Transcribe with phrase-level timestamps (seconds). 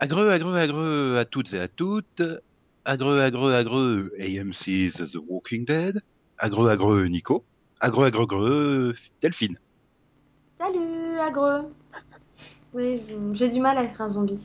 [0.00, 2.22] Agreux, agreux, agreux à toutes et à toutes.
[2.84, 6.00] Agreux, agreux, agreux AMC's The Walking Dead.
[6.38, 7.46] Agreux, agreux Nico.
[7.80, 9.56] Agreux, agreux, agreux Delphine.
[10.60, 11.72] Salut, agreux.
[12.72, 13.02] Oui,
[13.34, 14.40] j'ai du mal à être un zombie.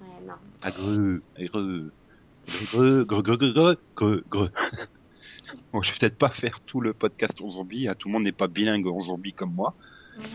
[0.00, 0.34] Ouais, non.
[0.60, 1.92] Agreux, agreux.
[2.46, 4.50] Agreux, greux, greux, greux, greux, greux, greux.
[5.72, 7.94] Bon, je vais peut-être pas faire tout le podcast en zombie, hein.
[7.98, 9.76] tout le monde n'est pas bilingue en zombie comme moi.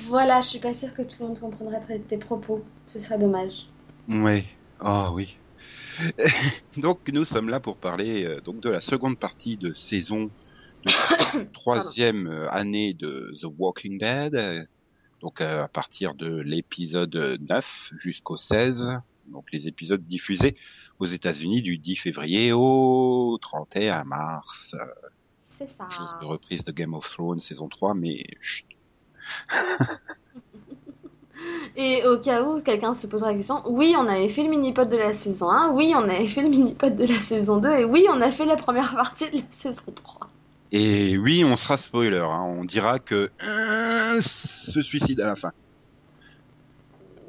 [0.07, 2.61] Voilà, je suis pas sûre que tout le monde comprendrait tes- propos.
[2.87, 3.53] Ce serait dommage.
[4.07, 4.45] Ouais,
[4.79, 5.35] ah oui.
[6.77, 10.31] donc nous sommes là pour parler euh, donc de la seconde partie de saison
[10.85, 10.91] de
[11.53, 14.35] troisième euh, année de The Walking Dead.
[14.35, 14.63] euh,
[15.21, 17.15] Donc euh, à partir de l'épisode
[17.49, 17.67] 9
[17.99, 18.91] jusqu'au 16,
[19.25, 20.55] donc les épisodes diffusés
[20.99, 24.75] aux États-Unis du 10 février au 31 mars,
[25.57, 25.87] C'est ça.
[25.89, 28.67] jour de reprise de Game of Thrones saison 3, mais chut,
[31.77, 34.89] Et au cas où quelqu'un se posera la question, oui, on avait fait le mini-pod
[34.89, 37.83] de la saison 1, oui, on avait fait le mini-pod de la saison 2, et
[37.83, 40.29] oui, on a fait la première partie de la saison 3.
[40.71, 42.41] Et oui, on sera spoiler, hein.
[42.43, 45.51] on dira que euh, se suicide à la fin.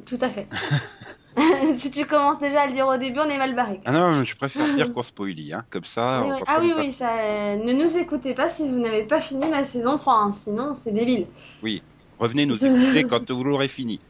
[0.06, 0.46] Tout à fait.
[1.78, 3.80] si tu commences déjà à le dire au début, on est mal barré.
[3.84, 5.64] Ah non, je préfère dire qu'on spoilie, hein.
[5.70, 6.22] comme ça.
[6.24, 6.42] Oui, oui.
[6.46, 7.56] Ah oui, oui, ça...
[7.56, 10.92] ne nous écoutez pas si vous n'avez pas fini la saison 3, hein, sinon c'est
[10.92, 11.26] débile.
[11.62, 11.82] faire-
[12.18, 14.00] Revenez nous écouter quand vous l'aurez fini,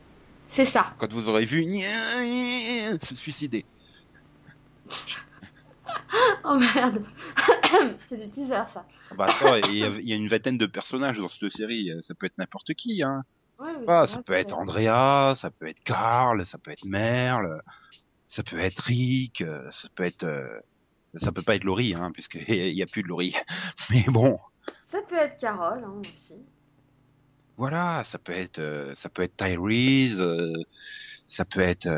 [0.51, 0.95] C'est ça.
[0.99, 1.63] quand vous aurez vu
[3.03, 3.65] se suicider.
[6.45, 7.03] Oh merde.
[8.09, 8.85] c'est du teaser ça.
[9.11, 12.15] Ah Bah attends, il y, y a une vingtaine de personnages dans cette série, ça
[12.15, 13.25] peut être n'importe qui, hein.
[13.59, 16.85] Ouais, oui, Ah, c'est ça peut être Andrea, ça peut être Carl, ça peut être
[16.85, 17.63] Merle,
[18.29, 20.25] ça peut être Rick, euh, ça peut être...
[20.25, 20.61] euh,
[21.17, 22.45] Ça peut pas être Laurie, hein, puisqu'il
[22.75, 23.35] y a plus de Laurie.
[23.91, 24.39] Mais bon,
[24.91, 26.35] Ça peut être Carole hein, aussi.
[27.57, 30.53] voilà, ça peut être, euh, ça peut être Tyrese, euh,
[31.29, 31.89] ça peut être,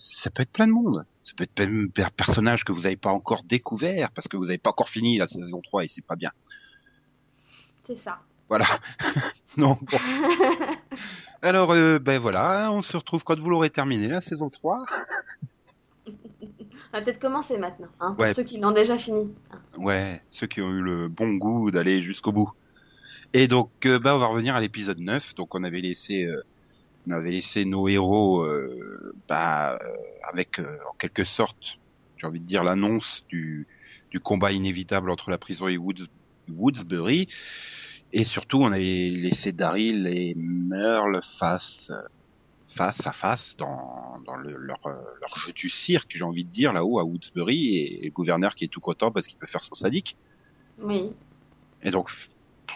[0.00, 1.04] ça peut être plein de monde.
[1.24, 4.44] Ça peut être même un personnage que vous n'avez pas encore découvert parce que vous
[4.46, 6.30] n'avez pas encore fini la saison 3 et c'est pas bien.
[7.84, 8.20] C'est ça.
[8.48, 8.66] Voilà.
[9.60, 9.98] non, bon.
[11.42, 14.84] Alors, euh, ben voilà, on se retrouve quand vous l'aurez terminé la saison 3.
[16.06, 16.12] On
[16.98, 18.32] va peut-être commencer maintenant, hein, pour Ouais.
[18.34, 19.34] ceux qui l'ont déjà fini.
[19.76, 22.50] Ouais, ceux qui ont eu le bon goût d'aller jusqu'au bout.
[23.34, 25.34] Et donc, euh, bah, on va revenir à l'épisode 9.
[25.34, 26.42] Donc, on avait laissé, euh,
[27.06, 29.78] on avait laissé nos héros, euh, bah,
[30.32, 31.78] avec, en quelque sorte,
[32.16, 33.66] j'ai envie de dire l'annonce du,
[34.10, 36.06] du combat inévitable entre la prison et Woods,
[36.48, 37.28] Woodsbury.
[38.18, 41.92] Et surtout, on avait laissé Daryl et Merle face,
[42.74, 46.72] face à face dans, dans le, leur, leur jeu du cirque, j'ai envie de dire,
[46.72, 49.74] là-haut à Woodsbury, et le gouverneur qui est tout content parce qu'il peut faire son
[49.74, 50.16] sadique.
[50.78, 51.10] Oui.
[51.82, 52.08] Et donc,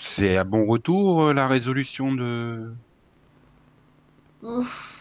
[0.02, 2.74] c'est à bon retour euh, la résolution de.
[4.42, 4.94] Ouf.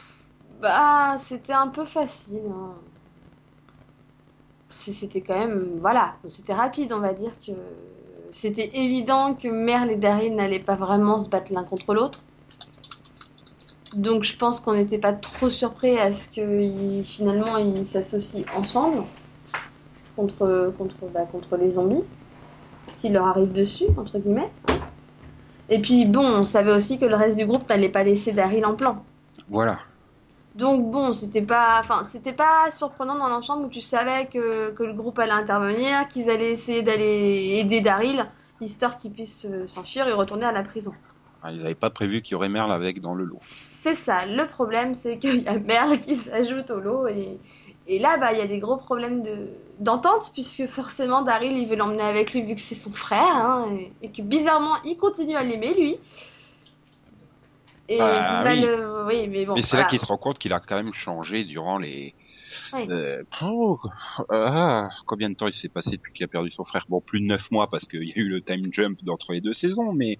[0.62, 2.40] Bah, c'était un peu facile.
[2.50, 2.76] hein.
[4.72, 7.52] C'était quand même, voilà, c'était rapide, on va dire que
[8.32, 12.20] c'était évident que Merle et Daryl n'allaient pas vraiment se battre l'un contre l'autre.
[13.94, 19.04] Donc je pense qu'on n'était pas trop surpris à ce que finalement ils s'associent ensemble
[20.16, 22.04] contre, contre, bah, contre les zombies
[23.02, 24.52] qui leur arrivent dessus, entre guillemets.
[25.70, 28.66] Et puis bon, on savait aussi que le reste du groupe n'allait pas laisser Daryl
[28.66, 29.04] en plan.
[29.50, 29.80] Voilà.
[30.60, 34.84] Donc bon, c'était pas, enfin, c'était pas surprenant dans l'ensemble où tu savais que, que
[34.84, 38.26] le groupe allait intervenir, qu'ils allaient essayer d'aller aider Daryl,
[38.62, 40.94] histoire qu'il puisse s'enfuir et retourner à la prison.
[41.42, 43.40] Ah, Ils n'avaient pas prévu qu'il y aurait Merle avec dans le lot.
[43.82, 44.26] C'est ça.
[44.26, 47.40] Le problème, c'est qu'il y a Merle qui s'ajoute au lot et,
[47.88, 49.48] et là, bah, il y a des gros problèmes de
[49.80, 53.70] d'entente puisque forcément Daryl, il veut l'emmener avec lui vu que c'est son frère hein,
[53.80, 55.98] et, et que bizarrement, il continue à l'aimer lui.
[57.90, 58.62] Et Bah, oui.
[58.62, 59.56] le- oui, mais bon.
[59.56, 59.84] Mais c'est voilà.
[59.84, 62.16] là qu'il se rend compte qu'il a quand même changé durant les.
[62.74, 62.88] Ouais.
[62.90, 63.80] Euh, oh,
[64.30, 66.86] ah, combien de temps il s'est passé depuis qu'il a perdu son frère?
[66.90, 69.42] Bon, plus de neuf mois parce qu'il y a eu le time jump d'entre les
[69.42, 70.18] deux saisons, mais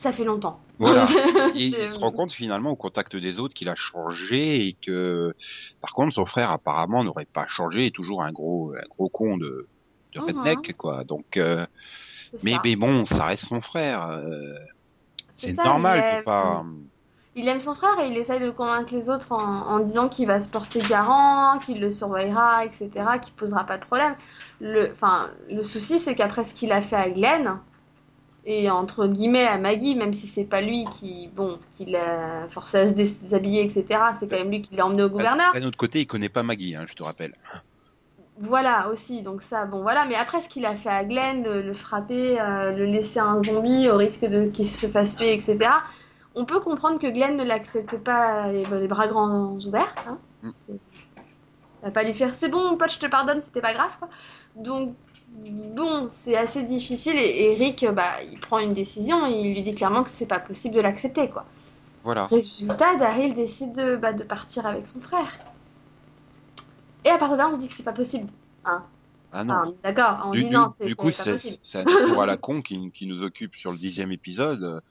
[0.00, 0.60] Ça fait longtemps.
[0.78, 1.04] voilà.
[1.56, 5.32] Et il se rend compte finalement au contact des autres qu'il a changé et que
[5.80, 9.36] par contre son frère apparemment n'aurait pas changé, est toujours un gros un gros con
[9.38, 9.68] de,
[10.14, 10.26] de Mhm.
[10.26, 11.04] redneck quoi.
[11.04, 11.66] Donc euh,
[12.42, 14.06] mais bon, ça reste son frère.
[14.08, 14.54] euh,
[15.32, 16.64] C'est normal, peux pas.
[17.38, 20.26] Il aime son frère et il essaye de convaincre les autres en, en disant qu'il
[20.26, 22.88] va se porter garant, qu'il le surveillera, etc.,
[23.22, 24.14] qu'il posera pas de problème.
[24.60, 27.58] Le, enfin, le souci, c'est qu'après ce qu'il a fait à Glenn,
[28.46, 32.78] et entre guillemets à Maggie, même si c'est pas lui qui, bon, qui l'a forcé
[32.78, 35.52] à se déshabiller, etc., c'est quand même lui qui l'a emmené au gouverneur.
[35.52, 37.34] D'un autre côté, il connaît pas Maggie, hein, je te rappelle.
[38.38, 41.60] Voilà aussi, donc ça, bon voilà, mais après ce qu'il a fait à Glenn, le,
[41.60, 45.58] le frapper, euh, le laisser un zombie au risque de qu'il se fasse tuer, etc.
[46.36, 49.94] on peut comprendre que Glenn ne l'accepte pas les, les bras grands ouverts.
[50.06, 50.18] Hein.
[50.42, 50.50] Mm.
[51.82, 53.90] Va pas lui faire c'est bon, mon pote, je te pardonne, c'était pas grave.
[53.98, 54.08] Quoi.
[54.56, 54.94] Donc,
[55.74, 59.74] bon, c'est assez difficile et Eric, bah, il prend une décision et il lui dit
[59.74, 61.44] clairement que c'est pas possible de l'accepter, quoi.
[62.04, 62.26] Voilà.
[62.26, 65.38] Résultat, Daryl décide de, bah, de partir avec son frère.
[67.04, 68.28] Et à partir de là, on se dit que c'est pas possible.
[68.64, 68.82] Hein.
[69.32, 69.54] Ah non.
[69.54, 72.36] Ah, D'accord, on du, dit du- non, c'est du coup, c'est un discours à la
[72.36, 74.82] con qui, qui nous occupe sur le dixième épisode.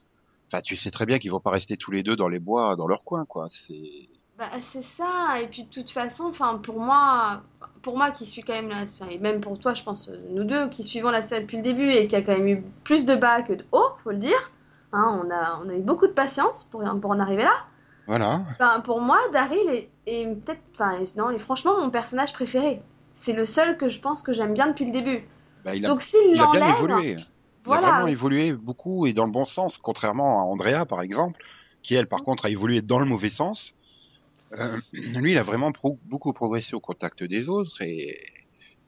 [0.48, 2.76] Enfin, tu sais très bien qu'ils vont pas rester tous les deux dans les bois,
[2.76, 3.48] dans leur coin, quoi.
[3.50, 7.42] C'est Bah, c'est ça, et puis de toute façon, enfin pour moi,
[7.82, 10.44] pour moi qui suis quand même là, et même pour toi, je pense, euh, nous
[10.44, 13.06] deux qui suivons la série depuis le début et qui a quand même eu plus
[13.06, 14.52] de bas que de hauts, faut le dire,
[14.92, 17.66] hein, on a, on a eu beaucoup de patience pour, pour en arriver là.
[18.08, 18.42] voilà.
[18.52, 22.82] Enfin, pour moi, Daryl est, est peut-être, enfin, non, est franchement mon personnage préféré.
[23.16, 25.28] C'est le seul que je pense que j'aime bien depuis le début.
[25.64, 27.18] Bah, il a, Donc s'il l'enlève,
[27.66, 31.42] voilà, a vraiment évolué beaucoup et dans le bon sens, contrairement à Andrea, par exemple,
[31.84, 33.74] qui elle, par contre, a évolué dans le mauvais sens.
[34.60, 38.18] Euh, lui, il a vraiment pro- beaucoup progressé au contact des autres et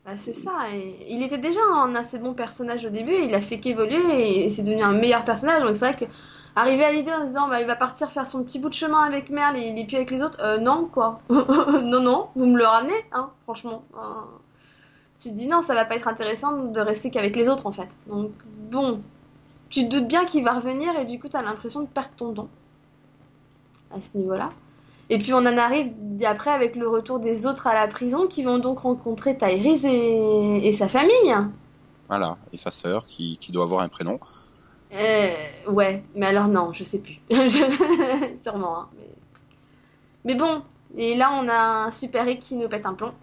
[0.05, 0.69] Bah, c'est ça.
[0.73, 4.49] Et il était déjà un assez bon personnage au début, il a fait qu'évoluer et
[4.51, 5.63] c'est devenu un meilleur personnage.
[5.63, 6.11] Donc c'est vrai que
[6.55, 9.03] arriver à l'idée en disant bah, il va partir faire son petit bout de chemin
[9.03, 11.21] avec Merle et il est plus avec les autres, euh, non quoi.
[11.29, 13.83] non, non, vous me le ramenez, hein, franchement.
[13.95, 13.97] Euh,
[15.19, 17.71] tu te dis non, ça va pas être intéressant de rester qu'avec les autres en
[17.71, 17.89] fait.
[18.07, 18.31] Donc
[18.71, 19.01] bon,
[19.69, 22.31] tu te doutes bien qu'il va revenir et du coup t'as l'impression de perdre ton
[22.33, 22.49] don
[23.91, 24.51] à ce niveau-là.
[25.09, 25.93] Et puis on en arrive
[26.25, 30.67] après avec le retour des autres à la prison qui vont donc rencontrer Tyrese et,
[30.67, 31.35] et sa famille.
[32.09, 32.37] voilà.
[32.53, 34.19] Et sa sœur qui, qui doit avoir un prénom.
[34.93, 35.33] Euh,
[35.69, 37.19] ouais, mais alors non, je sais plus.
[38.43, 38.79] Sûrement.
[38.81, 39.09] hein, mais...
[40.25, 40.63] mais bon,
[40.97, 43.13] et là on a un super Rick qui nous pète un plomb.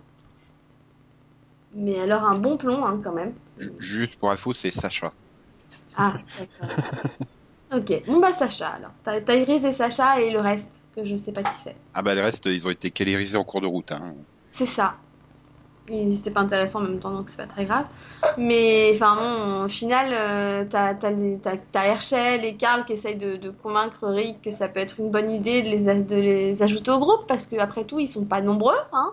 [1.74, 3.34] Mais alors un bon plomb hein, quand même.
[3.58, 5.12] Ju- Juste pour info, c'est Sacha.
[5.96, 6.76] Ah, d'accord.
[7.72, 8.90] ok, bon bah Sacha alors.
[9.04, 11.76] Ty- Tyrese et Sacha et le reste, que je sais pas qui c'est.
[11.94, 13.90] Ah bah le reste, ils ont été kélérisés en cours de route.
[13.92, 14.14] Hein.
[14.52, 14.94] C'est ça.
[15.88, 17.84] Et C'était pas intéressant en même temps, donc c'est pas très grave.
[18.38, 22.94] Mais enfin bon, au final, euh, t'as t'as les- t'as- t'as Herschel et Karl qui
[22.94, 25.94] essayent de, de convaincre Rick que ça peut être une bonne idée de les, a-
[25.94, 28.72] de les ajouter au groupe, parce qu'après tout, ils sont pas nombreux.
[28.92, 29.12] Hein.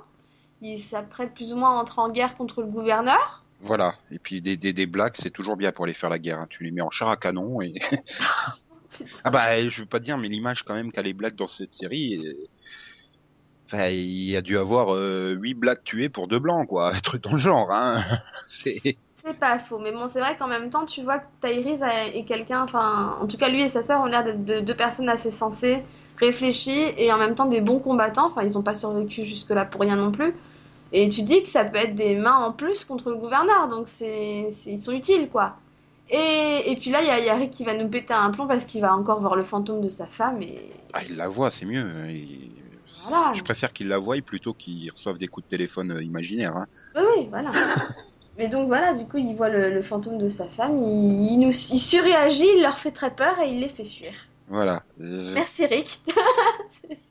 [0.61, 3.43] Ils s'apprêtent plus ou moins à entrer en guerre contre le gouverneur.
[3.61, 3.95] Voilà.
[4.11, 6.39] Et puis des, des, des blagues, c'est toujours bien pour aller faire la guerre.
[6.39, 6.47] hein.
[6.49, 7.73] Tu les mets en char à canon et.
[9.23, 11.73] ah bah je veux pas dire, mais l'image quand même qu'a les blagues dans cette
[11.73, 12.23] série.
[13.67, 16.93] Enfin, il y a dû avoir euh, 8 blagues tuées pour deux blancs, quoi.
[16.93, 18.03] Un truc dans le genre, hein.
[18.47, 18.97] C'est.
[19.23, 22.25] C'est pas faux, mais bon, c'est vrai qu'en même temps, tu vois que Tyrese est
[22.25, 25.09] quelqu'un, enfin, en tout cas, lui et sa sœur ont l'air d'être deux, deux personnes
[25.09, 25.83] assez sensées,
[26.17, 28.27] réfléchies et en même temps des bons combattants.
[28.27, 30.33] Enfin, ils ont pas survécu jusque-là pour rien non plus.
[30.93, 33.87] Et tu dis que ça peut être des mains en plus contre le gouverneur, donc
[33.87, 35.55] c'est, ils sont utiles, quoi.
[36.09, 38.13] Et, et puis là, il y a, il y a Rick qui va nous péter
[38.13, 41.15] un plomb parce qu'il va encore voir le fantôme de sa femme et Ah, il
[41.15, 42.09] la voit, c'est mieux.
[42.09, 42.49] Et-
[43.07, 43.33] voilà.
[43.33, 46.55] Je préfère qu'il la voie plutôt qu'il reçoive des coups de téléphone euh, imaginaires.
[46.57, 46.67] Hein.
[46.95, 47.51] Oui, oui, voilà.
[48.37, 51.37] Mais donc voilà, du coup, il voit le, le fantôme de sa femme, il, il
[51.39, 54.11] nous, il surréagit, il leur fait très peur et il les fait fuir.
[54.49, 54.83] Voilà.
[54.99, 55.99] Euh, Merci Rick.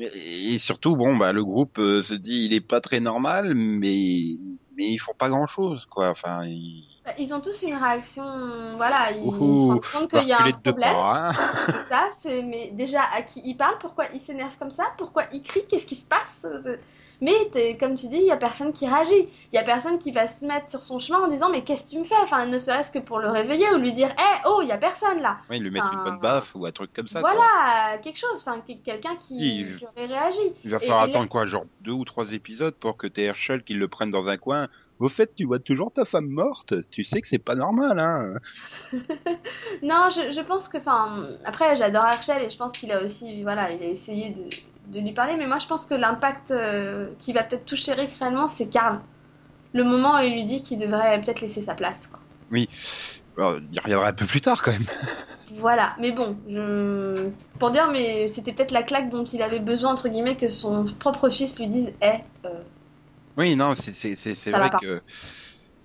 [0.00, 4.38] Et surtout, bon, bah, le groupe euh, se dit, il est pas très normal, mais
[4.76, 6.10] mais ils font pas grand chose, quoi.
[6.10, 10.28] Enfin, ils, Bah, Ils ont tous une réaction, voilà, ils se Ouhou, rendent compte qu'il
[10.28, 10.92] y a un problème.
[10.92, 11.32] pas, hein.
[11.88, 15.42] Ça, c'est mais déjà à qui il parle, pourquoi il s'énerve comme ça, pourquoi il
[15.42, 16.46] crie, qu'est-ce qui se passe
[17.20, 19.98] Mais t'es- comme tu dis, il y a personne qui réagit, il y a personne
[19.98, 22.14] qui va se mettre sur son chemin en disant mais qu'est-ce que tu me fais,
[22.22, 24.78] enfin ne serait-ce que pour le réveiller ou lui dire hé oh il y a
[24.78, 25.38] personne là.
[25.50, 27.20] Ouais, ils lui mettent une bonne baffe ou un truc comme ça.
[27.20, 27.32] quoi.
[27.32, 30.38] voilà quelque chose, enfin que- quelqu'un qui, Il- qui aurait réagi.
[30.64, 33.64] Il va falloir et attendre quoi, genre deux ou trois épisodes pour que t'aies Herschel
[33.64, 34.68] qui le prenne dans un coin.
[35.00, 36.74] Au fait, tu vois toujours ta femme morte.
[36.90, 38.34] Tu sais que c'est pas normal, hein.
[39.82, 43.42] Non, je, je pense que, enfin, après, j'adore Herschel et je pense qu'il a aussi,
[43.42, 44.48] voilà, il a essayé de,
[44.92, 48.10] de lui parler, mais moi je pense que l'impact euh, qui va peut-être toucher Rick
[48.18, 49.00] réellement, c'est Karl.
[49.74, 52.18] Le moment où il lui dit qu'il devrait peut-être laisser sa place, quoi.
[53.36, 54.86] Alors, il reviendra un peu plus tard quand même.
[55.50, 57.30] Voilà, mais bon, je...
[57.58, 60.84] pour dire, mais c'était peut-être la claque dont il avait besoin, entre guillemets, que son
[60.98, 62.62] propre fils lui dise Eh, euh,
[63.38, 65.00] Oui, non, c'est vrai que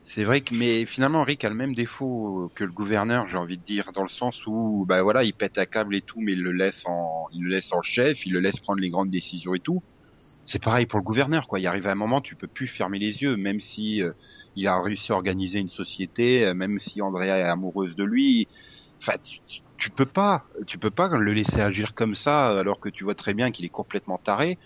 [0.03, 3.57] c'est vrai que mais finalement Rick a le même défaut que le gouverneur, j'ai envie
[3.59, 6.33] de dire, dans le sens où bah voilà, il pète un câble et tout, mais
[6.33, 9.11] il le laisse en il le laisse en chef, il le laisse prendre les grandes
[9.11, 9.83] décisions et tout.
[10.45, 11.59] C'est pareil pour le gouverneur, quoi.
[11.59, 14.13] Il arrive à un moment, tu peux plus fermer les yeux, même si euh,
[14.55, 18.47] il a réussi à organiser une société, euh, même si Andrea est amoureuse de lui.
[19.01, 22.79] Enfin, tu, tu- tu peux pas, tu peux pas le laisser agir comme ça, alors
[22.79, 24.57] que tu vois très bien qu'il est complètement taré.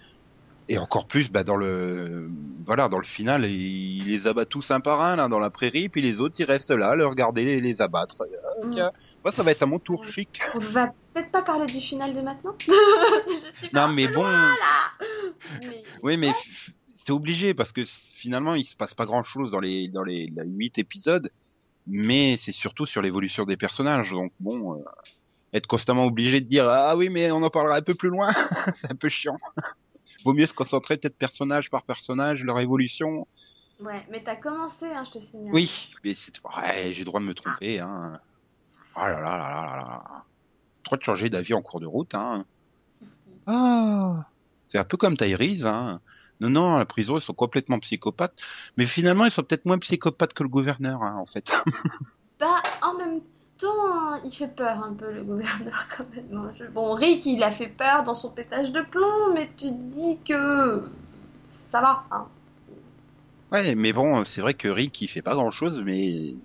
[0.69, 2.29] Et encore plus, bah, dans le,
[2.65, 5.87] voilà, dans le final, il les abat tous un par un, là, dans la prairie,
[5.87, 8.15] puis les autres, ils restent là, à le regarder les, les abattre.
[8.19, 8.69] Ah, Mm.
[8.71, 8.91] tiens,
[9.23, 10.39] moi, ça va être à mon tour, chic.
[10.55, 12.55] On va peut-être pas parler du final de maintenant.
[13.73, 14.23] Non, mais bon.
[14.23, 14.49] loin.
[15.63, 16.31] Mais- Oui, mais
[17.05, 20.29] c'est obligé, parce que finalement, il se passe pas grand chose dans les, dans les,
[20.35, 21.29] 8 épisodes,
[21.85, 24.83] mais c'est surtout sur l'évolution des personnages, donc bon, euh,
[25.53, 28.33] être constamment obligé de dire, ah oui, mais on en parlera un peu plus loin,
[28.81, 29.37] c'est un peu chiant.
[30.23, 33.27] Vaut mieux se concentrer peut-être personnage par personnage, leur évolution.
[33.79, 35.53] Ouais, mais t'as commencé, hein, je te signale.
[35.53, 37.79] Oui, mais c'est ouais, j'ai le droit de me tromper.
[37.79, 38.19] Hein.
[38.95, 40.23] Oh là là là là là là.
[40.83, 42.15] Trop de changer d'avis en cours de route.
[42.15, 42.45] Hein.
[43.45, 44.25] Ah,
[44.67, 45.65] c'est un peu comme Tyrese.
[45.65, 46.01] Hein.
[46.39, 48.35] Non, non, à la prison, ils sont complètement psychopathes.
[48.77, 51.51] Mais finalement, ils sont peut-être moins psychopathes que le gouverneur, hein, en fait.
[52.39, 53.25] Bah, en même temps,
[53.65, 56.37] hein, il fait peur un peu, le gouverneur, quand même.
[56.37, 56.53] hein.
[56.73, 60.17] Bon, Rick, il a fait peur dans son pétage de plomb, mais tu te dis
[60.23, 60.83] que
[61.71, 62.27] ça va, hein.
[63.51, 66.35] Ouais, mais bon, c'est vrai que Rick, il fait pas grand-chose, mais...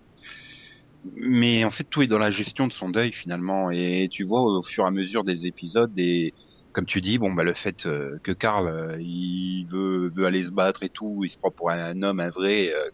[1.16, 3.71] Mais en fait, tout est dans la gestion de son deuil, finalement.
[3.71, 6.33] Et tu vois, au fur et à mesure des épisodes, des...
[6.73, 10.45] comme tu dis, bon, bah, le fait euh, que Karl, euh, il veut, veut aller
[10.45, 12.90] se battre et tout, il se prend pour un homme, un vrai, euh,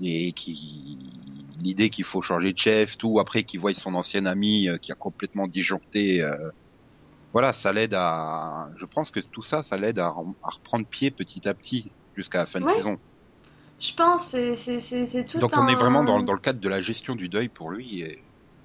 [0.00, 1.13] et qui...
[1.60, 4.92] L'idée qu'il faut changer de chef, tout, après qu'il voit son ancien ami euh, qui
[4.92, 6.20] a complètement disjoncté...
[6.20, 6.50] euh,
[7.32, 8.68] Voilà, ça l'aide à...
[8.76, 12.46] Je pense que tout ça, ça l'aide à, reprendre pied petit à petit jusqu'à la
[12.46, 12.98] fin de saison.
[13.80, 15.64] Je pense, c'est tout Donc un...
[15.64, 18.02] on est vraiment dans, dans le cadre de la gestion du deuil pour lui.
[18.02, 18.18] Et...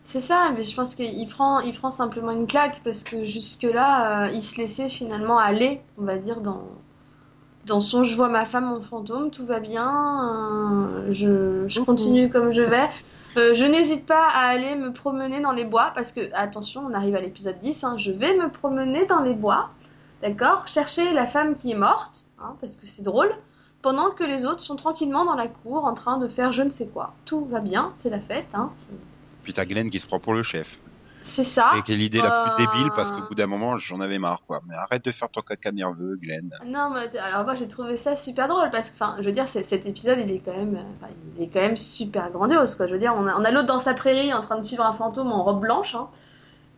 [0.06, 4.26] C'est ça, mais je pense qu'il prend, il prend simplement une claque parce que jusque-là,
[4.26, 6.64] euh, il se laissait finalement aller, on va dire, dans,
[7.70, 9.88] dans son je vois ma femme, mon fantôme, tout va bien,
[10.28, 12.90] euh, je, je continue comme je vais.
[13.38, 16.94] Euh, je n'hésite pas à aller me promener dans les bois parce que, attention, on
[16.94, 19.70] arrive à l'épisode 10, hein, je vais me promener dans les bois,
[20.22, 20.68] d'accord?
[20.68, 23.32] Chercher la femme qui est morte, hein, parce que c'est drôle,
[23.82, 26.72] pendant que les autres sont tranquillement dans la cour en train de faire je ne
[26.72, 27.14] sais quoi.
[27.26, 28.72] Tout va bien, c'est la fête, hein.
[29.44, 30.80] Puis t'as Glenn qui se prend pour le chef.
[31.24, 31.74] C'est ça.
[31.78, 34.20] et qui est l'idée la plus euh, débile parce qu'au bout d'un moment j'en avais
[34.20, 34.62] marre quoi.
[34.68, 36.50] Mais arrête de faire ton caca nerveux Glenn.
[36.66, 39.48] Non, mais alors moi j'ai trouvé ça super drôle parce que, enfin, je veux dire,
[39.48, 42.88] cet épisode il est quand même, euh, enfin, il est quand même super grandiose quoi.
[42.88, 44.84] Je veux dire, on a, on a l'autre dans sa prairie en train de suivre
[44.86, 45.96] un fantôme en robe blanche.
[45.96, 46.10] hein.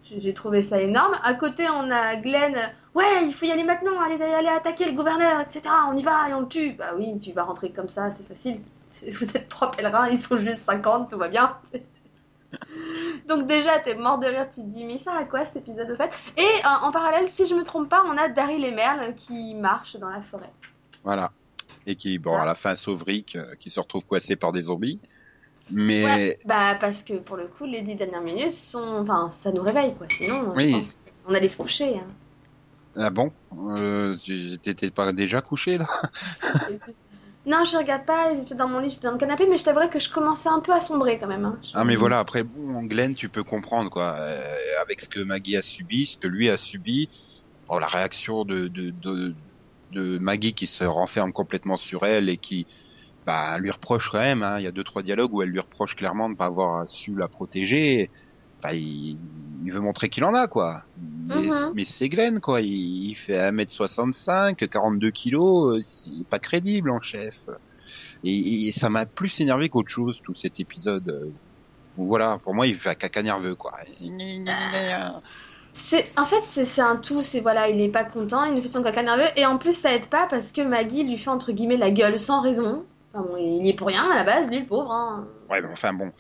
[0.03, 1.13] J'ai trouvé ça énorme.
[1.23, 2.55] À côté, on a Glenn.
[2.55, 5.73] euh, Ouais, il faut y aller maintenant, aller, aller attaquer le gouverneur, etc.
[5.89, 6.73] On y va et on le tue.
[6.73, 8.59] Bah oui, tu vas rentrer comme ça, c'est facile.
[9.21, 11.55] Vous êtes trois pèlerins, ils sont juste 50, tout va bien.
[13.27, 15.87] Donc déjà, t'es mort de rire, tu te dis, mais ça à quoi cet épisode
[15.87, 16.11] de fait?
[16.37, 19.55] Et euh, en parallèle, si je me trompe pas, on a Daryl et Merle qui
[19.55, 20.51] marchent dans la forêt.
[21.03, 21.31] Voilà.
[21.87, 22.43] Et qui bon Ah.
[22.43, 24.99] à la fin sauve Rick euh, qui se retrouve coincé par des zombies.
[25.69, 28.97] Mais Ouais, bah parce que pour le coup, les dix dernières minutes sont...
[29.01, 30.05] Enfin, ça nous réveille, quoi.
[30.09, 30.75] Sinon, Oui.
[31.25, 31.97] qu'on allait se coucher.
[31.97, 32.07] hein.
[32.97, 33.31] ah bon?
[33.57, 35.87] Euh, tu- T'étais pas déjà couché là?
[37.45, 39.89] non, je regarde pas, j'étais dans mon lit, j'étais dans le canapé, mais je t'avouerais
[39.89, 41.45] que je commençais un peu à sombrer quand même.
[41.45, 41.59] hein.
[41.73, 45.55] Ah mais voilà après bon Glenn tu peux comprendre quoi euh, avec ce que Maggie
[45.55, 47.09] a subi, ce que lui a subi,
[47.67, 49.37] bon, la réaction de de, de
[49.91, 52.67] de Maggie qui se renferme complètement sur elle et qui
[53.25, 55.59] bah lui reproche quand même hein, il y a deux trois dialogues où elle lui
[55.61, 58.11] reproche clairement de ne pas avoir su la protéger.
[58.61, 59.19] Bah, il,
[59.63, 60.83] il veut montrer qu'il en a quoi.
[60.97, 61.71] Mais, Mhm.
[61.73, 67.35] mais c'est Glenn quoi, il, il fait 1m65, 42 kilos, c'est pas crédible en chef.
[68.23, 71.05] Et, et ça m'a plus énervé qu'autre chose tout cet épisode.
[71.05, 73.73] donc voilà, pour moi, il fait un caca nerveux, quoi.
[75.73, 77.21] C'est, en fait, c'est c'est un tout.
[77.21, 79.73] C'est voilà, il est pas content, il nous fait son caca nerveux, et en plus,
[79.73, 82.85] ça aide pas parce que Maggie lui fait entre guillemets la gueule sans raison.
[83.13, 84.91] Enfin bon, il y est pour rien à la base, lui, le pauvre.
[84.91, 85.27] Hein.
[85.49, 86.11] Ouais, mais enfin bon,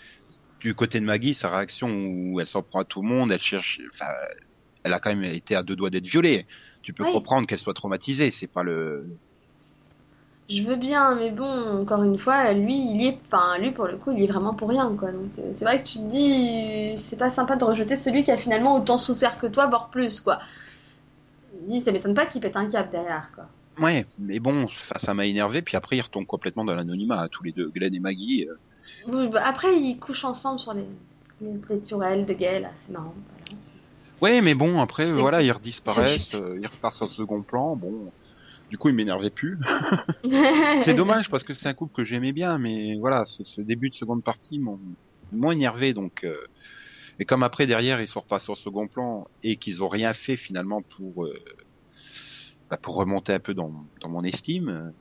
[0.61, 3.41] du côté de Maggie, sa réaction où elle s'en prend à tout le monde, elle
[3.41, 4.11] cherche, enfin,
[4.83, 6.47] elle a quand même été à deux doigts d'être violée.
[6.83, 7.07] Tu peux Oui.
[7.07, 9.19] comprendre qu'elle soit traumatisée, c'est pas le.
[10.49, 13.87] Je veux bien, mais bon, encore une fois, lui, il y est, enfin, lui pour
[13.87, 15.11] le coup, il y est vraiment pour rien, quoi.
[15.11, 18.31] Donc, euh, c'est vrai que tu te dis, c'est pas sympa de rejeter celui qui
[18.31, 20.39] a finalement autant souffert que toi, voire plus, quoi.
[21.53, 23.47] Il dit, ça m'étonne pas qu'il pète un cap derrière, quoi.
[23.77, 27.53] Ouais, mais bon, ça m'a énervé, puis après, ils retombent complètement dans l'anonymat, tous les
[27.53, 28.45] deux, Glenn et Maggie.
[28.47, 28.55] euh.
[29.07, 30.85] Bah, après, ils couchent ensemble sur les,
[31.41, 33.13] les, les tourelles de Gale, là, c'est marrant.
[33.15, 33.61] voilà.
[34.21, 38.11] Ouais, mais bon, après, voilà, ils redisparaissent, euh, ils repassent au second plan, bon.
[38.69, 39.59] Du coup, ils m'énervaient plus.
[40.83, 43.89] C'est dommage parce que c'est un couple que j'aimais bien, mais voilà, ce, ce début
[43.89, 45.93] de seconde partie m'ont énervé.
[45.93, 46.37] Donc, euh,
[47.19, 50.37] et comme après derrière ils sont repassés au second plan et qu'ils ont rien fait
[50.37, 51.37] finalement pour euh,
[52.69, 54.93] bah, pour remonter un peu dans, dans mon estime,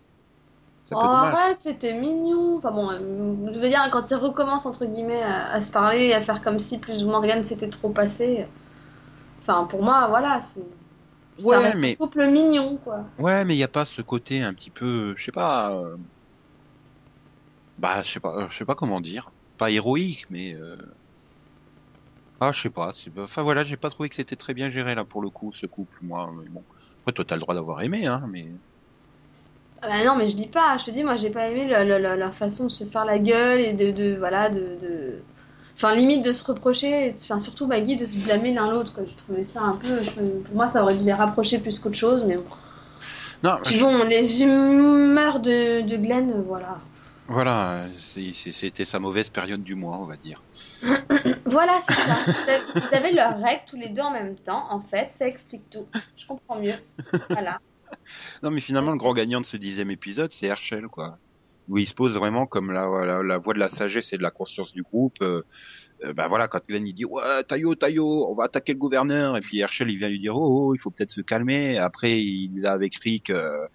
[0.92, 2.56] Oh, arrête, c'était mignon.
[2.58, 6.06] Enfin bon, euh, je veux dire, quand ils recommencent, entre guillemets, à, à se parler
[6.06, 8.46] et à faire comme si plus ou moins rien ne s'était trop passé.
[9.42, 10.60] Enfin, pour moi, voilà, c'est-
[11.38, 12.00] Ouais, ça reste mais...
[12.00, 13.04] un couple mignon, quoi.
[13.18, 15.72] Ouais, mais il n'y a pas ce côté un petit peu, je sais pas...
[15.76, 15.96] Euh,
[17.78, 19.32] bah, je sais pas, je sais pas comment dire.
[19.56, 20.54] Pas héroïque, mais...
[20.54, 20.76] Euh,
[22.40, 22.92] ah, je sais pas.
[23.18, 25.66] Enfin voilà, j'ai pas trouvé que c'était très bien géré là pour le coup, ce
[25.66, 26.32] couple, moi.
[26.38, 26.66] Mais bon,
[27.00, 28.52] après toi t'as le droit d'avoir aimé, hein, mais.
[29.82, 30.76] Ah bah non, mais je dis pas.
[30.78, 33.72] Je te dis, moi j'ai pas aimé leur façon de se faire la gueule et
[33.72, 35.22] de, de voilà de, de,
[35.76, 38.94] enfin limite de se reprocher, enfin surtout Maggie de se blâmer l'un l'autre.
[39.06, 40.00] J'ai trouvé ça un peu.
[40.44, 42.44] pour moi, ça aurait dû les rapprocher plus qu'autre chose, mais bon.
[43.42, 43.56] Non.
[43.64, 46.78] Puis bon, les humeurs de, de Glenn, voilà.
[47.28, 47.86] Voilà,
[48.52, 50.42] c'était sa mauvaise période du mois, on va dire.
[51.46, 52.18] voilà, c'est ça.
[52.74, 54.64] Ils avaient leurs règles tous les deux en même temps.
[54.68, 55.86] En fait, ça explique tout.
[56.16, 56.74] Je comprends mieux.
[57.30, 57.60] Voilà.
[58.42, 61.18] Non, mais finalement, le grand gagnant de ce dixième épisode, c'est Herschel, quoi.
[61.68, 62.86] Où il se pose vraiment comme la,
[63.38, 65.18] voix de la sagesse et de la conscience du groupe.
[65.22, 65.42] Euh,
[66.02, 69.36] euh, bah voilà, quand Glenn il dit ouais Tayo Tayo, on va attaquer le gouverneur,
[69.36, 71.76] et puis Herschel il vient lui dire oh, oh il faut peut-être se calmer.
[71.78, 73.30] Après il là avec Rick.
[73.30, 73.66] Euh,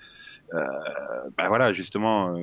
[1.37, 2.35] ben voilà, justement,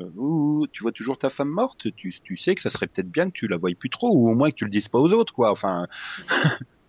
[0.73, 3.33] tu vois toujours ta femme morte, tu, tu sais que ça serait peut-être bien que
[3.33, 5.35] tu la voyes plus trop, ou au moins que tu le dises pas aux autres,
[5.35, 5.51] quoi.
[5.51, 5.87] Enfin.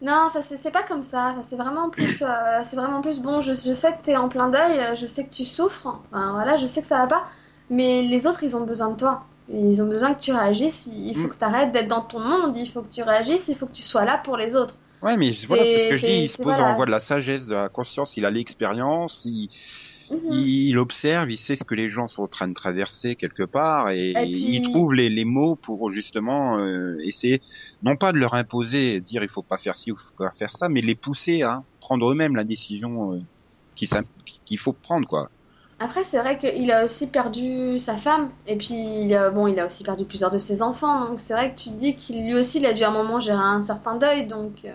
[0.00, 1.34] non, enfin c'est pas comme ça.
[1.42, 3.42] C'est vraiment plus, euh, c'est vraiment plus bon.
[3.42, 5.98] Je, je sais que t'es en plein deuil, je sais que tu souffres.
[6.12, 7.24] Enfin, voilà, je sais que ça va pas.
[7.70, 9.24] Mais les autres, ils ont besoin de toi.
[9.52, 10.88] Ils ont besoin que tu réagisses.
[10.92, 11.30] Il faut mm.
[11.30, 12.56] que tu arrêtes d'être dans ton monde.
[12.56, 13.48] Il faut que tu réagisses.
[13.48, 14.74] Il faut que tu sois là pour les autres.
[15.02, 16.22] Ouais, mais voilà, c'est ce que je dis.
[16.22, 18.16] Il se pose en voie de la sagesse, de la conscience.
[18.16, 19.24] Il a l'expérience.
[19.24, 19.48] Il
[20.10, 20.30] Mhm.
[20.30, 23.90] Il, observe, il sait ce que les gens sont en train de traverser quelque part
[23.90, 27.42] et, il trouve les, les, mots pour justement euh, essayer,
[27.82, 30.50] non pas de leur imposer, dire il faut pas faire ci ou faut pas faire
[30.50, 33.20] ça, mais les pousser à prendre eux-mêmes la décision euh,
[33.74, 35.30] qu'il faut prendre quoi.
[35.80, 39.60] Après, c'est vrai qu'il a aussi perdu sa femme, et puis il a, bon, il
[39.60, 42.26] a aussi perdu plusieurs de ses enfants, donc c'est vrai que tu te dis qu'il
[42.26, 44.64] lui aussi, il a dû à un moment gérer un certain deuil, donc.
[44.64, 44.72] Euh,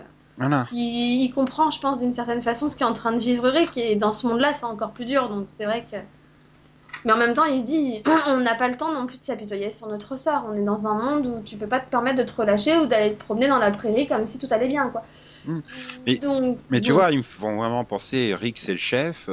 [0.72, 3.96] il, comprend, je pense, d'une certaine façon ce qu'est en train de vivre Rick, et
[3.96, 5.98] dans ce monde-là, c'est encore plus dur, donc c'est vrai que.
[7.06, 9.72] Mais en même temps, il dit on n'a pas le temps non plus de s'apitoyer
[9.72, 10.46] sur notre sort.
[10.50, 12.86] On est dans un monde où tu peux pas te permettre de te relâcher ou
[12.86, 15.04] d'aller te promener dans la prairie comme si tout allait bien, quoi.
[15.46, 15.60] Hmm.
[16.08, 16.20] Mais,
[16.70, 19.30] mais tu vois, ils me font vraiment penser Rick, c'est le chef.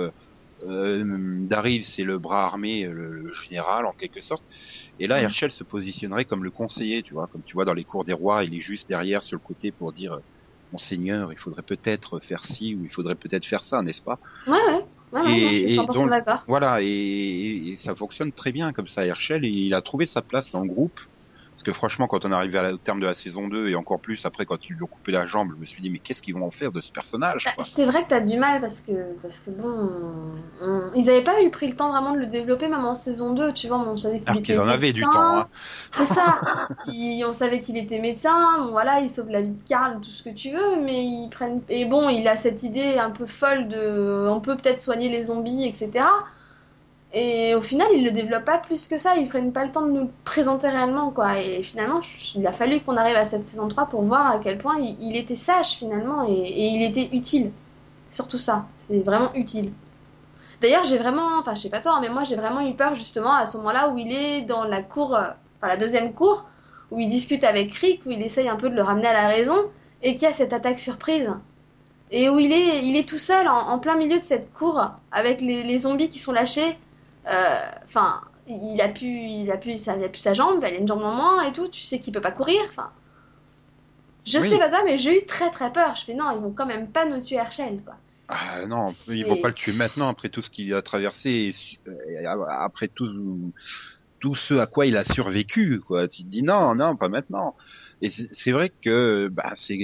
[0.67, 1.05] Euh,
[1.49, 4.43] Daryl, c'est le bras armé, le, général en quelque sorte.
[4.99, 7.85] Et là, Herschel se positionnerait comme le conseiller, tu vois, comme tu vois dans les
[7.85, 10.21] cours des rois, il est juste derrière sur le côté pour dire
[10.73, 14.21] Monseigneur, il faudrait peut-être faire ci ou il faudrait peut-être faire ça, n'est-ce pas?
[14.47, 14.85] Ouais, ouais.
[15.13, 16.45] Ouais, et, je suis 100% d'accord.
[16.47, 20.23] Voilà, et, et, ça fonctionne très bien comme ça, Herschel, et il a trouvé sa
[20.23, 21.01] place dans le groupe.
[21.61, 24.25] Parce que franchement, quand on arrivé au terme de la saison 2 et encore plus
[24.25, 26.33] après quand ils lui ont coupé la jambe, je me suis dit mais qu'est-ce qu'ils
[26.33, 28.93] vont en faire de ce personnage bah, C'est vrai que t'as du mal parce que
[29.21, 29.91] parce que bon,
[30.95, 33.53] ils avaient pas eu pris le temps vraiment de le développer même en saison 2,
[33.53, 35.41] tu vois, on savait qu'il était en avaient du temps.
[35.41, 35.49] Hein.
[35.93, 36.41] C'est ça.
[36.89, 40.23] on savait qu'il était médecin, bon, voilà, il sauve la vie de Karl, tout ce
[40.23, 43.69] que tu veux, mais ils prennent et bon, il a cette idée un peu folle
[43.69, 46.07] de on peut peut-être soigner les zombies, etc.
[47.13, 49.83] Et au final, ils le développent pas plus que ça, ils prennent pas le temps
[49.85, 51.41] de nous le présenter réellement, quoi.
[51.41, 52.01] Et finalement,
[52.37, 55.17] il a fallu qu'on arrive à cette saison 3 pour voir à quel point il,
[55.17, 57.51] était sage, finalement, et, il était utile.
[58.13, 59.73] Surtout ça, c'est vraiment utile.
[60.61, 63.35] D'ailleurs, j'ai vraiment, enfin, je sais pas toi, mais moi, j'ai vraiment eu peur, justement,
[63.35, 66.45] à ce moment-là où il est dans la cour, euh, enfin, la deuxième cour,
[66.93, 69.29] où il discute avec Rick, où il essaye un peu de le ramener à la
[69.29, 69.57] raison,
[70.03, 71.29] et qu'il y a cette attaque surprise.
[72.13, 75.41] Et où il est, il est tout seul, en, plein milieu de cette cour, avec
[75.41, 76.77] les zombies qui sont lâchés
[77.27, 80.79] enfin, il a pu, il a pu, ça, il a pu sa jambe, elle a
[80.79, 81.69] une jambe en moins et tout.
[81.69, 82.61] Tu sais qu'il peut pas courir.
[82.71, 82.91] Enfin,
[84.27, 85.97] je sais pas ça, mais j'ai eu très très peur.
[85.97, 87.97] Je fais non, ils vont quand même pas nous tuer Herschel, quoi.
[88.29, 91.53] Ah, non, ils vont pas le tuer maintenant après tout ce qu'il a traversé,
[92.49, 93.53] après tout,
[94.21, 96.07] tout ce à quoi il a survécu, quoi.
[96.07, 97.57] Tu te dis non, non, pas maintenant.
[98.03, 99.79] Et c'est vrai que bah, c'est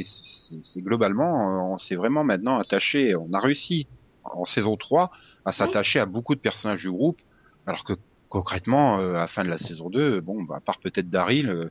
[0.79, 3.89] globalement, on s'est vraiment maintenant attaché, on a réussi
[4.35, 5.11] en saison 3
[5.45, 7.21] à s'attacher à beaucoup de personnages du groupe
[7.67, 7.95] alors que
[8.29, 11.49] concrètement, euh, à la fin de la saison 2, bon, bah, à part peut-être Daryl,
[11.49, 11.71] euh,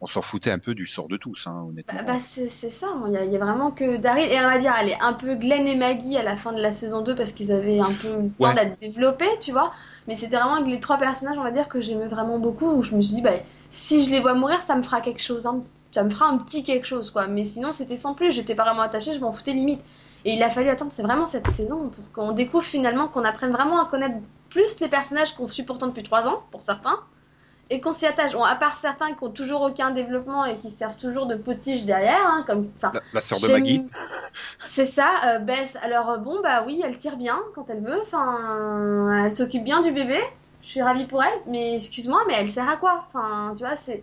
[0.00, 1.98] on s'en foutait un peu du sort de tous, hein, honnêtement.
[1.98, 4.96] Bah, bah c'est ça, il y, a vraiment que Daryl, et on va dire, allez,
[5.00, 7.80] un peu Glenn et Maggie à la fin de la saison 2 parce qu'ils avaient
[7.80, 9.72] un peu le temps d'être développés, tu vois.
[10.06, 12.94] Mais c'était vraiment les trois personnages, on va dire, que j'aimais vraiment beaucoup, où je
[12.94, 13.38] me suis dit, bah,
[13.70, 15.62] si je les vois mourir, ça me fera quelque chose, hein.
[15.92, 17.26] ça me fera un petit quelque chose, quoi.
[17.26, 19.80] Mais sinon, c'était sans plus, j'étais pas vraiment attachée, je m'en foutais limite.
[20.24, 23.52] Et il a fallu attendre, c'est vraiment cette saison pour qu'on découvre finalement, qu'on apprenne
[23.52, 24.16] vraiment à connaître
[24.48, 26.98] plus les personnages qu'on suit pourtant depuis trois ans, pour certains,
[27.70, 28.32] et qu'on s'y attache.
[28.32, 31.84] Bon, à part certains qui ont toujours aucun développement et qui servent toujours de potiche
[31.84, 33.86] derrière, hein, comme la, la sœur de Maggie.
[34.64, 35.76] C'est ça, euh, Bess.
[35.82, 38.00] Alors euh, bon, bah oui, elle tire bien quand elle veut.
[38.02, 40.20] Enfin, elle s'occupe bien du bébé.
[40.62, 43.06] Je suis ravie pour elle, mais excuse-moi, mais elle sert à quoi?
[43.08, 44.02] Enfin, tu vois, c'est,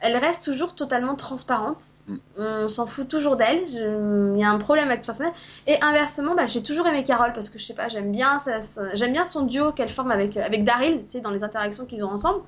[0.00, 1.82] elle reste toujours totalement transparente.
[2.06, 2.16] Mm.
[2.38, 3.62] On s'en fout toujours d'elle.
[3.68, 5.34] Il y a un problème avec ce personnage.
[5.66, 8.62] Et inversement, bah, j'ai toujours aimé Carole parce que je sais pas, j'aime bien, ça,
[8.62, 11.86] ça- j'aime bien son duo qu'elle forme avec, avec Daryl, tu sais, dans les interactions
[11.86, 12.42] qu'ils ont ensemble.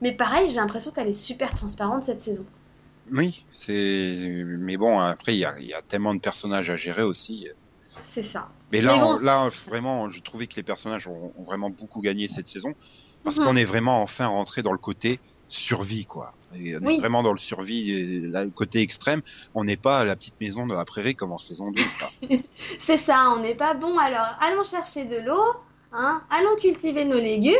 [0.00, 2.44] Mais pareil, j'ai l'impression qu'elle est super transparente cette saison.
[3.12, 4.16] Oui, c'est.
[4.58, 7.46] Mais bon, après, il y a, y a tellement de personnages à gérer aussi.
[8.04, 8.48] C'est ça.
[8.70, 11.70] Mais là, Mais bon, on- là, vraiment, je trouvais que les personnages ont, ont vraiment
[11.70, 12.74] beaucoup gagné cette saison
[13.24, 13.44] parce Mhm.
[13.44, 15.20] qu'on est vraiment enfin rentré dans le côté
[15.52, 16.32] survie, quoi.
[16.54, 16.98] Et on est Oui.
[16.98, 19.20] vraiment dans le survie, et là, le côté extrême.
[19.54, 21.82] On n'est pas à la petite maison de la prairie comme en saison 2.
[22.00, 22.10] là.
[22.80, 23.98] C'est ça, on n'est pas bon.
[23.98, 25.42] Alors, allons chercher de l'eau,
[25.92, 27.54] hein, allons cultiver nos légumes.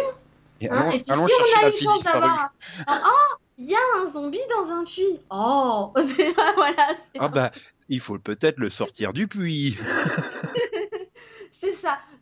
[0.60, 2.52] Et hein, allons, et puis allons si on a fille chance d'avoir
[2.86, 5.20] un- Oh, il y a un zombie dans un puits.
[5.30, 5.92] Oh,
[6.56, 7.50] voilà, Ah bah,
[7.88, 9.76] il faut peut-être le sortir du puits.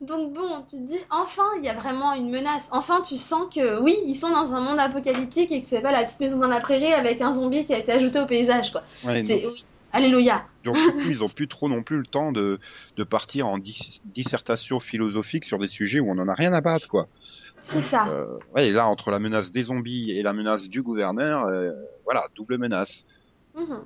[0.09, 2.66] Donc bon, tu te dis, enfin, il y a vraiment une menace.
[2.71, 5.92] Enfin, tu sens que oui, ils sont dans un monde apocalyptique et que c'est pas
[5.92, 8.73] la petite maison dans la prairie avec un zombie qui a été ajouté au paysage,
[8.73, 8.83] quoi.
[9.05, 9.64] Ouais, C'est oui.
[9.92, 10.44] Alléluia.
[10.64, 12.59] Donc coup, ils ont plus trop non plus le temps de,
[12.97, 16.61] de partir en dis- dissertation philosophique sur des sujets où on en a rien à
[16.61, 17.07] battre, quoi.
[17.62, 18.07] C'est ça.
[18.09, 21.71] Euh, ouais, et là, entre la menace des zombies et la menace du gouverneur, euh,
[22.05, 23.05] voilà, double menace.
[23.55, 23.85] Mhm.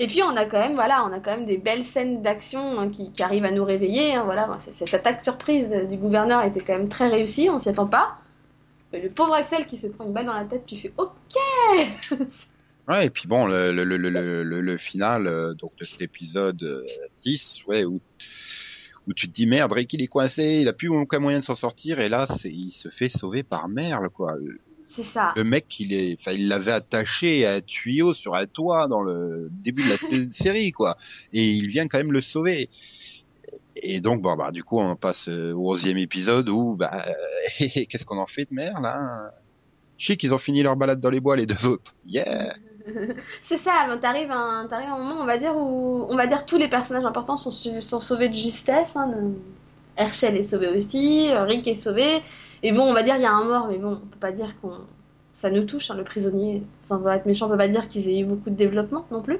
[0.00, 2.78] Et puis on a quand même, voilà, on a quand même des belles scènes d'action
[2.78, 4.14] hein, qui, arrivent à nous réveiller.
[4.14, 7.88] hein, voilà, cette attaque surprise du gouverneur était quand même très réussie, on s'y attend
[7.88, 8.18] pas.
[8.92, 11.36] Le pauvre Axel qui se prend une balle dans la tête, tu fais OK.
[12.88, 16.86] Ouais, et puis bon, le, final euh, donc de cet épisode euh,
[17.18, 18.00] 10, ouais, où,
[19.14, 21.54] tu te dis merde, Rick il est coincé, il a plus aucun moyen de s'en
[21.54, 24.36] sortir, et là, il se fait sauver par Merle, quoi.
[24.98, 25.32] Le, C'est ça.
[25.36, 29.02] le mec, il est, enfin, il l'avait attaché à un tuyau sur un toit dans
[29.02, 30.96] le début de la sé- série, quoi,
[31.32, 32.68] et il vient quand même le sauver.
[33.76, 37.06] Et donc, bon, bah, du coup, on passe euh, au onzième épisode où, bah,
[37.58, 39.30] qu'est-ce qu'on en fait de Merle, hein
[39.96, 41.94] Chic, ils ont fini leur balade dans les bois, les deux autres.
[42.06, 42.54] Yeah!
[43.44, 46.16] C'est ça, ben, t'arrives à, un, t'arrives à un moment, on va dire, où on
[46.16, 48.88] va dire tous les personnages importants sont, sont sauvés de justesse.
[48.94, 49.12] Hein,
[49.96, 52.22] Herschel est sauvé aussi, Rick est sauvé.
[52.62, 54.32] Et bon, on va dire il y a un mort, mais bon, on peut pas
[54.32, 54.72] dire qu'on.
[55.34, 56.62] Ça nous touche, hein, le prisonnier.
[56.88, 59.22] Sans vouloir être méchant, on peut pas dire qu'ils aient eu beaucoup de développement non
[59.22, 59.38] plus.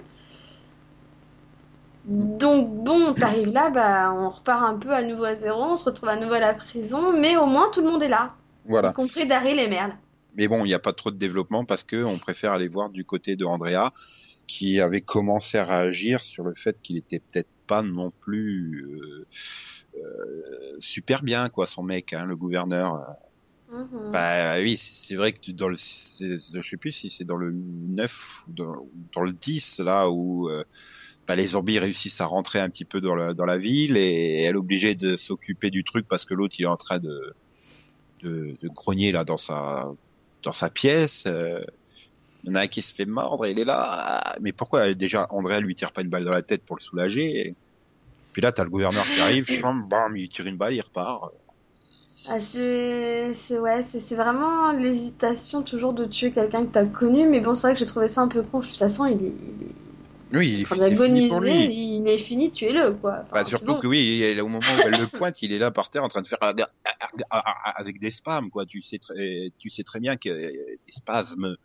[2.04, 5.84] Donc bon, t'arrives là, bah, on repart un peu à nouveau à zéro, on se
[5.84, 8.32] retrouve à nouveau à la prison, mais au moins tout le monde est là,
[8.64, 8.90] Voilà.
[8.90, 9.92] y compris Daryl et Merle.
[10.34, 12.88] Mais bon, il n'y a pas trop de développement parce que on préfère aller voir
[12.88, 13.92] du côté de Andrea
[14.46, 19.26] qui avait commencé à réagir sur le fait qu'il était peut-être pas non plus euh,
[20.80, 22.98] super bien quoi son mec hein, le gouverneur
[23.68, 24.12] Mhm.
[24.12, 28.14] bah oui c'est vrai que dans le je sais plus si c'est dans le 9
[28.46, 28.74] ou dans,
[29.14, 30.64] dans le 10 là où euh,
[31.28, 34.42] bah, les zombies réussissent à rentrer un petit peu dans la, dans la ville et
[34.44, 37.34] elle est obligée de s'occuper du truc parce que l'autre il est en train de,
[38.22, 39.86] de, de grogner là dans sa
[40.42, 41.24] dans sa pièce.
[41.26, 41.62] euh,
[42.44, 44.36] Il y en a un qui se fait mordre et il est là.
[44.42, 47.56] Mais pourquoi déjà Andrea lui tire pas une balle dans la tête pour le soulager?
[48.38, 49.48] Puis là t'as le gouverneur qui arrive,
[49.90, 51.32] bam, il tire une balle, il repart.
[52.26, 57.26] Ah, c'est c'est- ouais, c'est c'est vraiment l'hésitation toujours de tuer quelqu'un que t'as connu,
[57.28, 58.60] mais bon, c'est vrai que j'ai trouvé ça un peu con.
[58.60, 59.74] De toute façon, il est, il est
[60.32, 61.74] Oui, il en train c'est fini pour lui.
[62.00, 63.22] il est fini, tuez-le, quoi.
[63.26, 63.76] Enfin, Bah, surtout bon.
[63.76, 66.22] que oui, au moment où elle le pointe, il est là par terre en train
[66.22, 66.38] de faire
[67.76, 68.66] avec des spasmes, quoi.
[68.66, 71.56] Tu sais très, tu sais très bien que des spasmes,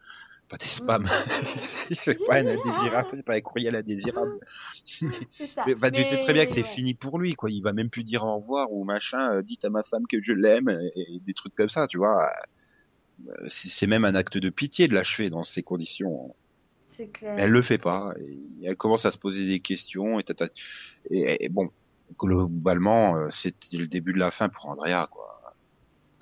[0.53, 1.09] pas des spams.
[2.03, 4.39] c'est pas un indésirable, c'est pas un courriel indésirable.
[5.31, 5.63] C'est ça.
[5.65, 6.67] Mais, bah, tu sais très bien que c'est ouais.
[6.67, 7.49] fini pour lui, quoi.
[7.49, 9.33] Il va même plus dire au revoir ou machin.
[9.33, 11.97] euh, dites à ma femme que je l'aime et, et des trucs comme ça, tu
[11.97, 12.29] vois.
[13.27, 16.35] Euh, C'est même un acte de pitié de l'achever dans ces conditions.
[16.95, 17.35] C'est clair.
[17.37, 18.13] Elle le fait pas.
[18.19, 20.49] Et elle commence à se poser des questions et, tata-
[21.09, 21.71] et, et bon,
[22.19, 25.32] globalement, euh, c'était le début de la fin pour Andrea, quoi.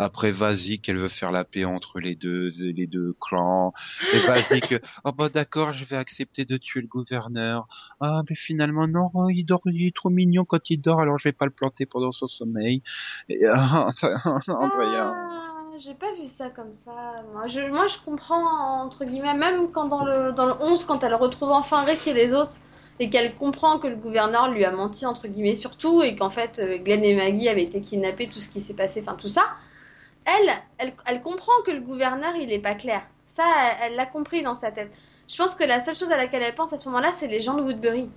[0.02, 3.72] Après, vas-y qu'elle veut faire la paix entre les deux, les deux clans.
[4.14, 7.68] Et vas-y que, oh bah d'accord, je vais accepter de tuer le gouverneur.
[8.00, 11.28] Ah, mais finalement non, il dort, il est trop mignon quand il dort, alors je
[11.28, 12.82] vais pas le planter pendant son sommeil.
[13.30, 13.92] Et, ah,
[14.48, 15.14] Andrea.
[15.16, 17.24] Ah, j'ai pas vu ça comme ça.
[17.34, 21.04] Moi je, moi, je comprends, entre guillemets, même quand dans le, dans le 11, quand
[21.04, 22.58] elle retrouve enfin Rick et les autres,
[23.00, 26.60] et qu'elle comprend que le gouverneur lui a menti, entre guillemets, surtout, et qu'en fait,
[26.60, 29.44] euh, Glenn et Maggie avaient été kidnappés, tout ce qui s'est passé, enfin tout ça,
[30.26, 33.04] elle, elle, elle comprend que le gouverneur, il est pas clair.
[33.26, 33.44] Ça,
[33.82, 34.92] elle l'a compris dans sa tête.
[35.28, 37.42] Je pense que la seule chose à laquelle elle pense à ce moment-là, c'est les
[37.42, 38.10] gens de Woodbury.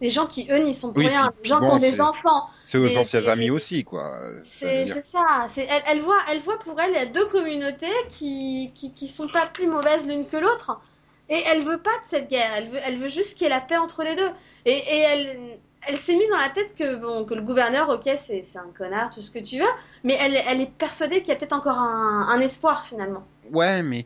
[0.00, 1.32] Les gens qui, eux, n'y sont pour Oui, rien.
[1.42, 2.48] Les gens bon, qui ont des enfants.
[2.66, 4.18] C'est aux anciens amis aussi, quoi.
[4.42, 5.46] C'est ça.
[5.56, 9.08] Elle, elle voit, elle voit pour elle il y a deux communautés qui, qui, qui
[9.08, 10.80] sont pas plus mauvaises l'une que l'autre.
[11.28, 12.52] Et elle veut pas de cette guerre.
[12.56, 14.30] Elle veut, elle veut juste qu'il y ait la paix entre les deux.
[14.66, 18.08] Et, et elle, elle s'est mise dans la tête que bon, que le gouverneur, ok,
[18.26, 19.64] c'est un connard, tout ce que tu veux.
[20.04, 23.26] Mais elle, elle est persuadée qu'il y a peut-être encore un, un espoir finalement.
[23.50, 24.04] Ouais, mais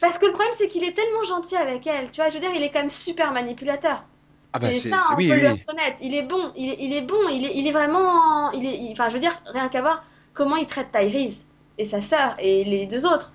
[0.00, 2.10] Parce que le problème, c'est qu'il est tellement gentil avec elle.
[2.10, 4.04] Tu vois, je veux dire, il est quand même super manipulateur.
[4.52, 5.98] Ah bah, c'est ça, on oui, peut le reconnaître.
[6.02, 8.50] Il est bon, il est, il est bon, il est, il est vraiment.
[8.52, 11.46] Il est, il- enfin, je veux dire, rien qu'à voir comment il traite Tyrese
[11.78, 13.32] et sa sœur et les deux autres.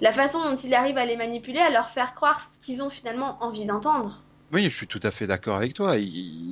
[0.00, 2.90] La façon dont il arrive à les manipuler, à leur faire croire ce qu'ils ont
[2.90, 4.22] finalement envie d'entendre.
[4.52, 5.94] Oui, je suis tout à fait d'accord avec toi.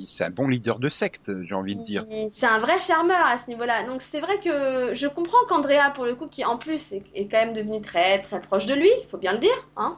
[0.07, 2.05] C'est un bon leader de secte, j'ai envie de dire.
[2.29, 3.83] C'est un vrai charmeur à ce niveau-là.
[3.83, 7.27] Donc c'est vrai que je comprends qu'Andrea, pour le coup, qui en plus est, est
[7.27, 9.97] quand même devenu très très proche de lui, il faut bien le dire, hein.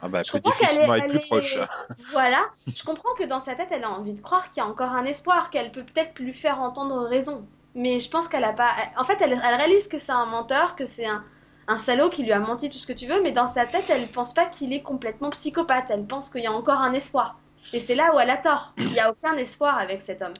[0.00, 1.58] Ah bah, Je peut comprends qu'elle est, plus est- proche.
[2.12, 4.68] Voilà, je comprends que dans sa tête, elle a envie de croire qu'il y a
[4.68, 7.46] encore un espoir, qu'elle peut peut-être lui faire entendre raison.
[7.74, 8.72] Mais je pense qu'elle a pas.
[8.96, 11.24] En fait, elle, elle réalise que c'est un menteur, que c'est un,
[11.66, 13.84] un salaud qui lui a menti tout ce que tu veux, mais dans sa tête,
[13.88, 15.86] elle pense pas qu'il est complètement psychopathe.
[15.90, 17.38] Elle pense qu'il y a encore un espoir.
[17.72, 18.74] Et c'est là où elle a tort.
[18.78, 20.34] Il n'y a aucun espoir avec cet homme.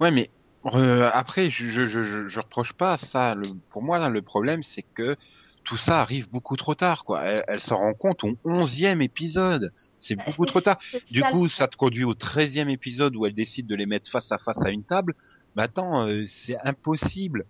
[0.00, 0.30] Ouais, mais
[0.66, 3.34] euh, après, je, je, je, reproche pas ça.
[3.34, 5.16] Le, pour moi, le problème, c'est que
[5.64, 7.22] tout ça arrive beaucoup trop tard, quoi.
[7.22, 9.72] Elle, elle s'en rend compte au onzième épisode.
[9.98, 10.78] C'est beaucoup C'est- trop tard.
[11.10, 14.30] Du coup, ça te conduit au treizième épisode où elle décide de les mettre face
[14.32, 15.14] à face à une table.
[15.56, 17.46] Mais attends, euh, c'est impossible.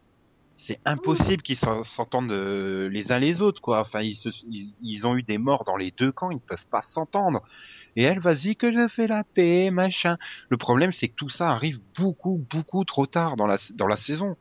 [0.61, 3.79] C'est impossible qu'ils s'en- s'entendent euh, les uns les autres, quoi.
[3.81, 6.41] Enfin, ils, se, ils, ils ont eu des morts dans les deux camps, ils ne
[6.41, 7.43] peuvent pas s'entendre.
[7.95, 10.17] Et elle, vas-y que je fais la paix, machin.
[10.49, 13.97] Le problème, c'est que tout ça arrive beaucoup, beaucoup trop tard dans la, dans la
[13.97, 14.37] saison.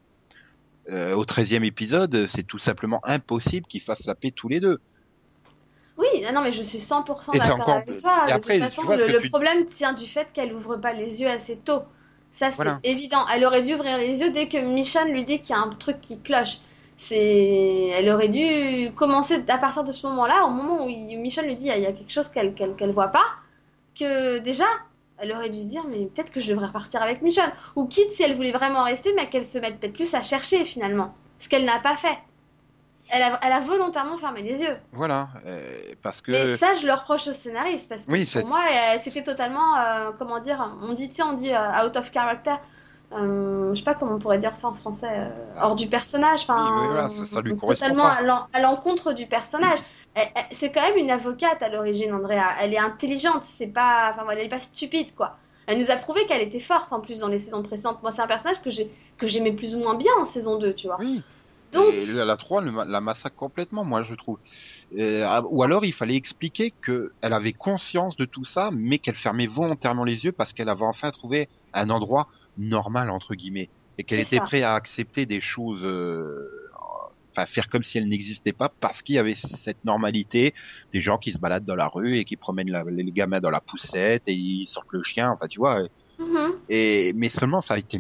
[0.90, 4.80] Euh, au treizième épisode, c'est tout simplement impossible qu'ils fassent la paix tous les deux.
[5.98, 8.24] Oui, non, non, mais je suis 100% Et c'est d'accord encore- avec toi.
[8.26, 11.22] et De après, toute façon, le, tu- problème tient du fait qu'elle ouvre pas les
[11.22, 11.84] yeux assez tôt.
[12.32, 12.80] Ça, c'est Voilà.
[12.84, 13.26] évident.
[13.34, 15.70] Elle aurait dû ouvrir les yeux dès que Michonne lui dit qu'il y a un
[15.70, 16.58] truc qui cloche.
[16.98, 21.46] C'est, elle aurait dû commencer à partir de ce moment-là, au moment où il- Michonne
[21.46, 23.26] lui dit il y a il y a quelque chose qu'elle qu'elle qu'elle voit pas,
[24.00, 24.66] que déjà,
[25.20, 27.52] elle aurait dû se dire mais peut-être que je devrais repartir avec Michonne.
[27.76, 30.66] Ou quitte si elle voulait vraiment rester, mais qu'elle se mette peut-être plus à chercher
[30.66, 31.14] finalement.
[31.40, 32.18] Ce qu'elle n'a pas fait.
[33.10, 34.78] Elle a, elle a volontairement fermé les yeux.
[34.92, 35.72] Voilà, euh,
[36.04, 38.98] parce que Mais ça, je le reproche au scénariste parce que Oui, pour moi, euh,
[39.04, 42.56] c'était totalement, euh, comment dire, on dit, sais, on dit euh, out of character.
[43.12, 45.08] Je sais pas comment on pourrait dire ça en français,
[45.62, 46.42] hors du personnage.
[46.44, 48.16] Enfin, Oui, oui, voilà, ça- ça lui correspond totalement pas.
[48.16, 49.80] à l'en- à l'encontre du personnage.
[50.52, 52.42] C'est quand même une avocate à l'origine, Andrea.
[52.60, 55.38] Elle est intelligente, c'est pas, enfin, elle est pas stupide, quoi.
[55.68, 58.02] Elle nous a prouvé qu'elle était forte en plus dans les saisons précédentes.
[58.02, 60.98] Moi, c'est un personnage que j'aimais plus ou moins bien en saison 2, tu vois.
[61.00, 61.24] oui.
[61.74, 64.40] Donc, Et la, la 3 le ma- la massacre complètement, moi je trouve.
[65.00, 69.16] Ah, ou alors il fallait expliquer que elle avait conscience de tout ça, mais qu'elle
[69.16, 72.28] fermait volontairement les yeux parce qu'elle avait enfin trouvé un endroit
[72.58, 76.48] normal entre guillemets et qu'elle était prête à accepter des choses, euh,
[77.36, 80.54] enfin faire comme si elles n'existaient pas parce qu'il y avait cette normalité
[80.94, 83.50] des gens qui se baladent dans la rue et qui promènent la- les gamins dans
[83.52, 85.84] la poussette et ils sortent le chien, enfin tu vois.
[86.20, 86.68] mhm.
[86.70, 88.00] Et mais seulement ça a été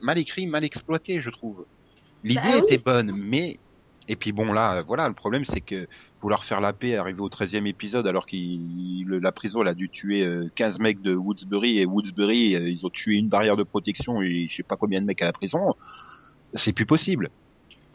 [0.00, 1.66] mal écrit, mal exploité, je trouve.
[2.22, 3.60] L'idée Bah était bonne, mais
[4.08, 5.88] et puis bon là, euh, voilà, le problème c'est que
[6.22, 8.36] vouloir faire la paix, arriver au 13e épisode alors que
[9.20, 12.86] la prison elle a dû tuer euh, 15 mecs de Woodsbury et Woodsbury euh, ils
[12.86, 15.32] ont tué une barrière de protection et je sais pas combien de mecs à la
[15.32, 15.74] prison,
[16.54, 17.30] c'est plus possible.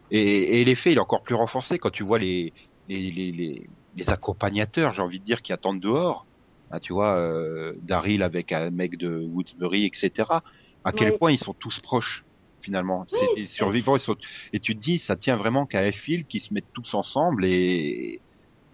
[0.10, 2.54] Et, et l'effet il est encore plus renforcé quand tu vois les
[2.88, 6.28] les les, les, les accompagnateurs, j'ai envie de dire, qui attendent dehors.
[6.72, 10.44] Ah, tu vois, euh, Daryl avec un mec de Woodsbury, etc.
[10.84, 11.18] À quel Oui.
[11.18, 12.26] point ils sont tous proches
[12.62, 13.06] finalement.
[13.10, 13.96] c'est des survivants.
[13.96, 14.16] Ils sont...
[14.54, 18.22] Et tu te dis, ça tient vraiment qu'à fil qui se mettent tous ensemble et,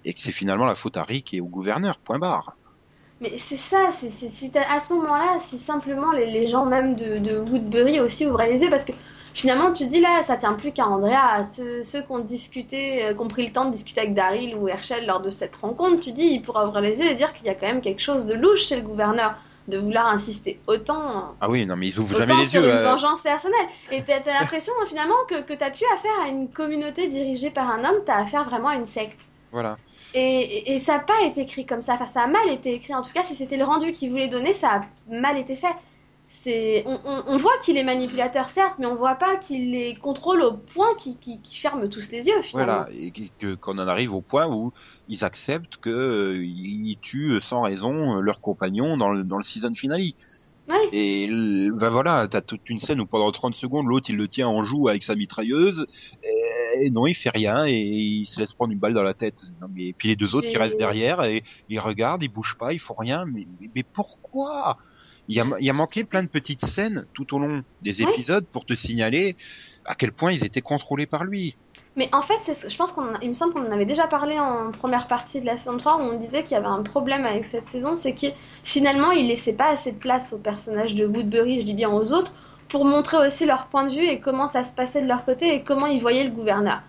[0.06, 2.00] et que c'est finalement la faute à Rick et au gouverneur.
[2.00, 2.56] Point barre.
[3.20, 7.40] Mais c'est ça, c'est à ce moment-là, si simplement les, les gens même de, de
[7.40, 8.92] Woodbury aussi ouvraient les yeux, parce que
[9.34, 13.06] finalement tu te dis là, ça tient plus qu'à Andrea, ceux, ceux qui ont discuté,
[13.06, 15.56] euh, qui ont pris le temps de discuter avec Daryl ou Herschel lors de cette
[15.56, 17.82] rencontre, tu dis, ils pourraient ouvrir les yeux et dire qu'il y a quand même
[17.82, 19.34] quelque chose de louche chez le gouverneur,
[19.68, 22.70] de vouloir insister autant, Ah oui, non, mais ils ouvrent autant jamais les sur yeux.
[22.70, 23.68] une euh, vengeance personnelle.
[23.92, 27.70] Et t'as t'as l'impression finalement que, que t'as plus affaire à une communauté dirigée par
[27.70, 29.20] un homme, t'as affaire vraiment à une secte.
[29.52, 29.78] Voilà.
[30.14, 31.96] Et, et- et ça n'a pas été écrit comme ça.
[31.96, 32.96] Enfin, ça a mal été écrit.
[32.96, 35.68] En tout cas, si c'était le rendu qu'il voulait donner, ça a mal été fait.
[36.44, 39.96] C'est, on, on- on voit qu'il est manipulateur, certes, mais on voit pas qu'il les
[39.96, 42.84] contrôle au point qu'il qu'il- qu'il ferme tous les yeux, finalement.
[42.84, 43.12] Voilà, et
[43.58, 44.72] qu'on en arrive au point où
[45.08, 49.44] ils acceptent que euh, ils tuent sans raison euh, leurs compagnons dans le, dans le
[49.44, 50.02] season finale.
[50.70, 50.90] Ouais.
[50.92, 54.50] Et ben voilà, t'as toute une scène où pendant 30 secondes l'autre il le tient
[54.50, 55.88] en joue avec sa mitrailleuse
[56.82, 59.40] et non il fait rien et il se laisse prendre une balle dans la tête.
[59.62, 62.58] Non, mais et puis les deux autres qui restent derrière et ils regardent, ils bougent
[62.60, 63.26] pas, ils font rien.
[63.26, 64.78] Mais, mais, mais pourquoi?
[65.28, 68.02] Il y, a, il y a manqué plein de petites scènes tout au long des
[68.02, 68.14] Oui.
[68.14, 69.38] épisodes pour te signaler
[69.86, 71.58] à quel point ils étaient contrôlés par lui.
[71.98, 74.40] Mais en fait, ce- je pense qu'on, il me semble qu'on en avait déjà parlé
[74.40, 77.26] en première partie de la saison 3 où on disait qu'il y avait un problème
[77.26, 78.28] avec cette saison, c'est que
[78.64, 82.14] finalement, il laissait pas assez de place aux personnages de Woodbury, je dis bien aux
[82.14, 82.34] autres,
[82.70, 85.54] pour montrer aussi leur point de vue et comment ça se passait de leur côté
[85.56, 86.82] et comment ils voyaient le gouverneur.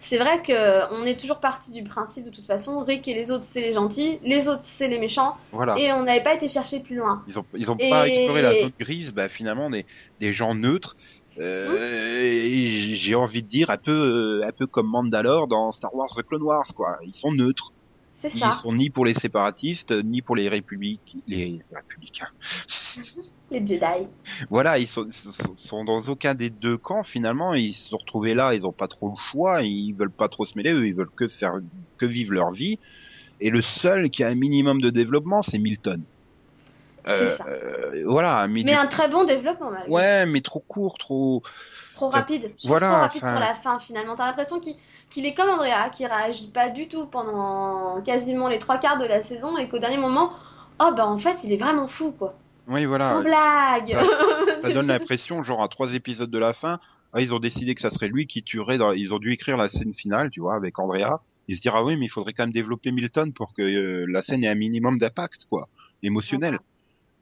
[0.00, 3.30] C'est vrai que on est toujours parti du principe de toute façon, Rick et les
[3.30, 5.76] autres c'est les gentils, les autres c'est les méchants, Voilà.
[5.78, 7.22] et on n'avait pas été chercher plus loin.
[7.26, 9.84] Ils ont, ils ont Et- pas exploré la zone grise, bah finalement des,
[10.20, 10.96] des gens neutres.
[11.38, 13.92] Euh, j- j'ai envie de dire un peu,
[14.42, 16.96] euh, un peu comme Mandalore dans Star Wars The Clone Wars, quoi.
[17.04, 17.72] Ils sont neutres.
[18.20, 18.52] C'est Ils ça.
[18.52, 22.28] sont ni pour les séparatistes, ni pour les républiques, les républicains.
[23.50, 24.08] Les Jedi.
[24.50, 25.06] Voilà, ils sont,
[25.58, 27.54] sont, dans aucun des deux camps finalement.
[27.54, 30.46] Ils se sont retrouvés là, ils ont pas trop le choix, ils veulent pas trop
[30.46, 31.52] se mêler, eux, ils veulent que faire,
[31.96, 32.80] que vivre leur vie.
[33.38, 36.02] Et le seul qui a un minimum de développement, c'est Milton.
[37.06, 37.46] C'est ça.
[37.46, 39.92] euh, voilà, mais, Mais du- un très bon développement, malgré.
[39.92, 41.40] ouais, mais trop court, trop.
[41.94, 42.50] Trop rapide.
[42.64, 44.16] Voilà, trop rapide sur la fin, finalement.
[44.16, 44.74] T'as l'impression qu'il
[45.10, 49.06] qu'il est comme Andrea, qui réagit pas du tout pendant quasiment les trois quarts de
[49.06, 50.32] la saison, et qu'au dernier moment,
[50.80, 52.34] oh bah en fait, il est vraiment fou, quoi.
[52.68, 53.20] Oui, Sans voilà.
[53.22, 53.96] blague.
[54.60, 56.80] Ça- donne l'impression, genre à trois épisodes de la fin,
[57.12, 58.76] ah, ils ont décidé que ça serait lui qui tuerait.
[58.76, 58.92] Dans...
[58.92, 61.20] Ils ont dû écrire la scène finale, tu vois, avec Andrea.
[61.48, 64.04] Ils se dirent ah oui, mais il faudrait quand même développer Milton pour que euh,
[64.08, 65.68] la scène ait un minimum d'impact, quoi,
[66.02, 66.58] émotionnel.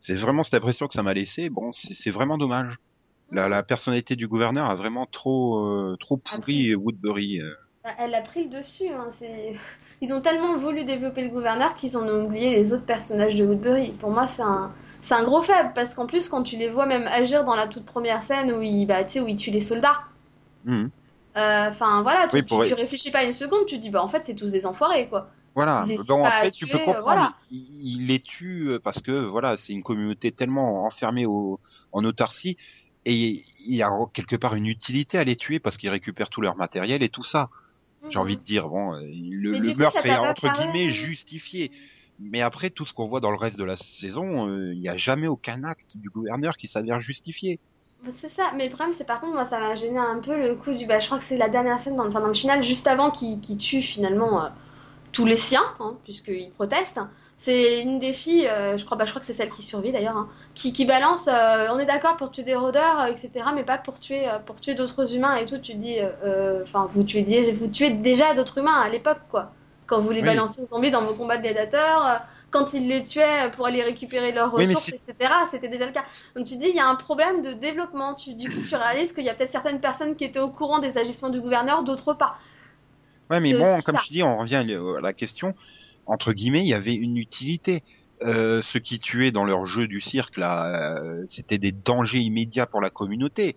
[0.01, 1.49] C'est vraiment cette impression que ça m'a laissé.
[1.51, 2.75] Bon, c'est c'est vraiment dommage.
[3.31, 7.41] La, la personnalité du gouverneur a vraiment trop, euh, trop pourri Woodbury.
[7.41, 7.53] euh.
[7.85, 8.89] Bah, Elle a pris le dessus.
[8.89, 9.11] Hein.
[10.01, 13.45] Ils ont tellement voulu développer le gouverneur qu'ils en ont oublié les autres personnages de
[13.45, 13.93] Woodbury.
[13.93, 14.73] Pour moi, c'est un...
[15.25, 18.23] gros faible parce qu'en plus, quand tu les vois même agir dans la toute première
[18.23, 19.99] scène où ils, bah, où ils tuent les soldats,
[20.65, 20.91] Mhm.
[21.37, 24.09] euh, enfin voilà, tu, Oui, tu- réfléchis pas une seconde, tu te dis bah en
[24.09, 25.31] fait, c'est tous des enfoirés quoi.
[25.55, 25.85] Voilà.
[25.87, 26.07] Donc
[26.41, 27.03] fait, tu peux tuer, comprendre.
[27.03, 27.35] voilà.
[27.51, 31.61] Il, il les tue euh, parce que voilà, c'est une communauté tellement enfermée au,
[31.93, 32.57] en autarcie
[33.05, 36.41] et il y a quelque part une utilité à les tuer parce qu'ils récupèrent tout
[36.41, 37.51] leur matériel et tout ça.
[38.11, 41.71] J'ai envie de dire bon, euh, le, le coup, meurtre est entre parlé guillemets justifié.
[42.21, 44.89] Mais après tout ce qu'on voit dans le reste de la saison, euh, il n'y
[44.89, 47.59] a jamais aucun acte du gouverneur qui s'avère justifié.
[48.19, 50.55] C'est ça, mais le problème c'est par contre moi ça m'a gêné un peu le
[50.55, 52.35] coup du bah je crois que c'est la dernière scène dans le, enfin, dans le
[52.35, 54.49] final juste avant qu'il tue finalement euh,
[55.13, 57.01] tous les siens hein, puisqu'ils protestent.
[57.39, 59.91] C'est une des filles, euh, je crois bah je crois que c'est celle qui survit
[59.91, 63.31] d'ailleurs, hein, qui, qui balance euh, on est d'accord pour tuer des rôdeurs euh, etc
[63.55, 65.59] mais pas pour tuer euh, pour tuer d'autres humains et tout.
[65.59, 65.99] Tu dis
[66.63, 69.53] enfin vous tuez vous tuez déjà d'autres humains à l'époque quoi
[69.87, 70.27] quand vous les Oui.
[70.27, 72.23] balancez aux zombies dans vos combats de gladiateurs.
[72.51, 76.05] quand ils les tuaient pour aller récupérer leurs Oui, ressources, etc., c'était déjà le cas.
[76.37, 78.15] Donc tu dis, il y a un problème de développement.
[78.15, 80.79] Tu, du coup, tu réalises qu'il y a peut-être certaines personnes qui étaient au courant
[80.79, 82.37] des agissements du gouverneur, d'autres pas.
[83.31, 84.01] Ouais, mais bon, comme ça.
[84.01, 85.55] je dis, on revient à la question.
[86.07, 87.83] Entre guillemets, il y avait une utilité.
[88.25, 92.67] Euh, ceux qui tuaient dans leur jeu du cirque, là, euh, c'était des dangers immédiats
[92.67, 93.55] pour la communauté.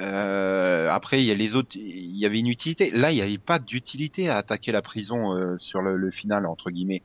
[0.00, 2.90] Euh, après, il y a les autres, il y avait une utilité.
[2.90, 6.46] Là, il n'y avait pas d'utilité à attaquer la prison euh, sur le, le final,
[6.46, 7.02] entre guillemets.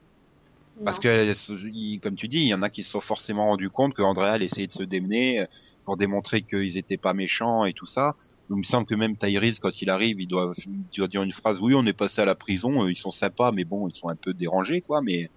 [0.83, 1.33] Parce que, euh,
[1.71, 4.01] il- comme tu dis, il y en a qui se sont forcément rendus compte que
[4.01, 5.45] Andrea essayait de se démener euh,
[5.85, 8.15] pour démontrer qu'ils étaient pas méchants et tout ça.
[8.49, 11.23] Donc, il me semble que même Tyrese, quand il arrive, il doit, il doit dire
[11.23, 11.59] une phrase.
[11.61, 12.87] Oui, on est passé à la prison.
[12.87, 15.01] Ils sont sympas, mais bon, ils sont un peu dérangés, quoi.
[15.01, 15.31] Mais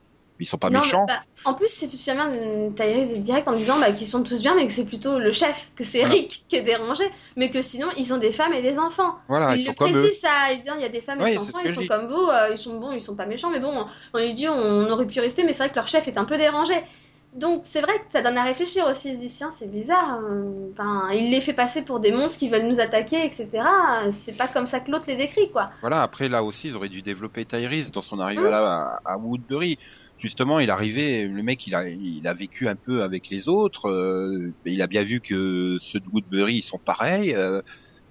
[0.44, 1.06] ils sont pas Non, méchants.
[1.06, 4.06] bah, en plus, si tu te souviens, euh, Tyrese est direct en disant bah, qu'ils
[4.06, 6.14] sont tous bien, mais que c'est plutôt le chef, que c'est Voilà.
[6.14, 7.04] Rick qui est dérangé,
[7.36, 9.14] mais que sinon ils ont des femmes et des enfants.
[9.28, 10.00] Voilà, ils il sont le comme eux.
[10.02, 12.06] précise ça, il dit il y a des femmes et des enfants, ils sont comme
[12.08, 14.90] vous, euh, ils sont bons, ils sont pas méchants, mais bon, on lui dit on
[14.90, 16.74] aurait pu rester, mais c'est vrai que leur chef est un peu dérangé.
[17.34, 20.20] Donc c'est vrai que ça donne à réfléchir aussi, il se dit tiens c'est bizarre,
[20.22, 23.50] euh, enfin, il les fait passer pour des monstres qui veulent nous attaquer, etc.
[24.12, 25.68] C'est pas comme ça que l'autre les décrit quoi.
[25.82, 28.54] Voilà, après là aussi, ils auraient dû développer Tyrese dans son arrivée Mm.
[28.54, 29.78] à, à Woodbury.
[30.18, 33.86] Justement, il arrivait, le mec, il a, il a vécu un peu avec les autres.
[33.90, 37.34] euh, il a bien vu que ceux de Woodbury, ils sont pareils.
[37.34, 37.60] euh,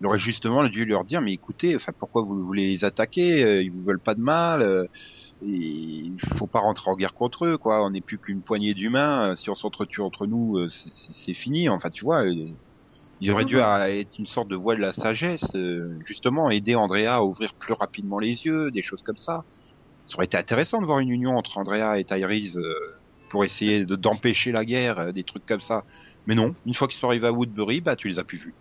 [0.02, 3.64] il aurait justement dû leur dire, mais écoutez, enfin, pourquoi vous voulez les attaquer euh,
[3.64, 4.62] Ils vous veulent pas de mal.
[4.62, 4.86] euh,
[5.42, 7.86] il faut pas rentrer en guerre contre eux, quoi.
[7.86, 9.32] On n'est plus qu'une poignée d'humains.
[9.34, 11.70] euh, Si on s'entretue entre nous, c'est- fini.
[11.70, 12.24] Enfin, tu vois.
[13.20, 15.46] Il aurait dû être une sorte de voie de la sagesse,
[16.06, 19.44] justement, aider Andrea à ouvrir plus rapidement les yeux, des choses comme ça.
[20.08, 22.74] Ça aurait été intéressant de voir une union entre Andrea et Tyrese euh,
[23.30, 25.86] pour essayer de- d'empêcher la guerre, euh, des trucs comme ça.
[26.26, 28.58] Mais non, une fois qu'ils sont arrivés à Woodbury, bah tu les as plus vus.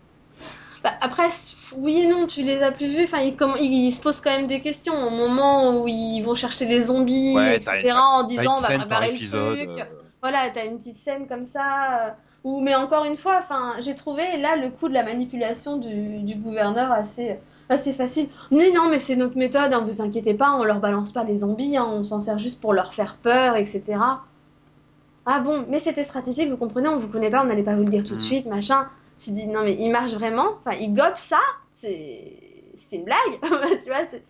[0.83, 1.29] Bah, après,
[1.77, 3.05] oui et non, tu les as plus vus.
[3.05, 3.19] Enfin,
[3.59, 7.33] ils, se posent quand même des questions au moment où ils vont chercher les zombies,
[7.35, 7.93] Ouais, etc.
[7.93, 9.33] t'as- en T'as disant on va préparer le truc.
[9.33, 9.85] euh,
[10.21, 12.17] Voilà, t'as une petite scène comme ça.
[12.43, 16.19] Où, mais encore une fois, enfin, j'ai trouvé là le coup de la manipulation du,
[16.21, 17.37] du gouverneur assez,
[17.69, 18.29] assez facile.
[18.51, 21.39] Mais non, mais c'est notre méthode, hein, vous inquiétez pas, on leur balance pas les
[21.39, 23.83] zombies, hein, on s'en sert juste pour leur faire peur, etc.
[25.25, 27.83] Ah bon, mais c'était stratégique, vous comprenez, on vous connaît pas, on n'allait pas vous
[27.83, 28.21] le dire tout de Mhm.
[28.21, 28.87] suite, machin.
[29.17, 31.39] Tu dis non mais il marche vraiment, enfin il gobe ça,
[31.77, 32.33] c'est
[32.89, 33.39] c'est une blague,
[33.81, 34.05] tu vois.
[34.11, 34.23] c'est-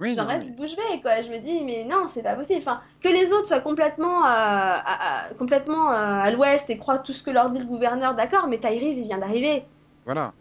[0.00, 1.22] Oui, J'en reste mais- bouche bée, quoi.
[1.22, 2.58] Je me dis, mais non, c'est pas possible.
[2.60, 6.98] Enfin, que les autres soient complètement, euh, à, à- complètement euh, à l'ouest et croient
[6.98, 9.62] tout ce que leur dit le gouverneur, d'accord, mais Tyrese, il vient d'arriver.
[10.04, 10.32] Voilà.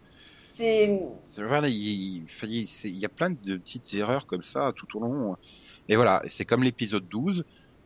[0.62, 1.44] C'est.
[1.44, 5.38] Voilà, il, il, il y a plein de petites erreurs comme ça tout au long.
[5.90, 7.44] Et voilà, c'est comme l'épisode 12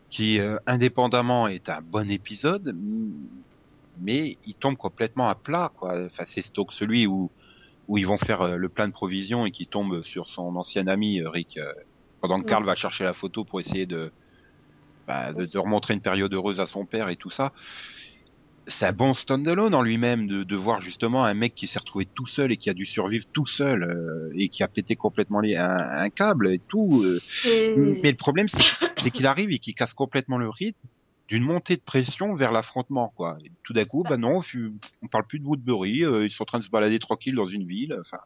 [0.09, 2.75] qui, euh, indépendamment, est un bon épisode,
[3.99, 5.71] mais il tombe complètement à plat.
[5.75, 6.05] Quoi.
[6.05, 7.31] Enfin, c'est Stoke celui où
[7.87, 10.87] où ils vont faire euh, le plein de provisions et qui tombe sur son ancien
[10.87, 11.59] ami euh, Rick
[12.19, 14.11] pendant que Carl va chercher la photo pour essayer de,
[15.07, 17.53] bah, de, de remontrer une période heureuse à son père et tout ça
[18.67, 22.05] c'est un bon standalone en lui-même de, de voir justement un mec qui s'est retrouvé
[22.05, 25.39] tout seul et qui a dû survivre tout seul euh, et qui a pété complètement
[25.39, 27.03] les, un, un, câble et tout.
[27.03, 27.19] Euh.
[28.01, 30.87] Mais le problème, c'est qu'il arrive et qu'il casse complètement le rythme
[31.27, 33.37] d'une montée de pression vers l'affrontement, quoi.
[33.43, 34.41] Et tout d'un coup, bah non,
[35.01, 37.47] on parle plus de Woodbury, euh, ils sont en train de se balader tranquille dans
[37.47, 37.97] une ville.
[37.99, 38.19] Enfin.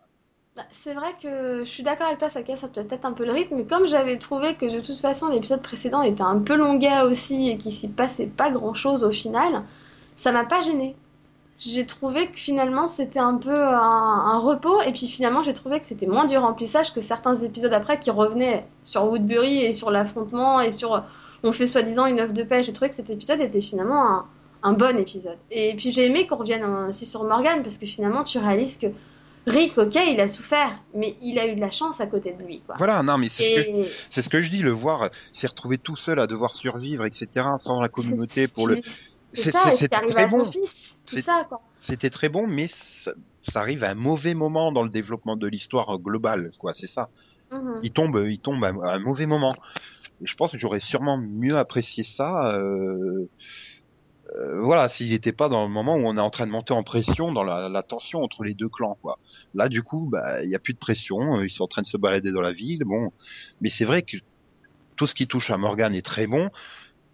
[0.56, 3.32] Bah, c'est vrai que je suis d'accord avec toi, ça casse peut-être un peu le
[3.32, 7.02] rythme, mais comme j'avais trouvé que de toute façon l'épisode précédent était un peu longuet
[7.04, 9.64] aussi et qu'il s'y passait pas grand-chose au final,
[10.20, 10.96] ça m'a pas gêné.
[11.60, 15.88] J'ai trouvé que finalement c'était un peu un, repos et puis finalement j'ai trouvé que
[15.88, 20.62] c'était moins du remplissage que certains épisodes après qui revenaient sur Woodbury et sur l'affrontement
[20.62, 21.04] et sur
[21.44, 22.66] on fait soi-disant une œuf de pêche.
[22.66, 24.24] J'ai trouvé que cet épisode était finalement
[24.62, 25.38] un, bon épisode.
[25.52, 28.88] Et puis j'ai aimé qu'on revienne aussi sur Morgan parce que finalement tu réalises que
[29.48, 32.44] Rick, ok, il a souffert, mais il a eu de la chance à côté de
[32.44, 32.62] lui.
[32.66, 32.76] Quoi.
[32.78, 36.20] Voilà, non, mais c'est ce, ce, que je dis, le voir s'est retrouvé tout seul
[36.20, 38.82] à devoir survivre, etc., sans la communauté pour le.
[39.34, 40.46] C'est ça, arrive à bon.
[40.46, 41.62] son fils, tout ça, quoi.
[41.80, 43.12] C'était très bon, mais ça,
[43.44, 47.10] ça, arrive à un mauvais moment dans le développement de l'histoire globale, quoi, c'est ça.
[47.52, 47.80] Mm-hmm.
[47.84, 49.56] Il tombe, il tombe à, un mauvais moment.
[50.22, 53.30] Et je pense que j'aurais sûrement mieux apprécié ça, euh,
[54.36, 56.74] euh, voilà, s'il n'était pas dans le moment où on est en train de monter
[56.74, 59.18] en pression dans la, la tension entre les deux clans, quoi.
[59.56, 61.82] Là, du coup, bah, il y a plus de pression, euh, ils sont en train
[61.82, 63.12] de se balader dans la ville, bon.
[63.62, 64.18] Mais c'est vrai que
[64.96, 66.50] tout ce qui touche à Morgan est très bon.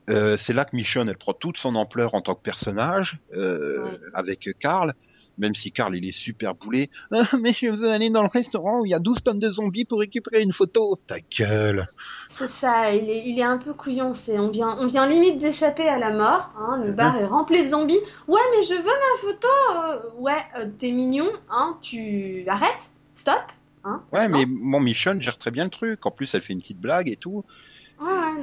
[0.10, 3.98] Euh, c'est là que Michonne, elle prend toute son ampleur en tant que personnage euh,
[4.14, 4.94] avec Carl.
[5.38, 6.90] Même si Carl il est super boulé.
[7.12, 9.50] Ah, mais je veux aller dans le restaurant où il y a 12 tonnes de
[9.50, 10.98] zombies pour récupérer une photo.
[11.08, 11.90] Ta gueule.
[12.30, 14.14] C'est ça, il est, il est un peu couillon.
[14.14, 16.52] C'est, on vient, on vient limite d'échapper à la mort.
[16.58, 18.00] Hein, le bar est rempli de zombies.
[18.30, 19.48] Ouais, mais je veux ma photo.
[19.76, 21.30] Euh, ouais, t'es mignon.
[21.50, 23.44] Hein, tu arrêtes, stop.
[23.84, 26.06] Hein, ouais, mais mon Michonne gère très bien le truc.
[26.06, 27.44] En plus, elle fait une petite blague et tout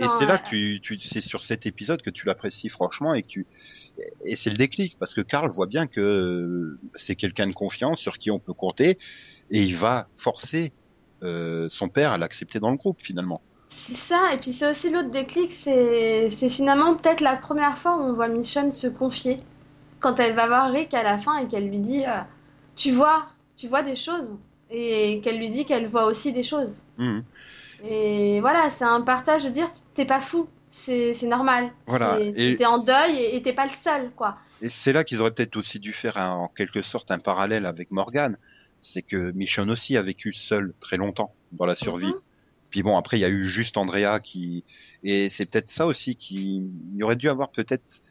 [0.01, 3.23] et c'est là que tu, tu c'est sur cet épisode que tu l'apprécies franchement et
[3.23, 3.47] que tu
[4.25, 8.19] et c'est le déclic parce que Karl voit bien que c'est quelqu'un de confiance sur
[8.19, 8.99] qui on peut compter
[9.51, 10.73] et il va forcer
[11.23, 13.43] euh, son père à l'accepter dans le groupe finalement.
[13.71, 17.97] C'est ça et puis c'est aussi l'autre déclic c'est c'est finalement peut-être la première fois
[17.99, 19.41] où on voit Michonne se confier
[20.01, 22.21] quand elle va voir Rick à la fin et qu'elle lui dit euh,
[22.77, 23.27] tu vois
[23.57, 24.35] tu vois des choses
[24.71, 26.75] et qu'elle lui dit qu'elle voit aussi des choses.
[26.97, 27.21] Mmh.
[27.85, 31.71] Et voilà, c'est un partage de dire t'es pas fou, c'est normal.
[31.87, 32.19] Voilà.
[32.19, 34.37] T'es en deuil et t'es pas le seul, quoi.
[34.61, 37.91] Et c'est là qu'ils auraient peut-être aussi dû faire en quelque sorte un parallèle avec
[37.91, 38.37] Morgan.
[38.81, 42.07] C'est que Michonne aussi a vécu seul très longtemps dans la survie.
[42.07, 42.21] Mhm.
[42.71, 44.65] Puis bon, après il y a eu juste Andrea qui
[45.03, 46.65] et c'est peut-être ça aussi qui
[46.95, 48.03] il aurait dû avoir peut-être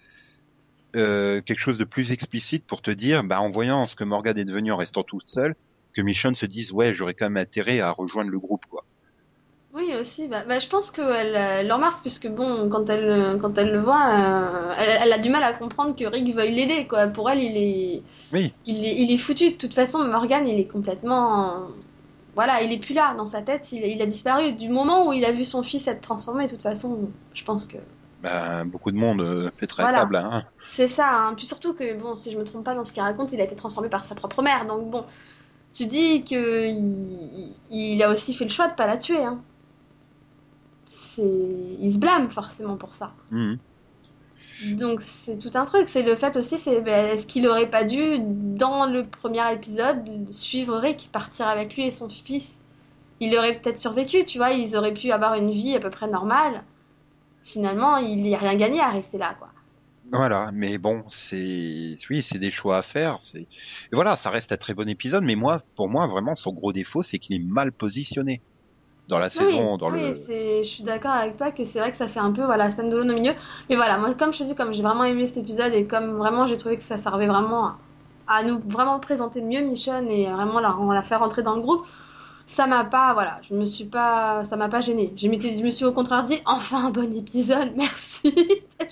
[0.96, 4.38] euh, quelque chose de plus explicite pour te dire, bah en voyant ce que Morgan
[4.38, 5.56] est devenu en restant toute seule,
[5.94, 8.86] que Michonne se dise ouais j'aurais quand même intérêt à rejoindre le groupe quoi.
[9.74, 10.28] Oui, aussi.
[10.28, 14.10] Bah, bah, je pense qu'elle elle remarque, puisque bon, quand elle, quand elle le voit,
[14.10, 17.08] euh, elle, a du mal à comprendre que Rick veuille l'aider, quoi.
[17.08, 18.04] Pour elle, il est,
[18.34, 18.54] oui.
[18.66, 19.52] il est, il est foutu.
[19.52, 21.68] De toute façon, Morgan, il est complètement,
[22.36, 23.72] voilà, il est plus là dans sa tête.
[23.72, 26.48] Il, il, a disparu du moment où il a vu son fils être transformé.
[26.48, 27.78] De toute façon, je pense que.
[28.22, 30.08] Bah, beaucoup de monde euh, fait très voilà.
[30.26, 30.44] Hein.
[30.68, 31.10] C'est ça.
[31.10, 31.34] Hein.
[31.36, 33.46] Puis surtout que bon, si je me trompe pas dans ce qu'il raconte, il a
[33.46, 34.66] été transformé par sa propre mère.
[34.66, 35.06] Donc bon,
[35.74, 39.24] tu dis que il, il a aussi fait le choix de pas la tuer.
[39.24, 39.40] Hein
[41.18, 43.12] il se blâme forcément pour ça.
[43.32, 43.58] Mhm.
[44.64, 45.90] Donc c'est tout un truc.
[45.90, 50.04] C'est le fait aussi, c'est ben, est-ce qu'il aurait pas dû dans le premier épisode
[50.32, 52.60] suivre Rick, partir avec lui et son fils?
[53.20, 54.52] Il aurait peut-être survécu, tu vois.
[54.52, 56.64] Ils auraient pu avoir une vie à peu près normale.
[57.44, 59.50] Finalement, il n'y a rien gagné à rester là, quoi.
[60.12, 63.20] Voilà, mais bon, c'est oui, c'est des choix à faire.
[63.22, 63.48] C'est
[63.92, 67.04] voilà, ça reste un très bon épisode, mais moi, pour moi, vraiment, son gros défaut,
[67.04, 68.42] c'est qu'il est mal positionné
[69.12, 69.74] dans la saison.
[69.74, 70.14] Oui, dans oui,
[70.64, 72.90] je suis d'accord avec toi que c'est vrai que ça fait un peu voilà, scène
[72.90, 73.34] de l'eau au milieu.
[73.70, 76.18] Mais voilà, moi, comme je te dis, comme j'ai vraiment aimé cet épisode et comme
[76.18, 77.74] vraiment j'ai trouvé que ça servait vraiment
[78.28, 81.86] à, nous vraiment présenter mieux Michonne et vraiment la, la faire rentrer dans le groupe,
[82.46, 85.14] ça m'a pas, voilà, je me suis pas, ça m'a pas gêné.
[85.18, 88.34] Je, je me suis au contraire dit, enfin un bon épisode, merci.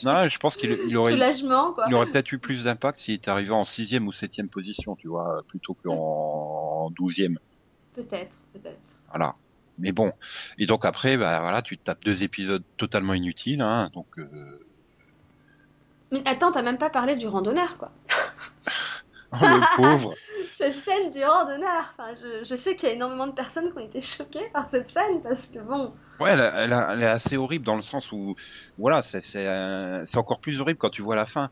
[0.04, 1.86] non, je pense qu'il il aurait, Soulagement, quoi.
[1.88, 5.08] il aurait peut-être eu plus d'impact s'il était arrivé en sixième ou septième position, tu
[5.08, 7.40] vois, plutôt qu'en douzième.
[7.96, 8.80] Peut-être, peut-être.
[9.10, 9.36] Voilà.
[9.80, 10.12] Mais bon.
[10.58, 14.08] Et donc après, bah voilà, tu tapes deux épisodes totalement inutiles, hein, donc.
[14.18, 14.60] Euh...
[16.12, 17.92] Mais attends, t'as même pas parlé du randonneur, quoi.
[19.32, 20.16] Oh, le pauvre.
[20.58, 21.94] cette scène du hors d'honneur.
[21.98, 24.70] Enfin, je, je sais qu'il y a énormément de personnes qui ont été choquées par
[24.70, 25.94] cette scène parce que bon.
[26.20, 28.36] Ouais, elle, elle, elle est assez horrible dans le sens où,
[28.78, 31.50] voilà, c'est c'est euh, c'est encore plus horrible quand tu vois la fin.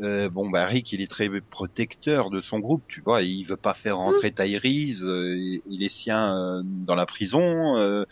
[0.00, 3.56] Euh, bon, bah Rick, il est très protecteur de son groupe, tu vois, il veut
[3.58, 4.34] pas faire rentrer Mm.
[4.34, 7.76] Tyrese, euh, il est sien euh, dans la prison.
[7.76, 8.04] euh.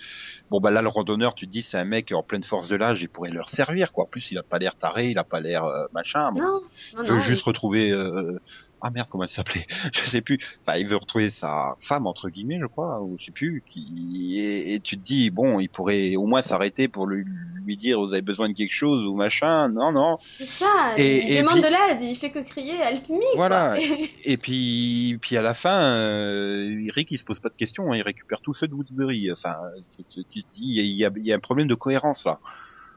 [0.51, 2.77] bon, bah là, le randonneur, tu te dis, c'est un mec en pleine force de
[2.77, 4.05] l'âge, il pourrait leur servir, quoi.
[4.05, 6.33] En plus, il a pas l'air taré, il a pas l'air euh, machin.
[6.33, 6.61] Bon, Non,
[7.03, 7.19] il veut non.
[7.19, 8.39] juste retrouver euh,
[8.83, 12.29] ah merde comment elle s'appelait je sais plus enfin il veut retrouver sa femme entre
[12.31, 15.69] guillemets je crois ou je sais plus qui et, et tu te dis bon il
[15.69, 17.25] pourrait au moins s'arrêter pour lui,
[17.65, 20.95] lui dire vous avez besoin de quelque chose ou machin non non C'est ça.
[20.97, 23.37] Et- il et demande puis- de l'aide, il fait que crier help me.
[23.37, 23.77] Voilà.
[23.77, 23.87] Quoi.
[24.25, 27.97] et puis puis à la fin euh, Rick il se pose pas de questions hein,
[27.97, 29.57] il récupère tout ceux de Woodbury enfin
[29.97, 32.25] tu, tu- tu te dis il y a, il y a un problème de cohérence
[32.25, 32.41] là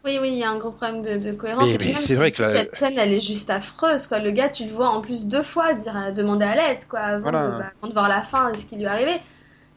[0.05, 1.65] Oui, oui, il y a un gros problème de, de cohérence.
[1.65, 4.19] Mais- mais c'est vrai que la- cette scène, elle est juste affreuse, quoi.
[4.19, 6.99] Le gars, tu le vois en plus deux fois dire, euh, demander à l'aide, quoi,
[6.99, 7.45] avant, Voilà.
[7.47, 9.21] de, bah, avant de voir la fin et ce qui lui est arrivé.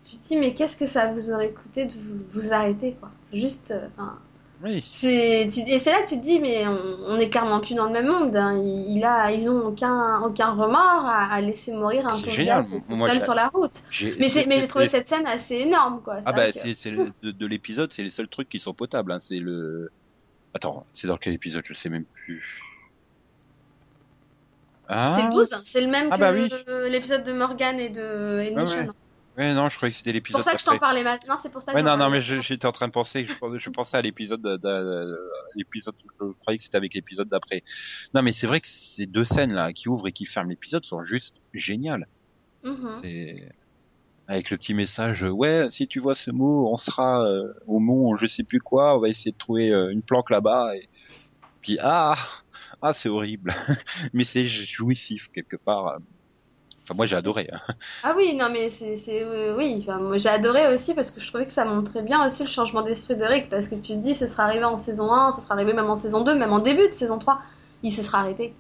[0.03, 3.11] Tu te dis, mais qu'est-ce que ça vous aurait coûté de vous, vous arrêter, quoi?
[3.33, 4.19] Juste, euh, enfin,
[4.65, 7.61] oui c'est, tu- et c'est là que tu te dis, mais on, on est clairement
[7.61, 8.35] plus dans le même monde.
[8.37, 8.57] hein.
[8.65, 12.65] Il, il a, ils ont aucun, aucun remords à, à laisser mourir un pauvre génial.
[12.89, 13.73] gars seul sur la route.
[13.91, 16.17] j'ai Mais j'ai, mais j'ai trouvé cette scène assez énorme, quoi.
[16.19, 18.49] Ah C'est bah vrai que- c'est c'est le- de, de l'épisode, c'est les seuls trucs
[18.49, 19.13] qui sont potables.
[19.13, 19.19] Hein.
[19.21, 19.91] C'est le.
[20.57, 22.63] Attends, c'est dans quel épisode Je sais même plus.
[24.89, 25.15] Ah.
[25.17, 26.49] C'est le 12, c'est le même Ah que bah oui.
[26.91, 28.87] l'épisode de Morgan et de, et de Ouais, Michonne.
[28.89, 28.93] ouais.
[29.45, 30.41] Ouais, non, je croyais que c'était C'est l'épisode.
[30.41, 32.23] pour ça que je t'en parlais maintenant, c'est pour ça que Ouais, non, non, mais
[32.23, 35.19] j'étais en train de penser, je, pensais- je pensais à l'épisode, de, de-
[35.57, 37.63] l'épisode, je croyais que c'était avec l'épisode d'après.
[38.15, 40.87] Non, mais c'est vrai que ces deux scènes là, qui ouvrent et qui ferment l'épisode,
[40.87, 42.07] sont juste géniales.
[42.65, 42.99] Mhm.
[43.03, 43.53] C'est
[44.29, 47.79] avec le petit message, euh, ouais, si tu vois ce mot, on sera euh, au
[47.79, 50.77] mont, je sais plus quoi, on va essayer de trouver euh, une planque là-bas.
[50.77, 50.89] Et
[51.61, 52.17] puis ah,
[52.83, 53.55] ah, c'est horrible,
[54.13, 55.99] mais c'est jouissif quelque part.
[56.85, 57.49] Enfin, moi j'ai adoré.
[57.53, 57.61] hein.
[58.05, 61.21] Ah oui, non mais c'est, c'est euh, oui, enfin, moi j'ai adoré aussi parce que
[61.21, 63.93] je trouvais que ça montrait bien aussi le changement d'esprit de Rick parce que tu
[63.95, 66.37] te dis ce sera arrivé en saison 1, ce sera arrivé même en saison 2,
[66.39, 67.41] même en début de saison 3,
[67.83, 68.55] il se sera arrêté.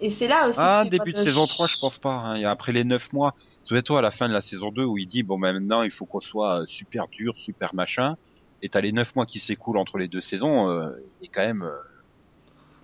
[0.00, 2.12] Et c'est là aussi Ah, début de saison ch- 3, je pense pas.
[2.14, 2.44] Hein.
[2.44, 3.34] Après les 9 mois,
[3.64, 5.90] souviens-toi à la fin de la saison 2 où il dit bon ben maintenant il
[5.90, 8.16] faut qu'on soit euh, super dur, super machin.
[8.62, 10.90] Et t'as les 9 mois qui s'écoulent entre les deux saisons, euh,
[11.20, 11.62] et quand même.
[11.62, 11.70] euh,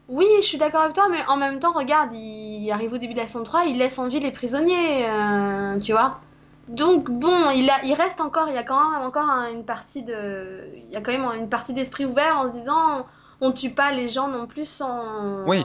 [0.09, 3.12] Oui, je suis d'accord avec toi, mais en même temps, regarde, il arrive au début
[3.14, 6.21] de la saison 3, il laisse en vie les prisonniers, euh, tu vois.
[6.69, 9.64] Donc bon, il a, il reste encore, il y a quand même encore un- une
[9.64, 13.07] partie de, il y a quand même une partie d'esprit ouvert en se disant,
[13.41, 15.47] on tue pas les gens non plus sans.
[15.47, 15.62] Oui.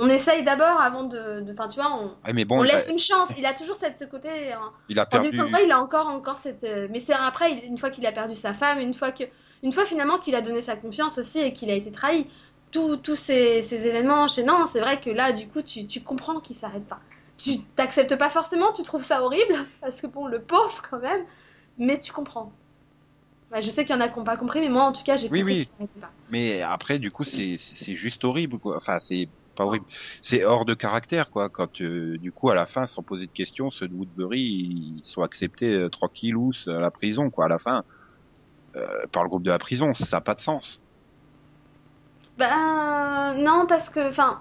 [0.00, 2.98] On essaye d'abord avant de, enfin tu vois, on, Ouais, mais bon, on laisse une
[2.98, 3.30] chance.
[3.38, 4.52] Il a toujours cette, ce côté.
[4.52, 4.72] hein.
[4.88, 5.30] il a En perdu.
[5.30, 6.64] 2023, il a encore, encore cette.
[6.64, 9.24] euh, Mais c'est après, une fois qu'il a perdu sa femme, une fois que,
[9.62, 12.28] une fois finalement qu'il a donné sa confiance aussi et qu'il a été trahi,
[12.70, 16.40] tous tous ces, ces événements enchaînants, c'est vrai que là, du coup, tu, tu comprends
[16.40, 17.00] qu'il s'arrête pas.
[17.36, 21.24] Tu t'acceptes pas forcément, tu trouves ça horrible parce que bon, le pauvre quand même,
[21.78, 22.52] mais tu comprends.
[23.62, 25.16] Je sais qu'il y en a qui n'ont pas compris, mais moi, en tout cas,
[25.16, 25.88] j'ai Oui, compris oui.
[26.00, 26.10] pas.
[26.28, 27.56] Mais après, du coup, c'est
[27.96, 28.76] juste horrible, quoi.
[28.76, 29.86] Enfin, c'est pas horrible.
[30.22, 31.48] C'est hors de caractère, quoi.
[31.48, 35.00] Quand, euh, du coup, à la fin, sans poser de questions, ceux de Woodbury, ils
[35.02, 37.46] sont acceptés euh, tranquillous à la prison, quoi.
[37.46, 37.82] À la fin,
[38.76, 40.80] euh, par le groupe de la prison, ça n'a pas de sens.
[42.38, 44.40] Ben non, parce que, enfin,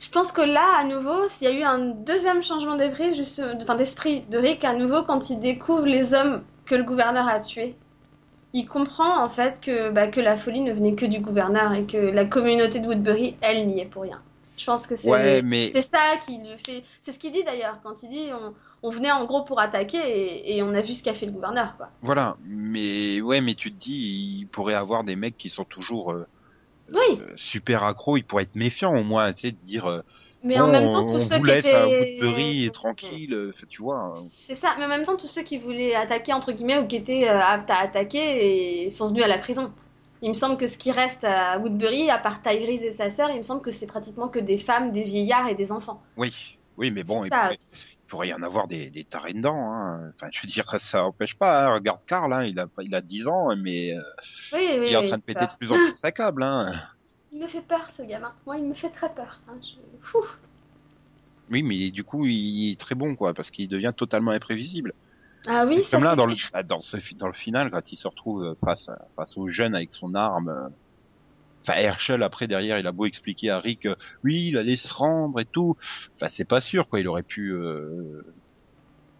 [0.00, 3.76] je pense que là, à nouveau, s'il y a eu un deuxième changement d'esprit, enfin,
[3.76, 7.76] d'esprit de Rick, à nouveau, quand il découvre les hommes que le gouverneur a tués,
[8.54, 11.84] il comprend en fait que, bah, que la folie ne venait que du gouverneur et
[11.84, 14.20] que la communauté de Woodbury, elle, n'y est pour rien.
[14.58, 16.84] Je pense que c'est Ouais, mais c'est ça qui le fait.
[17.00, 19.98] C'est ce qu'il dit d'ailleurs quand il dit on, on venait en gros pour attaquer
[19.98, 21.90] et, et on a vu ce qu'a fait le gouverneur, quoi.
[22.00, 22.36] voilà.
[22.40, 26.26] Mais ouais, mais tu te dis, il pourrait avoir des mecs qui sont toujours euh,
[26.92, 27.20] Oui.
[27.20, 28.18] euh, super accros.
[28.18, 29.86] Ils pourraient être méfiants au moins, tu sais, de dire.
[29.86, 30.02] euh,
[30.42, 33.82] Mais bon, en même temps, tous ceux qui laisse à étaient Woodbury et tranquille, tu
[33.82, 33.98] vois.
[34.00, 34.30] hein.
[34.30, 36.96] C'est ça, mais en même temps, tous ceux qui voulaient attaquer, entre guillemets, ou qui
[36.96, 39.72] étaient aptes à attaquer, et sont venus à la prison.
[40.22, 43.30] Il me semble que ce qui reste à Woodbury, à part Tyrese et sa sœur,
[43.30, 46.02] il me semble que c'est pratiquement que des femmes, des vieillards et des enfants.
[46.16, 46.34] Oui,
[46.76, 47.42] oui, mais bon, il ça.
[47.42, 49.72] pourrait, il pourrait y en avoir des, des tarés dedans.
[49.72, 50.12] Hein.
[50.14, 51.66] Enfin, je veux dire, ça empêche pas.
[51.66, 51.74] Hein.
[51.74, 54.00] Regarde Karl, hein, il a il a 10 ans, mais euh,
[54.52, 56.42] Oui, oui, il est en train de péter de plus en plus sa câble.
[56.42, 56.72] Hein.
[57.30, 58.32] Il me fait peur, ce gamin.
[58.46, 59.38] Moi, il me fait très peur.
[59.60, 60.18] je-.
[61.50, 64.94] Oui, mais du coup, il est très bon, quoi, parce qu'il devient totalement imprévisible.
[65.48, 68.08] Ah oui, Comme là, dans le, bah, dans, ce, dans le final, quand il se
[68.08, 70.48] retrouve face, à- face aux jeunes avec son arme.
[70.48, 70.68] euh,
[71.66, 73.94] Enfin, Herschel, après, derrière, il a beau expliquer à Rick, euh,
[74.24, 75.76] oui, il allait se rendre et tout.
[76.16, 77.00] Enfin, c'est pas sûr, quoi.
[77.00, 77.52] Il aurait pu...
[77.52, 78.22] euh,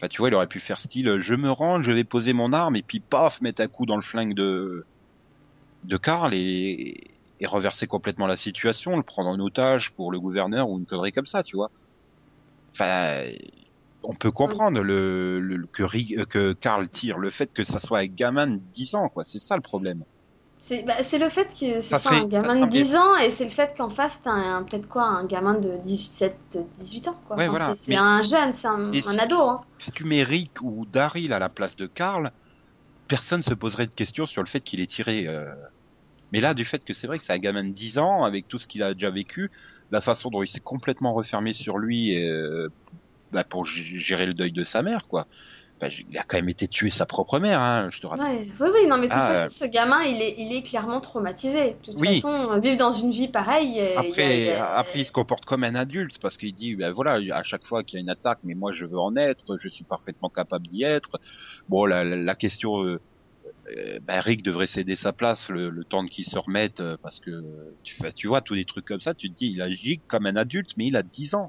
[0.01, 2.33] Enfin, tu vois, il aurait pu faire style, euh, je me rends, je vais poser
[2.33, 4.87] mon arme, et puis paf, mettre un coup dans le flingue de
[5.83, 10.69] de Karl et, et reverser complètement la situation, le prendre en otage pour le gouverneur
[10.71, 11.71] ou une connerie comme ça, tu vois.
[12.75, 13.27] Enfin,
[14.03, 18.01] on peut comprendre le, le que euh, que Karl tire le fait que ça soit
[18.01, 20.05] un gamin de 10 ans quoi, c'est ça le problème.
[20.69, 23.51] C'est bah, le fait que c'est un gamin de serait- 10 ans et c'est le
[23.51, 26.37] fait qu'en face t'as un- peut-être quoi un gamin de 17
[26.79, 27.37] 18 ans quoi.
[27.37, 27.75] Ouais, Enfin, voilà.
[27.77, 29.61] c'est un jeune, c'est un, un si- ado hein.
[29.81, 32.33] Si tu mets Rick ou Daryl à la place de Karl,
[33.09, 35.27] personne se poserait de questions sur le fait qu'il est tiré.
[35.29, 35.47] euh.
[36.33, 38.49] Mais là, du fait que c'est vrai que c'est un gamin de 10 ans, avec
[38.49, 39.51] tout ce qu'il a déjà vécu,
[39.91, 42.69] la façon dont il s'est complètement refermé sur lui euh,
[43.31, 45.29] bah, pour gérer le deuil de sa mère, quoi.
[45.81, 48.25] Bah, il a quand même été tué sa propre mère, hein, je te rappelle.
[48.25, 50.63] Ouais, oui, oui, non, mais de toute Ah, façon, ce gamin, il est, il est
[50.63, 51.75] clairement traumatisé.
[51.75, 52.09] De toute Oui.
[52.23, 53.79] façon, vivre dans une vie pareille.
[53.81, 56.37] euh, il y a- Après, il a- après, il se comporte comme un adulte parce
[56.37, 58.85] qu'il dit, ben voilà, à chaque fois qu'il y a une attaque, mais moi je
[58.87, 61.19] veux en être, je suis parfaitement capable d'y être.
[61.69, 62.99] Bon, la, la, la question, euh,
[63.77, 67.21] euh, ben Rick devrait céder sa place le, le temps qu'il se remette euh, parce
[67.21, 67.31] que
[68.17, 70.71] tu vois tous des trucs comme ça, tu te dis, il agit comme un adulte,
[70.77, 71.49] mais il a 10 ans.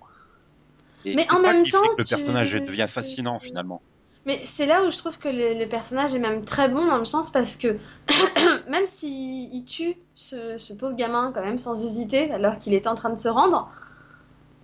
[1.06, 3.82] Et Mais en même temps, le tu- personnage devient fascinant finalement.
[4.26, 6.97] Mais c'est là où je trouve que le, le personnage est même très bon dans
[6.97, 7.78] le sens parce que
[8.70, 12.86] même s'il il tue ce, ce pauvre gamin quand même sans hésiter alors qu'il est
[12.88, 13.72] en train de se rendre,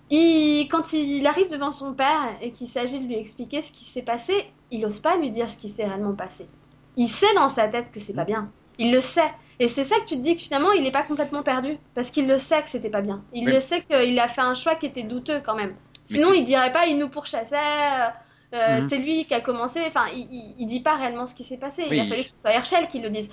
[0.10, 3.86] il, quand il arrive devant son père et qu'il s'agit de lui expliquer ce qui
[3.86, 4.34] s'est passé,
[4.72, 6.48] il ose pas lui dire ce qui s'est réellement passé.
[6.96, 8.52] Il sait dans sa tête que c'est pas bien.
[8.78, 9.32] Il le sait.
[9.60, 12.12] Et c'est ça que tu te dis que finalement il est pas complètement perdu parce
[12.12, 13.24] qu'il le sait que c'était pas bien.
[13.34, 13.54] Il Oui.
[13.54, 15.76] le sait qu'il a fait un choix qui était douteux quand même.
[16.06, 17.56] Sinon il dirait pas il nous pourchassait.
[17.56, 18.10] euh,
[18.54, 18.90] euh, Mhm.
[18.90, 19.82] C'est lui qui a commencé.
[19.88, 21.84] Enfin, il, il, il dit pas réellement ce qui s'est passé.
[21.90, 23.30] Il a fallu que ce soit Herschel qui le dise.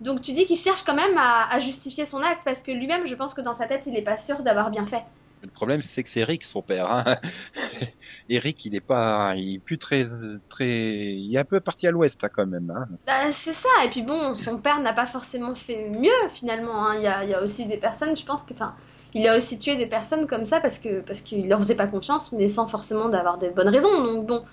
[0.00, 3.06] Donc tu dis qu'il cherche quand même à, à justifier son acte parce que lui-même,
[3.06, 5.02] je pense que dans sa tête, il est pas sûr d'avoir bien fait.
[5.42, 6.90] Le problème, c'est que c'est Rick, son père.
[6.90, 7.18] Hein.
[8.28, 10.06] Eric, il est pas, il est plus très,
[10.48, 10.66] très,
[11.14, 12.70] il est un peu parti à l'ouest hein, quand même.
[12.70, 12.86] Hein.
[13.06, 13.68] Bah, c'est ça.
[13.84, 16.92] Et puis bon, son père n'a pas forcément fait mieux finalement.
[16.92, 18.74] Il y, a, il y a aussi des personnes, je pense que, enfin,
[19.16, 21.86] il a aussi tué des personnes comme ça parce que parce qu'il leur faisait pas
[21.86, 24.04] confiance, mais sans forcément d'avoir des bonnes raisons.
[24.04, 24.44] Donc bon,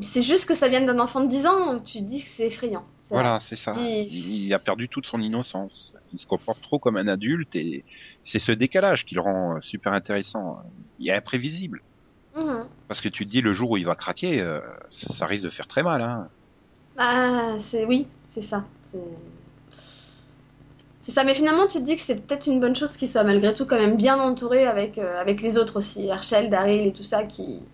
[0.00, 1.78] c'est juste que ça vienne d'un enfant de 10 ans.
[1.80, 2.84] Tu te dis que c'est effrayant.
[3.10, 3.74] Voilà, c'est ça.
[3.76, 5.92] Il, il a perdu toute son innocence.
[6.14, 7.84] Il se comporte trop comme un adulte et
[8.24, 10.60] c'est ce décalage qui le rend euh, super intéressant.
[10.98, 11.82] Il est imprévisible.
[12.34, 12.64] Mhm.
[12.88, 15.50] Parce que tu te dis le jour où il va craquer, euh, ça risque de
[15.50, 16.00] faire très mal.
[16.00, 16.28] Hein.
[16.96, 18.64] Bah, c'est oui, c'est ça.
[21.04, 23.24] C'est- ça, mais finalement, tu te dis que c'est peut-être une bonne chose qu'il soit
[23.24, 26.92] malgré tout quand même bien entouré avec, euh, avec les autres aussi, Herschel, Daryl et
[26.92, 27.68] tout ça, qui,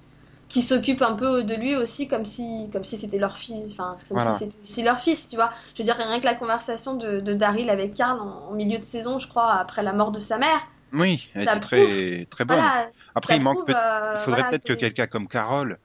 [0.49, 3.97] qui s'occupent un peu de lui aussi comme si comme si c'était leur fils, enfin,
[4.09, 4.33] comme Voilà.
[4.33, 5.53] si c'était aussi leur fils, tu vois.
[5.75, 8.79] Je veux dire, rien que la conversation de, de Daryl avec Karl en, en milieu
[8.79, 10.61] de saison, je crois, après la mort de sa mère.
[10.93, 12.73] Oui, elle était très, très bonne.
[12.73, 15.79] Voilà, Après, il manque peut- euh, il faudrait voilà, peut-être que que- quelqu'un comme Carole,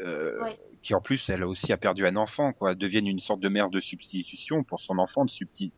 [0.00, 0.58] euh, Ouais.
[0.82, 3.70] Qui en plus elle aussi a perdu un enfant, quoi, devienne une sorte de mère
[3.70, 5.30] de substitution pour son enfant de,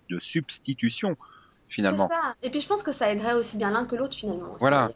[0.08, 1.16] de substitution
[1.68, 2.08] finalement.
[2.08, 2.34] Ça.
[2.42, 4.50] Et puis je pense que ça aiderait aussi bien l'un que l'autre finalement.
[4.52, 4.60] aussi.
[4.60, 4.90] Voilà.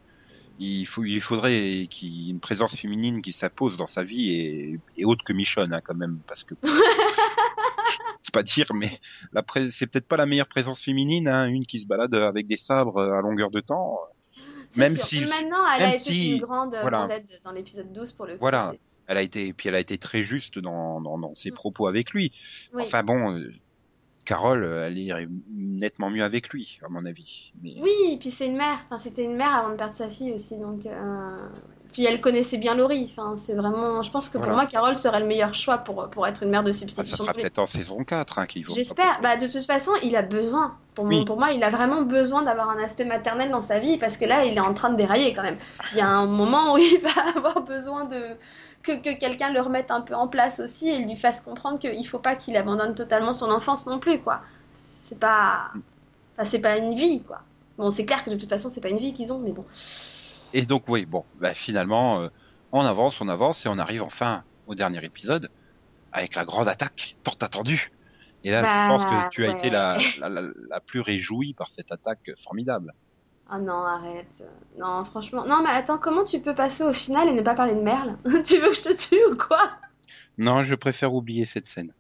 [0.61, 5.05] Il, faut, il faudrait qu'il une présence féminine qui s'impose dans sa vie et, et
[5.05, 6.55] autre que Michonne hein, quand même parce que
[8.33, 8.91] pas dire mais
[9.33, 12.57] la c'est peut-être pas la meilleure présence féminine hein, une qui se balade avec des
[12.59, 13.99] sabres à longueur de temps
[14.77, 15.07] même sûr.
[15.07, 16.99] si- Et maintenant, elle a même été si- une grande, voilà.
[16.99, 18.41] grande aide dans l'épisode 12 pour le coup.
[18.41, 18.75] Voilà.
[19.09, 21.55] Elle a été puis elle a été très juste dans, dans, dans ses Mm.
[21.55, 22.33] propos avec lui
[22.75, 22.85] Oui.
[22.87, 23.53] enfin bon euh,
[24.25, 28.47] Carole elle irait nettement mieux avec lui à mon avis mais Oui, et puis c'est
[28.47, 28.79] une mère.
[28.87, 30.85] Enfin, c'était une mère avant de perdre sa fille aussi, donc.
[30.85, 31.49] euh,
[31.93, 33.09] Puis elle connaissait bien Laurie.
[33.17, 34.03] Enfin, c'est vraiment.
[34.03, 34.55] Je pense que pour Voilà.
[34.57, 37.17] moi, Carole serait le meilleur choix pour, pour être une mère de ah, ça substitution.
[37.17, 37.43] sera de lui.
[37.43, 39.21] peut-être en saison 4 hein, qu'il faut J'espère.
[39.23, 40.77] Bah, de toute façon, il a besoin.
[40.95, 41.25] Pour, Oui.
[41.25, 44.27] pour moi, il a vraiment besoin d'avoir un aspect maternel dans sa vie parce que
[44.27, 45.57] là, il est en train de dérailler quand même.
[45.93, 48.37] Il y a un moment où il va avoir besoin de
[48.89, 52.09] que, que quelqu'un le remette un peu en place aussi et lui fasse comprendre qu'il
[52.09, 54.43] faut pas qu'il abandonne totalement son enfance non plus, quoi.
[54.79, 55.73] C'est pas,
[56.37, 57.43] enfin, c'est pas une vie, quoi.
[57.79, 59.67] Bon, c'est clair que de toute façon, c'est pas une vie qu'ils ont, mais bon.
[60.53, 62.29] Et donc oui, bon, bah, finalement, euh,
[62.73, 65.51] on avance, on avance et on arrive enfin au dernier épisode
[66.13, 67.91] avec la grande attaque tant attendue.
[68.45, 69.53] Et là, Bah, je pense que tu as ouais.
[69.53, 72.95] été la, la, la, la plus réjouie par cette attaque formidable.
[73.49, 74.43] Ah non, arrête.
[74.79, 75.45] Non, franchement.
[75.47, 78.17] Non, mais attends, comment tu peux passer au final et ne pas parler de Merle
[78.45, 79.71] Tu veux que je te tue ou quoi
[80.39, 81.93] Non, je préfère oublier cette scène.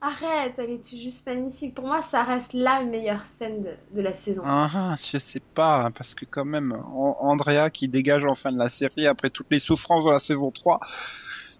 [0.00, 1.74] Arrête, elle est juste magnifique.
[1.76, 4.42] Pour moi, ça reste la meilleure scène de, de la saison.
[4.44, 8.34] Ah, ah, je sais pas, hein, parce que quand même, An- Andrea qui dégage en
[8.34, 10.80] fin de la série après toutes les souffrances de la saison 3.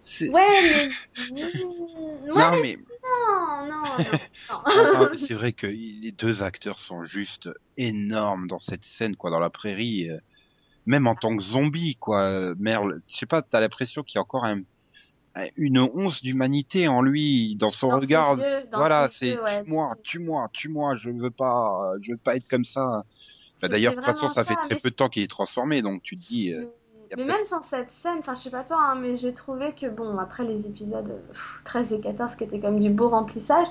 [0.03, 0.29] C'est...
[0.29, 2.27] Ouais, mais.
[2.27, 4.01] Non, mais non, non, non.
[4.49, 4.89] non.
[4.93, 9.39] Ah, c'est vrai que les deux acteurs sont juste énormes dans cette scène, quoi, dans
[9.39, 10.09] la prairie.
[10.09, 10.17] euh,
[10.85, 12.23] Même en tant que zombie, quoi.
[12.23, 14.61] euh, Merle, je sais pas, t'as l'impression qu'il y a encore un,
[15.35, 18.37] un- une once d'humanité en lui, dans son Dans regard.
[18.37, 22.35] yeux, dans voilà, c'est ouais, tue-moi, tu- tue-moi, tue-moi, je veux pas, je veux pas
[22.35, 23.03] être comme ça.
[23.61, 26.03] Bah, D'ailleurs, de toute façon, ça fait très peu de temps qu'il est transformé, donc
[26.03, 26.65] tu te dis, euh, a
[27.17, 29.87] Mais même sans cette scène, enfin je sais pas toi, hein, mais j'ai trouvé que
[29.87, 33.67] bon, après les épisodes euh, pff, 13 et 14 qui étaient comme du beau remplissage,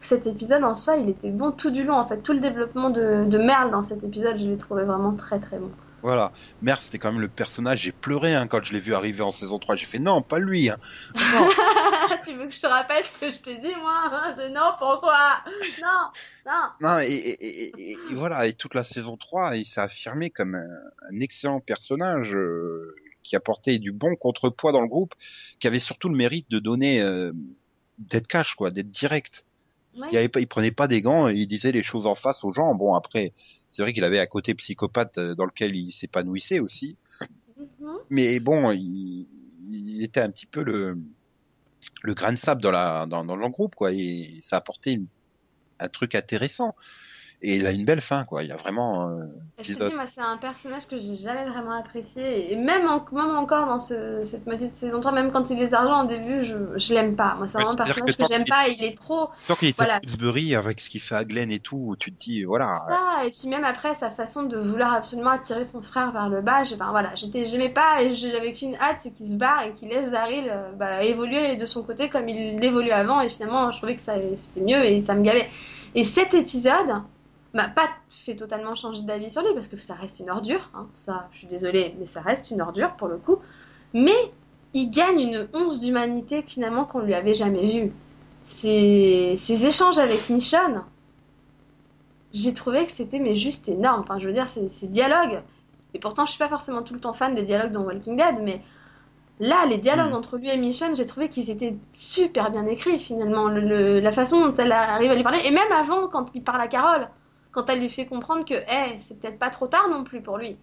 [0.00, 2.22] cet épisode en soi il était bon tout du long en fait.
[2.22, 5.58] Tout le développement de, de Merle dans cet épisode, je l'ai trouvé vraiment très très
[5.58, 5.70] bon.
[6.02, 6.32] Voilà.
[6.60, 7.80] Merde, c'était quand même le personnage.
[7.80, 9.76] J'ai pleuré hein, quand je l'ai vu arriver en saison 3.
[9.76, 10.70] J'ai fait non, pas lui.
[10.70, 10.78] Hein.
[11.14, 11.48] Non.
[12.24, 14.34] tu veux que je te rappelle ce que je t'ai dit moi hein?
[14.50, 15.38] Non, pourquoi?
[15.82, 16.10] Non,
[16.46, 16.52] non.
[16.80, 20.54] Non, et, et- et- et- voilà, et toute la saison 3, il s'est affirmé comme
[20.54, 20.68] un,
[21.10, 25.14] un excellent personnage euh, qui apportait du bon contrepoids dans le groupe,
[25.58, 27.32] qui avait surtout le mérite de donner euh,
[27.98, 29.44] d'être cash, quoi, d'être direct.
[29.96, 30.06] Oui.
[30.12, 32.52] Il, avait il prenait pas des gants, et il disait les choses en face aux
[32.52, 32.74] gens.
[32.74, 33.32] Bon, après,
[33.70, 36.96] c'est vrai qu'il avait un côté psychopathe euh, dans lequel il s'épanouissait aussi,
[37.56, 37.98] Mhm.
[38.10, 39.26] mais bon, il,
[39.58, 40.96] il était un petit peu le
[42.02, 45.08] le grain de sable dans la dans, dans le groupe, quoi, et ça apportait une-
[45.80, 46.74] un truc intéressant.
[47.42, 48.42] Et il a une belle fin, quoi.
[48.42, 49.08] Il a vraiment.
[49.10, 49.24] euh,
[49.60, 52.50] Je te dis, moi, c'est un personnage que j'ai jamais vraiment apprécié.
[52.52, 55.58] Et même, en- même encore dans ce- cette moitié de saison 3, même quand il
[55.58, 57.34] les argent au début, je, je l'aime pas.
[57.36, 58.68] Moi, c'est Ouais, vraiment un personnage que que, j'aime pas.
[58.68, 59.28] Il est trop.
[59.48, 59.96] Tant qu'il était Voilà.
[59.96, 62.78] à Pittsburgh avec ce qu'il fait à Glenn et tout, tu te dis, voilà.
[62.88, 66.40] Ça, et puis même après, sa façon de vouloir absolument attirer son frère vers le
[66.40, 69.72] bas, ben, voilà, j'étais, j'aimais pas et j'avais qu'une hâte, c'est qu'il se barre et
[69.74, 73.20] qu'il laisse Daryl euh, bah, évoluer de son côté comme il l'évoluait avant.
[73.20, 75.48] Et finalement, je trouvais que ça, c'était mieux et ça me gavait.
[75.94, 77.02] Et cet épisode
[77.56, 80.70] m'a pas fait totalement changer d'avis sur lui parce que ça reste une ordure.
[80.74, 80.86] hein.
[80.94, 83.38] Ça, je suis désolée, mais ça reste une ordure pour le coup.
[83.94, 84.32] Mais
[84.74, 87.92] il gagne une once d'humanité finalement qu'on lui avait jamais vue.
[88.44, 90.82] Ses échanges avec Michonne,
[92.32, 94.00] j'ai trouvé que c'était mais juste énorme.
[94.02, 95.40] Enfin, je veux dire, ces, ces dialogues.
[95.94, 98.36] Et pourtant, je suis pas forcément tout le temps fan des dialogues dans Walking Dead,
[98.42, 98.60] mais
[99.40, 100.16] là, les dialogues Mhm.
[100.16, 103.48] entre lui et Michonne, j'ai trouvé qu'ils étaient super bien écrits finalement.
[103.48, 106.42] Le- le- la façon dont elle arrive à lui parler, et même avant, quand il
[106.42, 107.08] parle à Carole,
[107.56, 110.38] quand elle lui fait comprendre que, hey, c'est peut-être pas trop tard non plus pour
[110.38, 110.58] lui.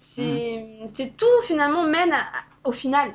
[0.00, 2.32] C'est c'est tout finalement mène à-
[2.64, 3.12] au final.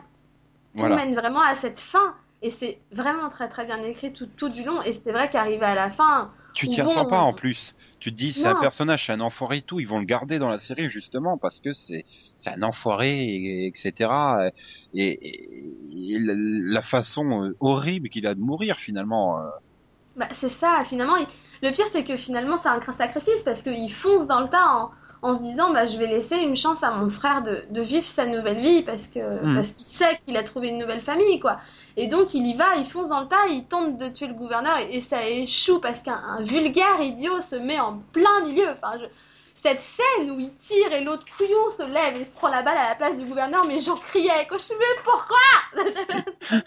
[0.77, 0.95] Tout Voilà.
[0.95, 2.15] mène vraiment à cette fin.
[2.41, 4.81] Et c'est vraiment très très bien écrit tout, tout du long.
[4.83, 7.73] Et c'est vrai qu'arriver à la fin, Tu t'y bon, attends pas en plus.
[7.99, 9.79] Tu te dis, c'est un personnage, c'est un enfoiré et tout.
[9.79, 12.03] Ils vont le garder dans la série justement parce que c'est
[12.47, 14.49] un enfoiré, et- etc.
[14.93, 19.39] Et, et- et la, façon euh, horrible qu'il a de mourir finalement.
[19.39, 19.43] euh,
[20.15, 21.15] Bah, c'est ça, finalement.
[21.17, 21.27] il-
[21.61, 24.65] Le pire, c'est que finalement, c'est un craint sacrifice parce qu'il fonce dans le tas
[24.67, 24.91] en,
[25.21, 28.05] en se disant bah, je vais laisser une chance à mon frère de, de vivre
[28.05, 29.55] sa nouvelle vie parce que Mhm.
[29.55, 31.59] parce qu'il sait qu'il a trouvé une nouvelle famille, quoi.
[31.95, 34.33] Et donc, il y va, il fonce dans le tas, il tente de tuer le
[34.35, 38.69] gouverneur et, et ça échoue parce qu'un un vulgaire idiot se met en plein milieu.
[38.69, 39.05] Enfin, je-
[39.63, 42.77] Cette scène où il tire et l'autre couillon se lève et se prend la balle
[42.77, 44.57] à la place du gouverneur, mais j'en criais, quoi.
[44.57, 45.37] Je mais pourquoi?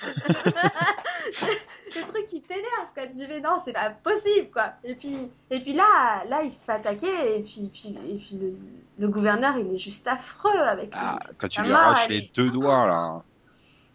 [1.96, 5.58] Le truc qui t'énerve quoi tu mais non c'est pas possible quoi et puis et
[5.60, 8.54] puis là là il se fait attaquer et puis puis et puis le,
[8.98, 11.34] le gouverneur il est juste affreux avec ah, lui.
[11.38, 13.22] quand tu lui arraches les est- deux doigts là.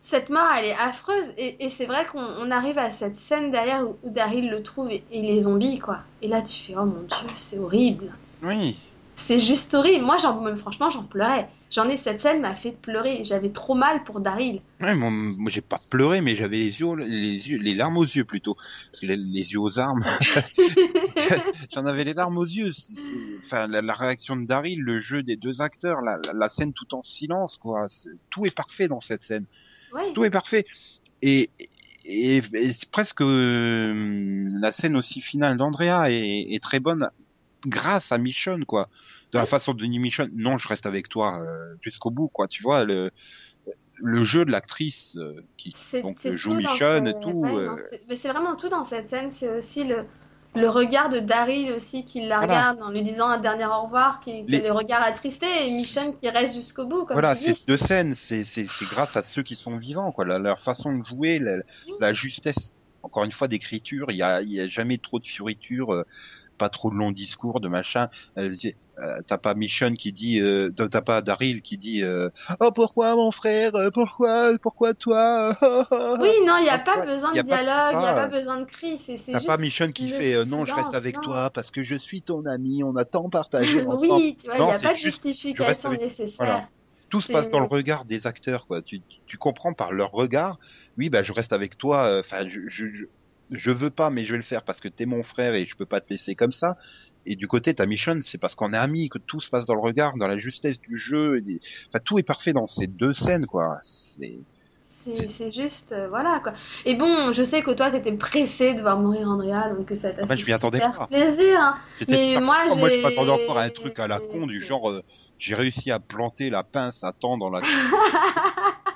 [0.02, 3.50] cette mort elle est affreuse et, et c'est vrai qu'on on arrive à cette scène
[3.52, 6.74] derrière où, où Daryl le trouve et, et les zombies quoi et là tu fais
[6.78, 8.12] oh mon dieu c'est horrible
[8.44, 8.78] Oui.
[9.16, 10.18] c'est juste horrible moi
[10.58, 14.62] franchement j'en pleurais j'en ai cette scène m'a fait pleurer j'avais trop mal pour Daryl
[14.82, 18.04] Ouais, moi, moi, j'ai pas pleuré, mais j'avais les yeux, les yeux, les larmes aux
[18.04, 20.06] yeux plutôt, parce que les, les yeux aux armes.
[21.74, 22.72] J'en avais les larmes aux yeux.
[23.46, 26.74] Enfin, la, la réaction de Daryl, le jeu des deux acteurs, la, la, la scène
[26.74, 27.88] tout en silence, quoi.
[28.30, 29.46] Tout est parfait dans cette scène.
[29.94, 30.66] ouais Tout est parfait.
[31.22, 31.50] Et,
[32.04, 32.42] et,
[32.92, 37.10] presque euh, la scène aussi finale d'Andrea est, est très bonne
[37.68, 38.90] grâce à Michonne, quoi.
[39.34, 42.48] De la façon de Michonne, non, je reste avec toi euh, jusqu'au bout, quoi.
[42.48, 43.12] Tu vois le
[43.98, 47.50] le jeu de l'actrice euh, qui donc joue Michonne et tout.
[47.50, 49.32] ouais, euh, non, mais c'est vraiment tout dans cette scène.
[49.32, 50.06] C'est aussi le,
[50.56, 52.42] le regard de Daryl aussi qui la Voilà.
[52.42, 55.68] regarde en lui disant un dernier au revoir, qui, qui Les- a le regard attristé,
[55.68, 59.16] et Michonne qui reste jusqu'au bout, comme voilà, ces deux scènes, c'est c'est c'est grâce
[59.16, 60.26] à ceux qui sont vivants, quoi.
[60.26, 61.58] La- leur façon de jouer, la,
[62.00, 64.12] la justesse, encore une fois, d'écriture.
[64.12, 66.04] Il y a, il y a jamais trop de fioritures, euh,
[66.58, 68.10] pas trop de longs discours, de machin.
[68.38, 68.54] Euh,
[69.00, 72.30] euh, t'as pas Michonne qui dit, euh, t'as pas Daryl qui dit, euh,
[72.62, 75.58] oh pourquoi mon frère, pourquoi, pourquoi toi.
[76.20, 78.66] Oui, non, il n'y a pas besoin de dialogue, il n'y a pas besoin de
[78.66, 79.02] cris.
[79.06, 79.48] C'est c'est T'as juste.
[79.48, 81.22] pas Michonne qui fait, non, je reste avec non.
[81.24, 84.22] toi parce que je suis ton ami, on a tant partagé ensemble.
[84.22, 86.36] oui, tu vois, il n'y a pas de justification avec- nécessaire.
[86.38, 86.70] voilà.
[87.10, 88.82] Tout se passe dans le regard des acteurs, quoi.
[88.82, 90.58] Tu, tu comprends par leur regard.
[90.98, 92.18] Oui, bah, je reste avec toi.
[92.20, 93.04] Enfin, je, je, je,
[93.52, 95.76] je veux pas, mais je vais le faire parce que t'es mon frère et je
[95.76, 96.76] peux pas te laisser comme ça.
[97.26, 99.74] Et du côté, ta mission, c'est parce qu'on est amis que tout se passe dans
[99.76, 101.44] le regard, dans la justesse du jeu.
[101.48, 101.60] et
[101.92, 103.80] Enfin, tout est parfait dans ces deux scènes, quoi.
[103.84, 104.40] C'est
[105.04, 106.54] C'est juste, euh, voilà quoi.
[106.84, 110.12] Et bon, je sais que toi, t'étais pressé de voir mourir Andrea, donc que ça
[110.12, 111.08] t'a Ah bah, fait je m'y attendais super pas.
[111.08, 111.60] plaisir.
[111.60, 111.78] hein.
[112.08, 112.76] Mais moi, content.
[112.78, 115.04] moi, je j'ai- m'attendais encore à un truc à la con du genre, euh,
[115.38, 117.62] j'ai réussi à planter la pince à temps dans la.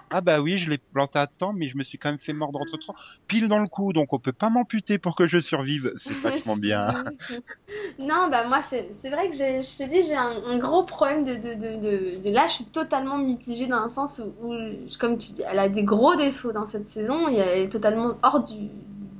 [0.09, 2.33] ah bah oui, je l'ai planté à temps, mais je me suis quand même fait
[2.33, 2.95] mordre entre temps,
[3.27, 5.91] pile dans le cou, donc on peut pas m'amputer pour que je survive.
[5.97, 6.93] C'est vachement bien.
[7.99, 11.25] non, bah moi, c'est vrai que j'ai- je t'ai dit, j'ai un, un gros problème
[11.25, 14.55] de, de, de, de, de- Là, je suis totalement mitigée dans un sens où, où,
[14.99, 18.15] comme tu dis, elle a des gros défauts dans cette saison et elle est totalement
[18.23, 18.55] hors du.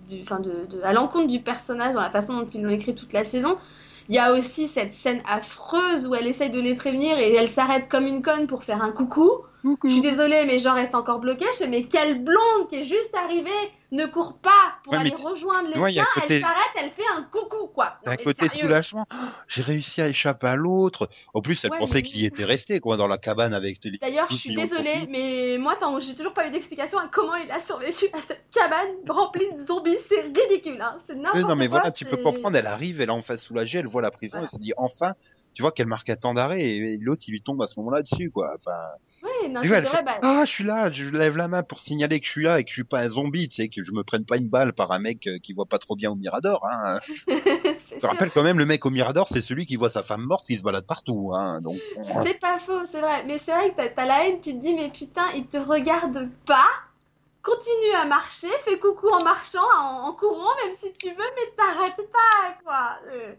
[0.10, 3.14] du enfin, de- à l'encontre du personnage dans la façon dont ils l'ont écrit toute
[3.14, 3.58] la saison.
[4.10, 7.50] Il y a aussi cette scène affreuse où elle essaye de les prévenir et elle
[7.50, 9.30] s'arrête comme une conne pour faire un coucou.
[9.64, 11.46] Je suis désolée, mais j'en reste encore bloquée.
[11.54, 14.50] Je fais, mais quelle blonde qui est juste arrivée ne court pas
[14.84, 17.98] pour Ouais, aller rejoindre les Ouais, côté- Elle s'arrête, elle fait un coucou, quoi.
[18.06, 18.64] Non, côté sérieux.
[18.66, 19.16] soulagement, Oh,
[19.48, 21.10] j'ai réussi à échapper à l'autre.
[21.34, 23.80] En plus, elle Ouais, pensait mais- qu'il y était resté, quoi, dans la cabane avec
[23.84, 23.98] les.
[23.98, 27.50] D'ailleurs, je 12 suis désolée, mais moi, j'ai toujours pas eu d'explication à comment il
[27.52, 29.98] a survécu à cette cabane remplie de zombies.
[30.08, 30.98] C'est ridicule, hein.
[31.08, 31.50] C'est n'importe quoi.
[31.50, 34.12] non, mais voilà, tu peux comprendre, elle arrive, elle est enfin soulagée, elle voit la
[34.12, 34.50] prison, Voilà.
[34.52, 35.14] elle se dit enfin,
[35.54, 38.02] tu vois qu'elle marque un temps d'arrêt et l'autre il lui tombe à ce moment-là
[38.02, 38.52] dessus, quoi.
[38.56, 38.78] Enfin,
[39.22, 42.20] Ouais, non, vois, fait, bah, ah, je suis là, je lève la main pour signaler
[42.22, 43.92] que je suis là et que je suis pas un zombie, tu sais, que je
[43.92, 46.16] me prenne pas une balle par un mec euh, qui voit pas trop bien au
[46.16, 47.00] Mirador, hein.
[47.28, 48.10] Je sûr.
[48.10, 50.58] rappelle quand même, le mec au Mirador, c'est celui qui voit sa femme morte, qui
[50.58, 51.60] se balade partout, hein.
[51.62, 53.26] Donc, on- C'est pas faux, c'est vrai.
[53.26, 55.58] Mais c'est vrai que t'as- t'as la haine, tu te dis, mais putain, il te
[55.58, 56.68] regarde pas.
[57.42, 62.12] Continue à marcher, fais coucou en marchant, en, courant, même si tu veux, mais t'arrêtes
[62.12, 62.98] pas, quoi.
[63.08, 63.34] Euh.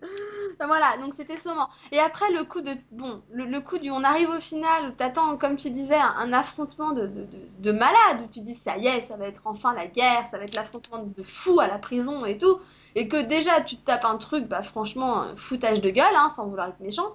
[0.59, 1.67] Voilà, donc c'était saumon.
[1.93, 2.73] Et après, le coup de.
[2.93, 3.91] Bon, le, coup du.
[3.91, 7.11] On arrive au final, t'attends, comme tu disais, un, affrontement de,
[7.59, 10.45] de, où tu dis, ça y est, ça va être enfin la guerre, ça va
[10.45, 12.59] être l'affrontement de fou à la prison et tout.
[12.95, 16.31] Et que déjà, tu te tapes un truc, bah franchement, un foutage de gueule, hein,
[16.31, 17.15] sans vouloir être méchant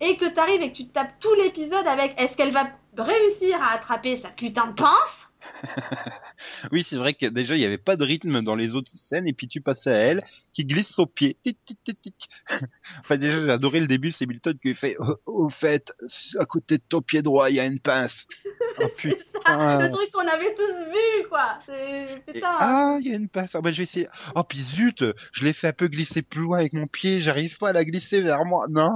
[0.00, 2.66] et que t'arrives et que tu tapes tout l'épisode avec est-ce qu'elle va
[2.96, 5.28] réussir à attraper sa putain de pince?
[6.72, 9.26] oui, c'est vrai que déjà, il y avait pas de rythme dans les autres scènes
[9.26, 11.36] et puis tu passais à elle, qui glisse son pied.
[11.42, 12.28] Tic, tic, tic, tic.
[13.00, 15.92] enfin, déjà, j'ai adoré le début, c'est Milton qui fait, au, au fait,
[16.38, 18.26] à côté de ton pied droit, il y a une pince.
[18.80, 19.80] Oh C'est ça, putain.
[19.82, 21.58] le truc qu'on avait tous vu, quoi.
[21.66, 22.56] C'est- Et- Putain.
[22.58, 23.54] ah, il y a une pince.
[23.54, 24.08] Ah, bah, je vais essayer.
[24.34, 27.58] Oh, puis zut, je l'ai fait un peu glisser plus loin avec mon pied, j'arrive
[27.58, 28.66] pas à la glisser vers moi.
[28.70, 28.90] Non.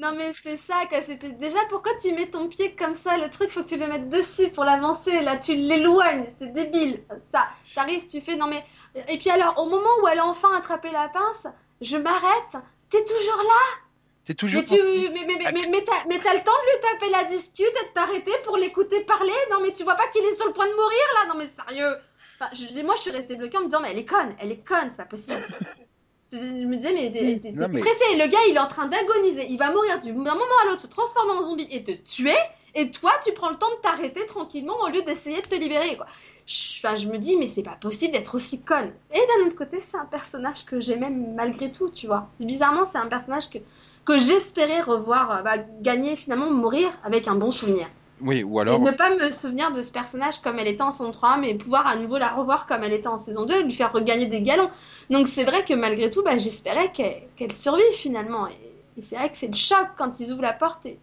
[0.00, 3.28] Non mais c'est ça, que c'était déjà pourquoi tu mets ton pied comme ça, le
[3.30, 7.04] truc faut que tu le mettes dessus pour l'avancer, là tu l'éloignes, c'est débile.
[7.32, 7.46] Ça,
[7.76, 8.64] t'arrives, tu fais non mais
[9.08, 11.46] et puis alors au moment où elle a enfin attrapé la pince,
[11.80, 12.54] je m'arrête,
[12.90, 13.62] t'es toujours là.
[14.26, 14.62] C'est toujours.
[14.62, 14.82] Mais tu
[15.14, 17.72] mais mais mais, mais, mais t'as mais t'as le temps de lui taper la discute
[17.82, 19.30] et de t'arrêter pour l'écouter parler?
[19.52, 21.32] Non mais tu vois pas qu'il est sur le point de mourir là?
[21.32, 21.96] Non mais sérieux
[22.40, 24.50] enfin, je- Moi je suis restée bloquée en me disant mais elle est conne, elle
[24.50, 25.46] est conne, c'est pas possible.
[26.32, 26.36] Je
[26.66, 29.46] me disais mais t'es t'es- t'es mais- pressé, le gars il est en train d'agoniser,
[29.48, 32.36] il va mourir du- d'un moment à l'autre, se transformer en zombie et te tuer
[32.74, 35.96] et toi tu prends le temps de t'arrêter tranquillement au lieu d'essayer de te libérer
[35.96, 36.06] quoi.
[36.46, 38.90] Je- Enfin, je me dis, mais c'est pas possible d'être aussi conne.
[39.12, 42.28] Et d'un autre côté, c'est un personnage que j'aime malgré tout, tu vois.
[42.40, 43.58] Bizarrement, c'est un personnage que,
[44.06, 47.86] que j'espérais revoir euh, bah, gagner, finalement, mourir avec un bon souvenir.
[48.22, 48.80] Oui, ou alors.
[48.80, 51.86] ne pas me souvenir de ce personnage comme elle était en saison 3, mais pouvoir
[51.86, 54.40] à nouveau la revoir comme elle était en saison 2 et lui faire regagner des
[54.40, 54.70] galons.
[55.10, 58.46] Donc c'est vrai que malgré tout, bah, j'espérais qu'elle survive finalement.
[58.48, 58.54] Et,
[58.98, 60.98] et c'est vrai que c'est le choc quand ils ouvrent la porte et,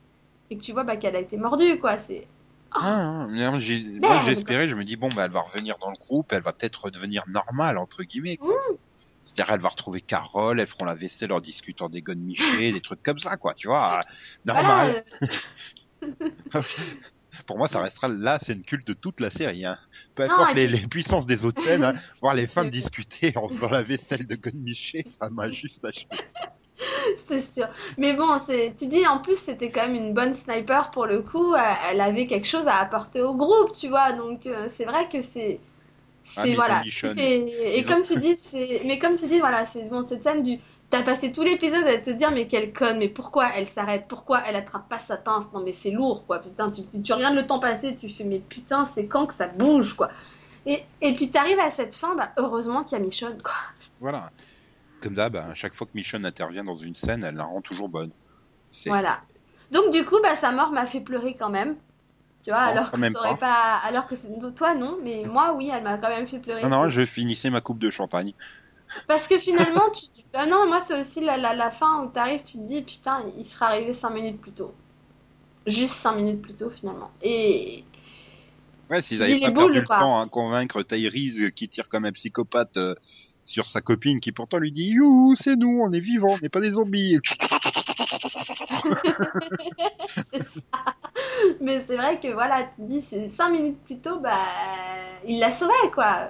[0.50, 1.98] et que tu vois bah, qu'elle a été mordue, quoi.
[2.00, 2.28] C'est
[2.72, 4.02] Ah, non, j'ai- Merde.
[4.02, 6.52] moi j'espérais, je me dis bon bah elle va revenir dans le groupe, elle va
[6.54, 8.38] peut-être redevenir normale entre guillemets.
[8.38, 8.54] quoi.
[9.24, 12.82] C'est-à-dire elle va retrouver Carole, elles feront la vaisselle en discutant des gones michés, des
[12.82, 14.02] trucs comme ça quoi, tu vois,
[14.46, 15.04] normal.
[15.22, 15.34] Voilà,
[16.56, 16.62] euh,
[17.48, 19.66] Pour moi ça restera la scène culte de toute la série.
[19.66, 19.78] Hein.
[20.16, 23.50] Peu importe les, puis- les puissances des autres scènes, hein, voir les femmes discuter en
[23.50, 26.08] faisant la vaisselle de michés, ça m'a juste achevé.
[27.42, 27.68] C'est sûr.
[27.98, 31.22] Mais bon, c'est, tu dis en plus c'était quand même une bonne sniper pour le
[31.22, 31.56] coup.
[31.56, 34.14] Elle, elle avait quelque chose à apporter au groupe, tu vois.
[34.14, 35.60] Donc euh, c'est vrai que c'est,
[36.24, 36.84] c'est Ah, mais voilà.
[37.16, 37.24] C'est-
[37.78, 40.44] et ont- comme tu dis, c'est, mais comme tu dis, voilà, c'est bon cette scène
[40.44, 40.60] du.
[40.92, 44.42] T'as passé tout l'épisode à te dire mais quelle conne, mais pourquoi elle s'arrête, pourquoi
[44.48, 47.36] elle attrape pas sa pince, non mais c'est lourd quoi, putain, tu, tu, tu regardes
[47.36, 50.10] le temps passer, tu fais mais putain c'est quand que ça bouge quoi.
[50.66, 53.54] Et, et puis t'arrives à cette fin, bah heureusement qu'il y a Michonne quoi.
[54.00, 54.32] Voilà.
[55.06, 57.90] Comme d'hab, à chaque fois que Michonne intervient dans une scène, elle la rend toujours
[57.90, 58.10] bonne.
[58.88, 59.22] Voilà.
[59.70, 61.76] Donc du coup, bah, sa mort m'a fait pleurer quand même.
[62.44, 63.80] Tu vois, Non, alors que ça aurait pas...
[63.84, 64.16] alors que
[64.50, 66.64] toi non, mais moi oui, elle m'a quand même fait pleurer.
[66.64, 68.34] Non, non, je finissais ma coupe de champagne.
[69.08, 70.08] Parce que finalement, tu...
[70.34, 73.26] ah non, moi c'est aussi la, la, la fin où t'arrives, tu te dis putain,
[73.38, 74.74] il serait arrivé 5 minutes plus tôt.
[75.68, 77.12] Juste 5 minutes plus tôt finalement.
[77.22, 77.84] Et
[78.90, 82.06] Ouais, s'ils Tu avaient dis pas perdu le temps à convaincre Tyrese qui tire comme
[82.06, 82.96] un psychopathe euh,
[83.46, 86.50] sur sa copine qui pourtant lui dit Youhou, c'est nous, on est vivants, on n'est
[86.50, 87.20] pas des zombies.
[91.62, 94.48] Mais c'est vrai que voilà, tu te dis, c'est 5 minutes plus tôt, bah,
[95.28, 96.30] il la saurait, quoi.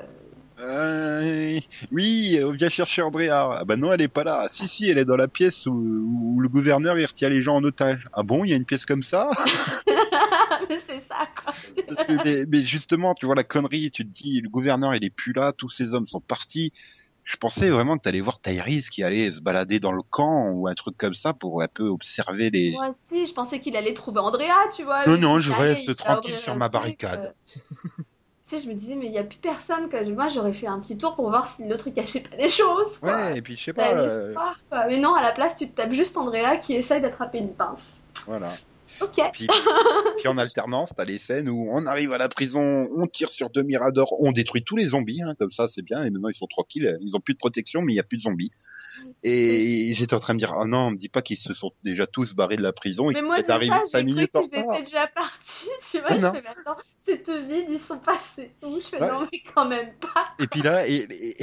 [0.59, 1.59] Euh,
[1.91, 3.57] oui, on vient chercher Andrea.
[3.59, 4.47] Ah bah non, elle est pas là.
[4.49, 7.57] Si, si, elle est dans la pièce où, où le gouverneur il retient les gens
[7.57, 8.07] en otage.
[8.13, 9.31] Ah bon, il y a une pièce comme ça?
[10.69, 11.53] Mais c'est ça, quoi.
[12.25, 15.33] mais, mais justement, tu vois la connerie, tu te dis, le gouverneur il est plus
[15.33, 16.71] là, tous ces hommes sont partis.
[17.25, 20.67] Je pensais vraiment que t'allais voir Tyrese qui allait se balader dans le camp ou
[20.67, 22.71] un truc comme ça pour un peu observer les.
[22.71, 25.07] Moi aussi, je pensais qu'il allait trouver Andrea, tu vois.
[25.07, 27.33] Non, non, je reste tranquille sur ma barricade.
[27.57, 27.59] euh.
[28.47, 30.79] tu sais, je me disais, mais il n'y a plus personne, moi j'aurais fait un
[30.79, 33.15] petit tour pour voir si l'autre il cachait pas des choses, quoi.
[33.15, 34.01] Ouais, et puis je sais T'as pas.
[34.01, 34.33] euh,
[34.69, 34.85] quoi.
[34.87, 37.97] Mais non, à la place, tu te tapes juste Andrea qui essaye d'attraper une pince.
[38.27, 38.53] voilà.
[39.01, 39.21] Ok.
[39.33, 39.47] Puis,
[40.17, 43.49] puis en alternance, t'as les scènes où on arrive à la prison, on tire sur
[43.49, 46.37] deux miradors, on détruit tous les zombies, hein, comme ça c'est bien, et maintenant ils
[46.37, 48.51] sont tranquilles, ils ont plus de protection, mais il y a plus de zombies.
[49.23, 51.71] Et j'étais en train de me dire, ah non, me dis pas qu'ils se sont
[51.83, 54.05] déjà tous barrés de la prison et Mais qu'ils moi, c'est arrivés ça, cinq j'ai
[54.05, 56.07] cru minutes en qu'ils étaient déjà partis, tu vois.
[56.11, 56.43] Ah je fais,
[57.05, 58.79] c'est tout vide, ils sont passés où?
[58.79, 59.09] Je fais, Ouais.
[59.09, 60.27] non, mais quand même pas.
[60.39, 61.35] Et puis là, et, et,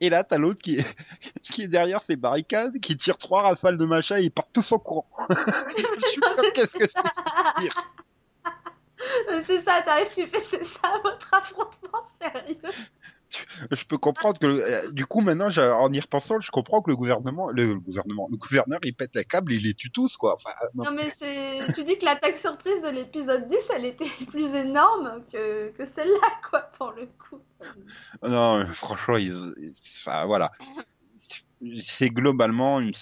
[0.00, 0.86] et là, t'as l'autre qui est,
[1.52, 4.72] qui est derrière ces barricades, qui tire trois rafales de machin et ils partent tous
[4.72, 5.06] en courant.
[5.30, 7.00] Je suis comme, qu'est-ce que c'est
[9.30, 12.58] Euh, c'est ça, t'arrives, tu fais, c'est ça, votre affrontement, sérieux.
[13.70, 16.96] Je peux comprendre que, euh, du coup, maintenant, en y repensant, je comprends que le
[16.96, 20.34] gouvernement, le, gouvernement, le gouverneur, il pète la câble, il les tue tous, quoi.
[20.36, 20.84] Enfin, non.
[20.84, 21.72] Non, mais c'est.
[21.74, 26.28] Tu dis que l'attaque surprise de l'épisode 10, elle était plus énorme que, que celle-là,
[26.50, 27.40] quoi, pour le coup.
[28.22, 29.52] Non, franchement, ils-
[30.00, 30.50] enfin, voilà.
[31.82, 32.92] C'est globalement une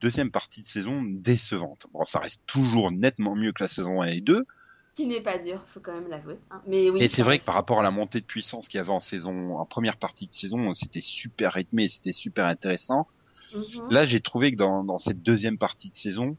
[0.00, 1.86] deuxième partie de saison décevante.
[1.92, 4.44] Bon, ça reste toujours nettement mieux que la saison 1 et 2.
[4.90, 6.38] Ce qui n'est pas dur, faut quand même l'avouer.
[6.50, 6.62] hein.
[6.66, 7.00] Mais oui.
[7.00, 8.90] et c'est vrai reste- que par rapport à la montée de puissance qu'il y avait
[8.90, 13.06] en saison, en première partie de saison, c'était super rythmé, c'était super intéressant.
[13.52, 13.88] Mhm.
[13.90, 16.38] Là, j'ai trouvé que dans, dans cette deuxième partie de saison,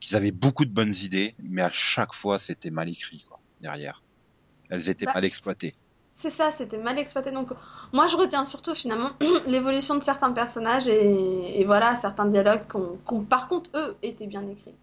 [0.00, 4.04] qu'ils avaient beaucoup de bonnes idées, mais à chaque fois, c'était mal écrit, quoi, derrière.
[4.70, 5.76] Elles étaient Bah, mal exploitées.
[6.20, 7.30] C'est ça, c'était mal exploité.
[7.30, 7.48] Donc,
[7.92, 9.10] moi, je retiens surtout finalement
[9.46, 14.42] l'évolution de certains personnages et, et voilà, certains dialogues qu'on, par contre, eux, étaient bien
[14.42, 14.74] écrits,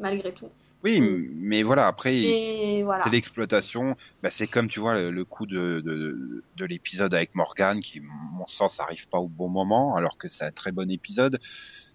[0.00, 0.48] malgré tout.
[0.82, 3.04] Oui, mais voilà, après, voilà.
[3.04, 3.96] c'est l'exploitation.
[4.22, 8.00] Bah, c'est comme, tu vois, le, le coup de, de, de l'épisode avec Morgan, qui,
[8.00, 11.40] mon sens, arrive pas au bon moment, alors que c'est un très bon épisode.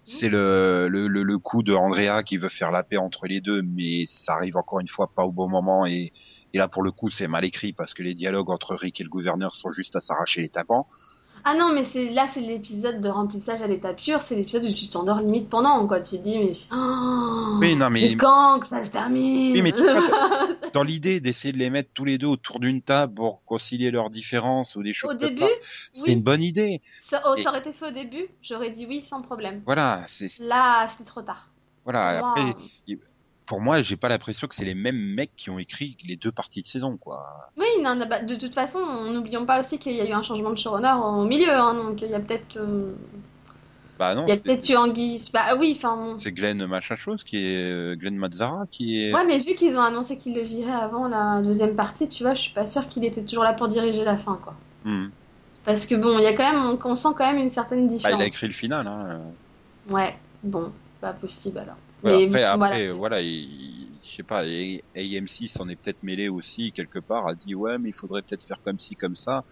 [0.04, 3.40] C'est le, le, le, le coup de Andrea qui veut faire la paix entre les
[3.40, 5.86] deux, mais ça arrive encore une fois pas au bon moment.
[5.86, 6.12] Et,
[6.52, 9.04] et là, pour le coup, c'est mal écrit parce que les dialogues entre Rick et
[9.04, 10.86] le gouverneur sont juste à s'arracher les tapants.
[11.42, 14.20] Ah non, mais c'est là, c'est l'épisode de remplissage à l'état pur.
[14.20, 16.00] C'est l'épisode où tu t'endors limite pendant, quoi.
[16.00, 16.52] Tu te dis, mais.
[16.70, 19.52] Oh, Oui, non, mais- C'est quand que ça se termine?
[19.54, 19.72] Oui, mais
[20.74, 24.10] Dans l'idée d'essayer de les mettre tous les deux autour d'une table pour concilier leurs
[24.10, 25.46] différences ou des choses Au comme début, ça,
[25.92, 26.12] c'est oui.
[26.12, 26.82] une bonne idée.
[27.08, 29.62] ça, oh, Et- ça aurait été fait au début, j'aurais dit oui sans problème.
[29.64, 31.48] Voilà, c'est Là, c'était trop tard.
[31.84, 32.18] voilà.
[32.18, 32.54] Après,
[33.50, 36.30] pour moi, j'ai pas l'impression que c'est les mêmes mecs qui ont écrit les deux
[36.30, 37.50] parties de saison, quoi.
[37.56, 38.78] Oui, non, bah, de toute façon,
[39.12, 42.00] n'oublions pas aussi qu'il y a eu un changement de showrunner au milieu, hein, donc
[42.00, 42.92] il y a peut-être, euh,
[43.98, 45.20] Bah non, il y a peut-être eu Anguille.
[45.32, 46.14] Bah oui, enfin.
[46.18, 49.12] c'est Glenn machin chose qui est euh, Glenn Mazzara qui est.
[49.12, 52.34] Ouais, mais vu qu'ils ont annoncé qu'ils le viraient avant la deuxième partie, tu vois,
[52.34, 54.54] je suis pas sûre qu'il était toujours là pour diriger la fin, quoi.
[54.84, 55.08] Hmm.
[55.64, 57.94] Parce que bon, il y a quand même, on sent quand même une certaine Bah,
[57.94, 58.20] différence.
[58.20, 58.86] il a écrit le final.
[58.86, 59.22] Hein.
[59.88, 60.70] Ouais, bon,
[61.00, 61.76] pas possible alors.
[62.02, 62.94] Mais après, voilà.
[62.94, 67.26] voilà, il- il- je sais pas, et- AMC s'en est peut-être mêlé aussi quelque part,
[67.28, 69.44] a dit ouais, mais il faudrait peut-être faire comme ci, comme ça.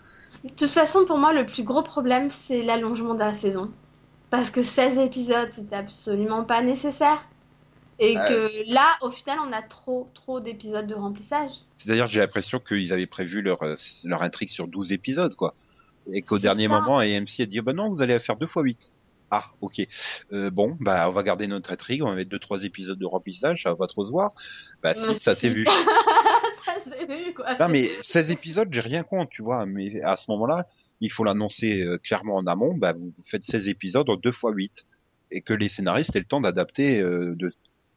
[0.44, 3.70] De toute façon, pour moi, le plus gros problème, c'est l'allongement de la saison.
[4.30, 7.22] Parce que 16 épisodes, c'était absolument pas nécessaire.
[7.98, 8.28] Et Ouais.
[8.28, 11.50] que là, au final, on a trop, trop d'épisodes de remplissage.
[11.78, 13.74] C'est d'ailleurs, j'ai l'impression qu'ils avaient prévu leur, euh,
[14.04, 15.54] leur intrigue sur 12 épisodes, quoi.
[16.12, 16.80] Et qu'au C'est dernier ça.
[16.80, 18.92] moment, AMC a dit, bah non, vous allez faire deux fois 8.
[19.30, 19.86] Ah, ok.
[20.32, 23.06] Euh, bon, bah, on va garder notre intrigue, on va mettre deux, trois épisodes de
[23.06, 24.32] remplissage, ça va pas trop se voir.
[24.82, 25.64] Bah, si, ça s'est vu.
[26.64, 27.56] ça s'est vu, quoi.
[27.58, 30.66] Non, mais 16 épisodes, j'ai rien contre, tu vois, mais à ce moment-là,
[31.00, 34.50] il faut l'annoncer euh, clairement en amont, bah, vous faites 16 épisodes en deux fois
[34.52, 34.86] 8.
[35.30, 37.50] Et que les scénaristes aient le temps d'adapter, euh, de,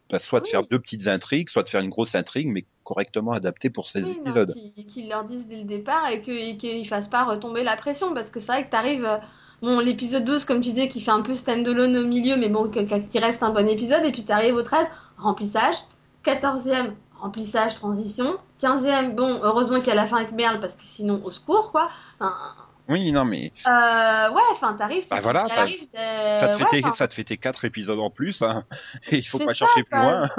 [0.09, 3.31] bah, soit de faire deux petites intrigues, soit de faire une grosse intrigue, mais correctement
[3.31, 4.53] adaptée pour 16 Oui, épisodes.
[4.89, 8.13] qu'ils leur disent dès le départ et qu'ils fassent pas retomber la pression.
[8.13, 9.05] Parce que c'est vrai que t'arrives.
[9.05, 9.17] euh,
[9.61, 12.69] Bon, l'épisode 12, comme tu disais, qui fait un peu stand-alone au milieu, mais bon,
[12.69, 14.03] qui reste un bon épisode.
[14.05, 14.87] Et puis t'arrives au 13,
[15.17, 15.75] remplissage.
[16.25, 18.37] 14e, remplissage, transition.
[18.59, 21.71] 15e, bon, heureusement qu'il y a la fin avec Merle, parce que sinon, au secours,
[21.71, 21.89] quoi.
[22.19, 22.35] Enfin,
[22.89, 25.05] Oui, non, mais euh, ouais, enfin, t'arrives.
[25.09, 27.13] Bah tu- voilà, il t'as- arrive, euh, ça te, fait ouais, tes, enfin, ça te
[27.13, 28.65] fait tes quatre épisodes en plus, hein.
[29.11, 30.29] Et il faut pas ça, chercher plus loin.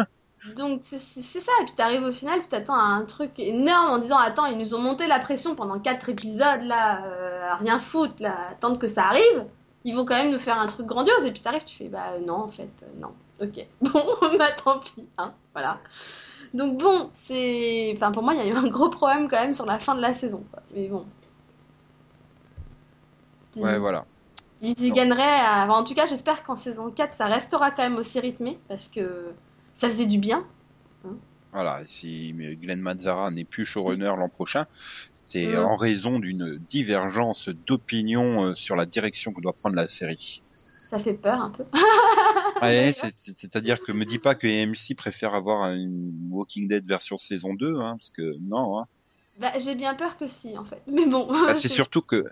[0.57, 3.99] Donc c'est ça, et puis t'arrives au final, tu t'attends à un truc énorme en
[3.99, 7.79] disant attends, ils nous ont monté la pression pendant quatre épisodes là, euh, à rien
[7.79, 9.47] foutre là, attendre que ça arrive.
[9.85, 12.15] Ils vont quand même nous faire un truc grandiose, et puis t'arrives, tu fais bah
[12.15, 13.13] euh, non en fait, euh, non.
[13.41, 13.67] Ok.
[13.81, 14.05] Bon,
[14.39, 15.07] bah tant pis.
[15.19, 15.79] Hein, voilà.
[16.55, 17.93] Donc bon, c'est...
[17.97, 19.95] Enfin, pour moi, il y a eu un gros problème quand même sur la fin
[19.95, 20.45] de la saison.
[20.53, 20.63] Quoi.
[20.75, 21.07] Mais bon.
[23.57, 24.05] Ouais, voilà.
[24.61, 25.23] Ils y gagneraient.
[25.23, 28.59] à- enfin, en tout cas, j'espère qu'en saison 4, ça restera quand même aussi rythmé.
[28.69, 29.33] Parce que
[29.75, 30.47] ça faisait du bien.
[31.53, 34.67] Voilà, si Glenn Mazzara n'est plus showrunner l'an prochain,
[35.27, 35.65] c'est Mm.
[35.65, 40.43] en raison d'une divergence d'opinion euh, sur la direction que doit prendre la série.
[40.89, 41.65] Ça fait peur un peu.
[42.63, 47.55] Ouais, c'est-à-dire que me dis pas que AMC préfère avoir une Walking Dead version saison
[47.55, 48.79] 2, hein, parce que non.
[48.79, 48.85] Hein.
[49.41, 50.83] Bah, j'ai bien peur que si, en fait.
[50.87, 51.27] Mais bon.
[51.27, 52.25] Bah, c'est surtout que,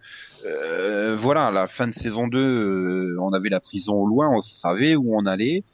[0.46, 4.40] euh, voilà, la fin de saison 2, euh, on avait la prison au loin, on
[4.42, 5.64] savait où on allait.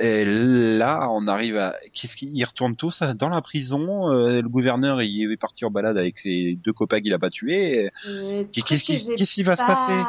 [0.00, 1.76] Et là, on arrive à...
[1.92, 5.70] Qu'est-ce qu'ils ils retournent tous dans la prison euh, Le gouverneur, il est parti en
[5.70, 7.90] balade avec ses deux copains qu'il a pas tués.
[8.04, 10.02] Le Qu'est-ce qui, qu'est-ce qui va se passer?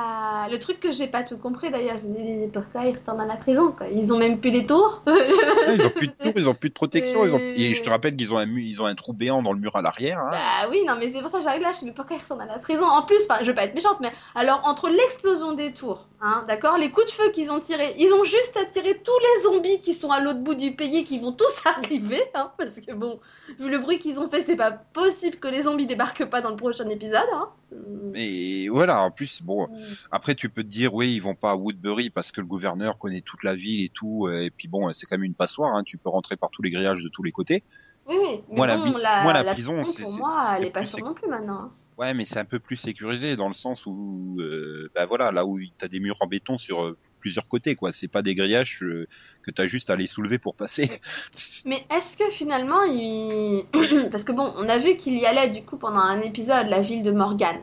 [0.46, 3.26] Pas- Le truc que j'ai pas tout compris d'ailleurs, j'ai dit pourquoi ils retournent à
[3.26, 3.88] la prison quoi?
[3.88, 5.04] Ils ont même plus les tours?
[5.08, 7.26] Ils ont plus de tour, ils ont plus de protection.
[7.26, 7.40] Ils ont...
[7.40, 9.76] Et je te rappelle qu'ils ont un, ils ont un trou béant dans le mur
[9.76, 10.20] à l'arrière.
[10.20, 10.30] Hein.
[10.32, 12.22] Bah oui, non mais c'est pour ça que j'arrive là, je me dis pourquoi ils
[12.22, 12.84] retournent à la prison?
[12.86, 16.44] En plus, enfin, je veux pas être méchante, mais alors entre l'explosion des tours, hein,
[16.48, 19.82] d'accord, les coups de feu qu'ils ont tirés, ils ont juste attiré tous les zombies
[19.82, 23.20] qui sont à l'autre bout du pays, qui vont tous arriver, hein, parce que bon,
[23.60, 26.50] vu le bruit qu'ils ont fait, c'est pas possible que les zombies débarquent pas dans
[26.52, 27.28] le prochain épisode.
[27.34, 27.50] Hein.
[28.16, 29.84] Et voilà, en plus, bon, Mm.
[30.36, 32.98] Après tu peux te dire, oui, ils vont pas à Woodbury parce que le gouverneur
[32.98, 34.28] connaît toute la ville et tout.
[34.28, 36.62] euh, Et puis bon, c'est quand même une passoire, hein, tu peux rentrer par tous
[36.62, 37.64] les grillages de tous les côtés.
[38.08, 38.42] Oui, oui.
[38.50, 40.86] Mais Moi, la bon, la, moi, la la prison, c'est- pour moi, elle est pas
[40.86, 41.60] sûre non plus maintenant.
[41.60, 41.72] hein.
[41.98, 45.46] Ouais, mais c'est un peu plus sécurisé dans le sens où, euh, bah voilà, là
[45.46, 47.94] où t'as des murs en béton sur euh, plusieurs côtés, quoi.
[47.94, 49.08] C'est pas des grillages euh,
[49.44, 50.90] que t'as juste à les soulever pour passer.
[51.66, 53.64] Mais est-ce que finalement, il...
[54.12, 56.82] parce que bon, on a vu qu'il y allait du coup pendant un épisode, la
[56.82, 57.62] ville de Morgane.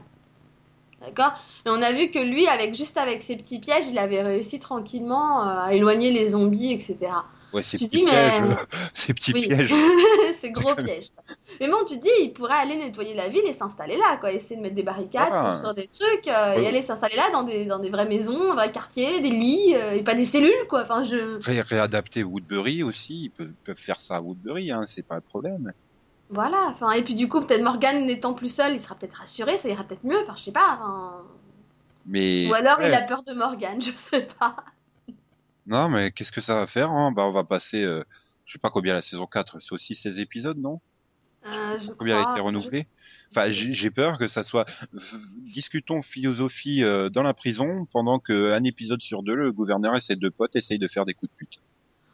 [1.05, 1.33] D'accord?
[1.67, 4.61] Et on a vu que lui, avec juste avec ses petits pièges, il avait réussi
[4.61, 6.97] tranquillement euh, à éloigner les zombies, etc.
[7.53, 9.47] Ouais, ces Tu petits dis, mais- pièges, euh, ces petits Oui.
[9.49, 9.73] pièges.
[10.41, 11.09] C'est gros pièges.
[11.61, 14.33] Mais bon, tu dis, il pourrait aller nettoyer la ville et s'installer là, quoi.
[14.33, 15.49] Essayer de mettre des barricades, Voilà.
[15.51, 16.63] construire des trucs, euh, Ouais.
[16.65, 19.75] et aller s'installer là dans des, dans des vraies maisons, un vrai quartier, des lits,
[19.75, 20.83] euh, et pas des cellules, quoi.
[20.83, 21.39] Enfin, je.
[21.45, 25.21] Ré- réadapter Woodbury aussi, ils peuvent, peuvent faire ça à Woodbury, hein, c'est pas un
[25.21, 25.73] problème.
[26.33, 29.59] Voilà, enfin, et puis du coup, peut-être Morgan n'étant plus seul, il sera peut-être rassuré,
[29.59, 30.79] ça ira peut-être mieux, enfin, je sais pas.
[30.81, 31.23] enfin.
[32.05, 34.57] Mais Ou alors il a peur de Morgan, je sais pas.
[35.67, 37.13] non, mais qu'est-ce que ça va faire hein?
[37.13, 38.03] Bah, on va passer, euh,
[38.47, 40.81] je sais pas combien la saison 4, c'est aussi 16 épisodes, non?
[41.45, 42.87] Euh, je Combien elle a été renouvelée?
[43.31, 44.67] je- Enfin, j'ai peur que ça soit.
[45.55, 50.01] Discutons philosophie euh, dans la prison pendant que un épisode sur deux, le gouverneur et
[50.01, 51.59] ses deux potes essayent de faire des coups de pute.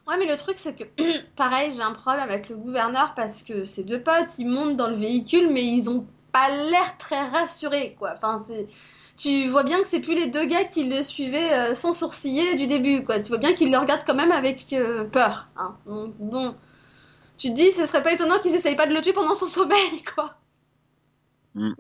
[0.09, 0.85] Ouais, mais le truc, c'est que,
[1.37, 4.89] pareil, j'ai un problème avec le gouverneur parce que ces deux potes, ils montent dans
[4.89, 8.15] le véhicule, mais ils ont pas l'air très rassurés, quoi.
[8.17, 8.47] Enfin.
[9.19, 12.57] Tu vois bien que c'est plus les deux gars qui le suivaient euh, sans sourciller
[12.57, 13.21] du début, quoi.
[13.21, 15.49] Tu vois bien qu'ils le regardent quand même avec euh, peur.
[15.57, 15.77] Hein.
[15.87, 16.57] Donc.
[17.39, 19.47] Tu te dis, ce serait pas étonnant qu'ils essayent pas de le tuer pendant son
[19.49, 20.37] sommeil, quoi.
[21.55, 21.73] Hmm.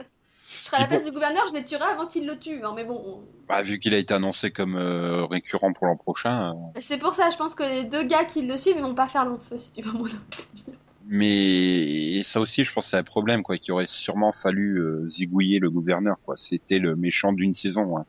[0.69, 2.75] Je serais à la place du gouverneur, je les tuerais avant qu'il le tue, hein,
[2.77, 3.23] mais bon.
[3.49, 7.15] Bah, vu qu'il a été annoncé comme euh, récurrent pour l'an prochain, euh, C'est pour
[7.15, 9.39] ça, je pense que les deux gars qui le suivent, ils vont pas faire long
[9.49, 10.77] feu, si tu veux mon opinion.
[11.07, 15.09] mais ça aussi, je pense, que c'est un problème, quoi, qu'il aurait sûrement fallu euh,
[15.09, 16.35] zigouiller le gouverneur, quoi.
[16.37, 17.97] C'était le méchant d'une saison.
[17.97, 18.05] hein.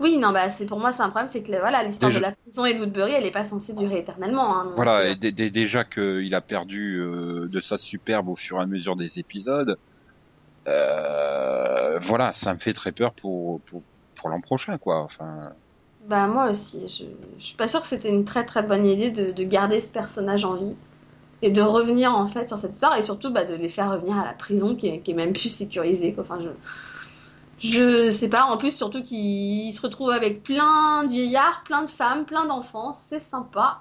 [0.00, 2.24] Oui, non, bah, c'est pour moi, c'est un problème, c'est que voilà, l'histoire Déjà- de
[2.24, 4.56] la prison et de Woodbury, elle est pas censée durer éternellement.
[4.58, 6.96] hein, Voilà, et dé- dé- déjà qu'il a perdu
[7.50, 9.76] de sa superbe au fur et à mesure des épisodes,
[10.68, 13.84] euh, voilà, ça me fait très peur pour, pour,
[14.14, 15.02] pour l'an prochain, quoi.
[15.02, 15.54] Enfin,
[16.08, 17.04] Bah, moi aussi, je,
[17.38, 19.88] je suis pas sûre que c'était une très très bonne idée de, de garder ce
[19.90, 20.76] personnage en vie
[21.42, 24.18] et de revenir en fait sur cette histoire et surtout bah, de les faire revenir
[24.18, 26.14] à la prison qui est, qui est même plus sécurisée.
[26.14, 26.24] Quoi.
[26.24, 26.50] Enfin, je,
[27.60, 31.90] je sais pas, en plus, surtout qu'ils se retrouvent avec plein de vieillards, plein de
[31.90, 33.80] femmes, plein d'enfants, c'est sympa.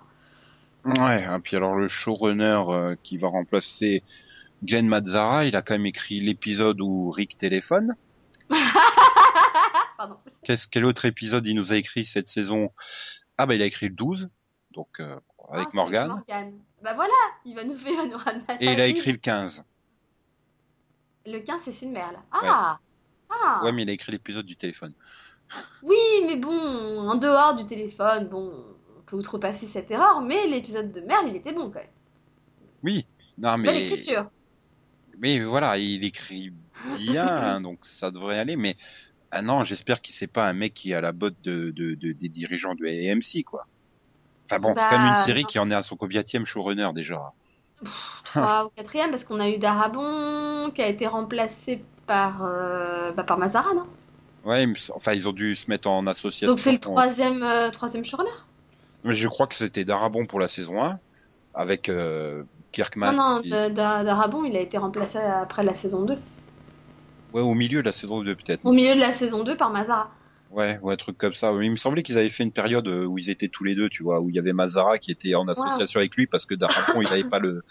[0.85, 4.03] ouais, et puis alors le showrunner euh, qui va remplacer
[4.63, 7.95] Glenn Mazzara, il a quand même écrit l'épisode où Rick téléphone.
[10.43, 12.71] Qu'est-ce quel autre épisode il nous a écrit cette saison?
[13.37, 14.29] Ah bah il a écrit le 12,
[14.71, 15.19] donc euh,
[15.51, 16.07] avec Ah, Morgan.
[16.09, 16.53] Morgane.
[16.83, 17.13] Bah voilà,
[17.45, 17.75] il va nous,
[18.17, 19.63] ramener à Et il a écrit le 15.
[21.25, 22.17] Le 15, c'est une merle.
[22.31, 22.79] Ah
[23.29, 24.93] Ah Ouais, mais il a écrit l'épisode du téléphone.
[25.83, 28.65] Oui, mais bon, en dehors du téléphone, bon,
[28.97, 31.87] on peut outrepasser cette erreur, mais l'épisode de merde, il était bon quand même.
[32.83, 33.05] Oui,
[33.37, 34.29] non Belle mais écriture.
[35.21, 38.57] Mais voilà, il écrit bien, hein, donc ça devrait aller.
[38.57, 38.77] Mais
[39.31, 41.95] ah non, j'espère qu'il c'est pas un mec qui est à la botte de, de,
[41.95, 43.67] de- des dirigeants de AMC quoi.
[44.49, 45.47] Enfin bon, c'est Bah, quand même une série non.
[45.47, 47.33] qui en est à son combienième showrunner déjà.
[48.23, 53.23] Trois ou quatrième, parce qu'on a eu Darabon qui a été remplacé par, euh, bah,
[53.23, 53.87] par Mazara, non
[54.43, 56.51] Ouais, enfin ils ont dû se mettre en association.
[56.51, 58.31] Donc c'est le troisième, euh, troisième showrunner
[59.03, 60.99] Mais je crois que c'était Darabon pour la saison 1,
[61.53, 63.13] avec euh, Kirkman.
[63.13, 66.17] Non, non, Darabon, il a été remplacé après la saison 2.
[67.33, 68.65] Ouais, au milieu de la saison 2 peut-être.
[68.65, 70.11] Au milieu de la saison 2 par Mazara.
[70.51, 71.53] Ouais, ouais, un truc comme ça.
[71.61, 73.87] Il me semblait qu'ils avaient fait une période euh, où ils étaient tous les deux,
[73.87, 76.55] tu vois, où il y avait Mazara qui était en association avec lui parce que
[76.55, 77.63] Darabon, il avait pas le,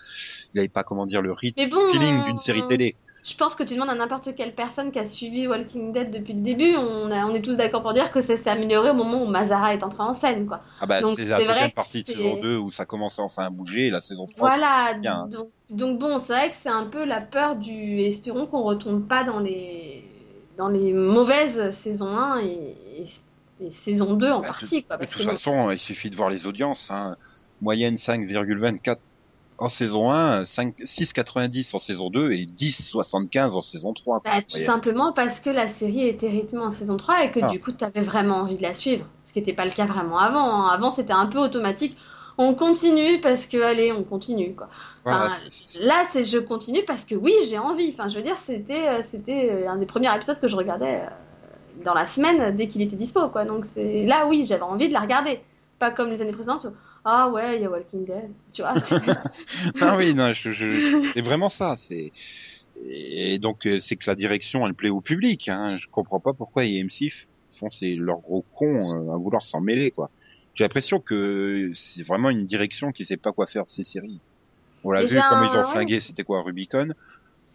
[0.54, 2.96] il avait pas comment dire le rythme, bon, feeling d'une série on- télé.
[3.22, 6.32] Je pense que tu demandes à n'importe quelle personne qui a suivi Walking Dead depuis
[6.32, 8.94] le début, on, a- on est tous d'accord pour dire que ça s'est amélioré au
[8.94, 10.62] moment où Mazara est entré en scène, quoi.
[10.80, 13.50] Ah bah Donc, c'est la deuxième partie de saison 2 où ça commençait enfin à
[13.50, 14.48] bouger et la saison 3.
[14.48, 15.26] Voilà, bien.
[15.26, 18.00] donc, donc bon, c'est vrai que c'est un peu la peur du.
[18.00, 20.04] Espérons qu'on retombe pas dans les
[20.56, 22.76] dans les mauvaises saisons 1 et,
[23.60, 24.96] et, et saison 2 en Bah, partie, quoi.
[24.96, 26.90] De Parce toute que façon, il suffit de voir les audiences.
[26.90, 27.16] Hein.
[27.60, 29.00] Moyenne 5,24
[29.60, 34.22] en saison 1, 5 6,90 en saison 2 et 10,75 en saison 3.
[34.24, 37.48] Bah, tout simplement parce que la série était rythmée en saison 3 et que Ah.
[37.48, 39.06] du coup tu avais vraiment envie de la suivre.
[39.24, 40.64] Ce qui n'était pas le cas vraiment avant.
[40.64, 40.68] hein.
[40.72, 41.96] Avant c'était un peu automatique.
[42.38, 44.68] On continue parce que, allez, on continue quoi.
[45.04, 45.36] Voilà, Enfin,
[45.80, 47.90] Là c'est je continue parce que oui, j'ai envie.
[47.92, 51.02] Enfin, je veux dire, c'était euh, c'était euh, un des premiers épisodes que je regardais
[51.02, 53.44] euh, dans la semaine dès qu'il était dispo quoi.
[53.44, 55.40] Donc c'est là, oui, j'avais envie de la regarder.
[55.78, 56.66] Pas comme les années précédentes
[57.04, 58.30] ah ouais, il y a Walking Dead.
[58.52, 58.74] Tu vois,
[59.80, 61.76] ah oui, non, je, je- c'est vraiment ça.
[61.76, 62.12] C'est
[62.82, 65.48] et donc euh, c'est que la direction elle plaît au public.
[65.48, 65.78] Hein.
[65.80, 67.10] Je comprends pas pourquoi AMC
[67.58, 68.66] font ces leurs gros cons
[69.10, 70.10] euh, à vouloir s'en mêler quoi.
[70.54, 74.22] J'ai l'impression que c'est vraiment une direction qui sait pas quoi faire de ces séries.
[74.84, 75.72] On l'a vu comme ils ont ouais.
[75.72, 76.92] flingué, c'était quoi Rubicon?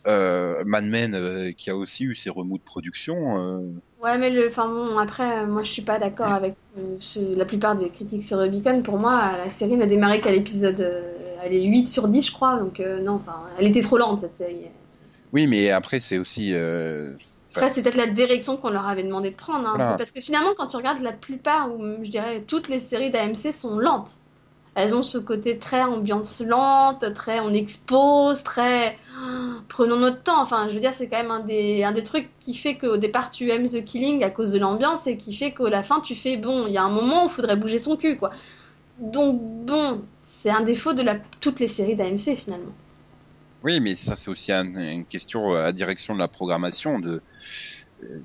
[0.07, 3.39] Euh, Mad Men euh, qui a aussi eu ses remous de production.
[3.39, 3.71] euh,
[4.01, 6.53] Ouais, mais le, enfin bon, après, euh, moi je suis pas d'accord avec
[6.99, 8.83] ce- la plupart des critiques sur Rubicon.
[8.83, 10.79] Pour moi, la série n'a démarré qu'à l'épisode,
[11.41, 14.35] elle est 8 sur 10, je crois, donc non, enfin, elle était trop lente cette
[14.35, 14.65] série.
[15.31, 16.53] Oui, mais après c'est aussi
[17.55, 19.75] Après, c'est peut-être la direction qu'on leur avait demandé de prendre, hein.
[19.77, 19.97] Voilà.
[19.97, 23.53] Parce que finalement, quand tu regardes la plupart, ou je dirais toutes les séries d'AMC
[23.53, 24.11] sont lentes.
[24.75, 28.97] Elles ont ce côté très ambiance lente, très on expose, très
[29.69, 30.41] prenons notre temps.
[30.41, 32.97] Enfin, je veux dire, c'est quand même un des, un des trucs qui fait qu'au
[32.97, 36.01] départ tu aimes The Killing à cause de l'ambiance et qui fait qu'à la fin
[36.01, 38.31] tu fais bon, il y a un moment où il faudrait bouger son cul, quoi.
[38.99, 40.01] Donc bon,
[40.41, 42.73] c'est un défaut de la, toutes les séries d'AMC finalement.
[43.63, 47.23] Oui, mais ça c'est aussi un- une question à direction de la programmation de,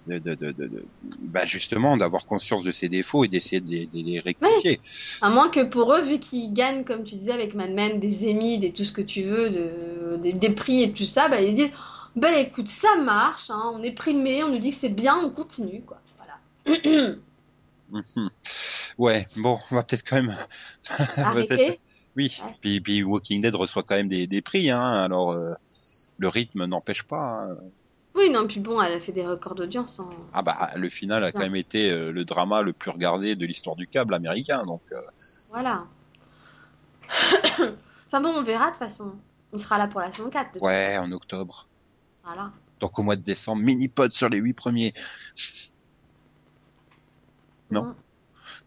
[0.06, 0.84] de, de, de, de- de-
[1.22, 4.80] bah justement d'avoir conscience de ses défauts et d'essayer de, les- rectifier.
[5.20, 8.30] À moins que pour eux, vu qu'ils gagnent, comme tu disais, avec Mad Men, des
[8.30, 11.40] Emmy, des tout ce que tu veux, de, des, des prix et tout ça, bah,
[11.40, 11.70] ils disent
[12.16, 15.30] Bah écoute, ça marche, hein, on est primé, on nous dit que c'est bien, on
[15.30, 16.01] continue, quoi.
[16.18, 17.14] Voilà.
[17.92, 18.30] Mhm.
[18.98, 20.36] Ouais, bon, on va peut-être quand même.
[21.16, 21.80] Arrêtez.
[22.16, 22.55] Oui, Ouais.
[22.60, 24.80] puis, puis Walking Dead reçoit quand même des, des prix, hein.
[25.05, 25.55] Alors euh,
[26.18, 27.47] le rythme n'empêche pas.
[27.51, 27.56] hein.
[28.15, 30.01] Oui, non, puis bon, elle a fait des records d'audience.
[30.01, 30.09] hein.
[30.32, 33.47] Ah bah le final a quand même été euh, le drama le plus regardé de
[33.47, 34.82] l'histoire du câble américain, donc.
[34.93, 35.01] euh,
[35.51, 35.85] Voilà.
[38.09, 39.12] enfin bon, on verra de toute façon.
[39.53, 40.55] On sera là pour la saison 4.
[40.55, 41.66] de ouais, en octobre.
[42.24, 42.51] Voilà.
[42.81, 44.95] Donc au mois de décembre, mini-pod sur les huit premiers.
[47.70, 47.95] Non.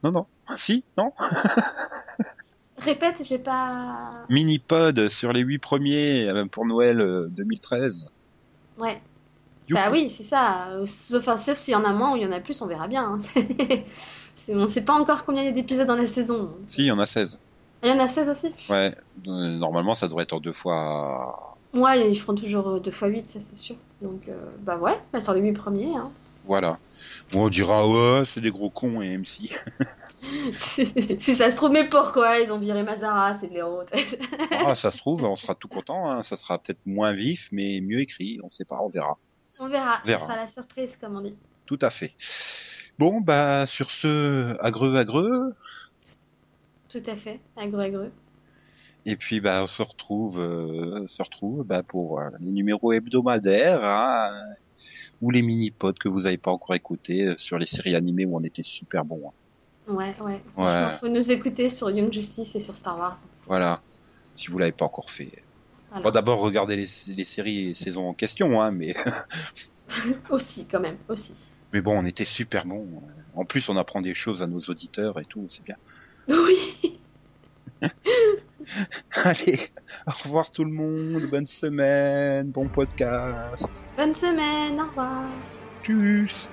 [0.04, 0.26] Non, non.
[0.58, 1.14] Si, non.
[2.78, 4.10] Répète, j'ai pas.
[4.30, 8.08] Mini-pod sur les huit premiers euh, pour Noël euh, 2013.
[8.78, 9.02] Ouais.
[9.70, 10.68] Bah oui, c'est ça.
[10.86, 12.68] Sauf, enfin, sauf s'il y en a moins ou il y en a plus, on
[12.68, 13.04] verra bien.
[13.04, 13.18] hein.
[14.50, 16.50] On sait pas encore combien il y a d'épisodes dans la saison.
[16.68, 17.40] Si, il y en a 16.
[17.82, 18.94] Il y en a 16 aussi Ouais,
[19.28, 21.56] euh, normalement ça devrait être en deux fois.
[21.74, 23.76] Ouais, ils feront toujours euh, 2 x 8, ça c'est sûr.
[24.02, 25.96] Donc, euh, bah ouais, bah, sur les 8 premiers.
[25.96, 26.12] Hein.
[26.46, 26.78] Voilà.
[27.32, 29.50] Bon, on dira, ouais, c'est des gros cons et MC.
[30.54, 33.82] si ça se trouve, mais pourquoi Ils ont viré Mazara, c'est blaireau.
[34.52, 36.10] Ah, ça se trouve, on sera tout content.
[36.12, 36.24] Hein.
[36.24, 38.40] Ça sera peut-être moins vif, mais mieux écrit.
[38.44, 39.18] On sait pas, on verra.
[39.64, 40.02] On verra.
[40.06, 40.20] Verra.
[40.20, 41.36] Ce sera la surprise, comme on dit.
[41.66, 42.14] Tout à fait.
[43.00, 45.54] Bon, bah, sur ce, agreux, agreux.
[46.90, 48.12] Tout à fait, agreux, agreux.
[49.06, 53.84] Et puis, bah, on se retrouve, euh, se retrouve bah, pour euh, les numéros hebdomadaires
[53.84, 54.32] hein,
[55.22, 58.38] ou les mini-pods que vous n'avez pas encore écoutés euh, sur les séries animées où
[58.38, 59.30] on était super bons.
[59.30, 59.94] hein.
[59.94, 60.42] Ouais, ouais.
[60.54, 63.18] Franchement, faut nous écouter sur Young Justice et sur Star Wars.
[63.48, 63.82] Voilà.
[64.38, 65.43] Si vous l'avez pas encore fait.
[65.94, 66.04] Voilà.
[66.04, 68.96] Bon, d'abord, regardez les, les séries et saisons en question, hein, mais,
[70.30, 71.34] Aussi, quand même, aussi.
[71.72, 73.02] mais bon, on était super bons.
[73.34, 75.76] En plus, on apprend des choses à nos auditeurs et tout, c'est bien.
[76.28, 77.04] Oui,
[79.12, 79.60] Allez,
[80.08, 83.84] au revoir tout le monde, bonne semaine, bon podcast.
[83.98, 85.32] bonne semaine, au revoir.
[85.84, 86.50] Tchuss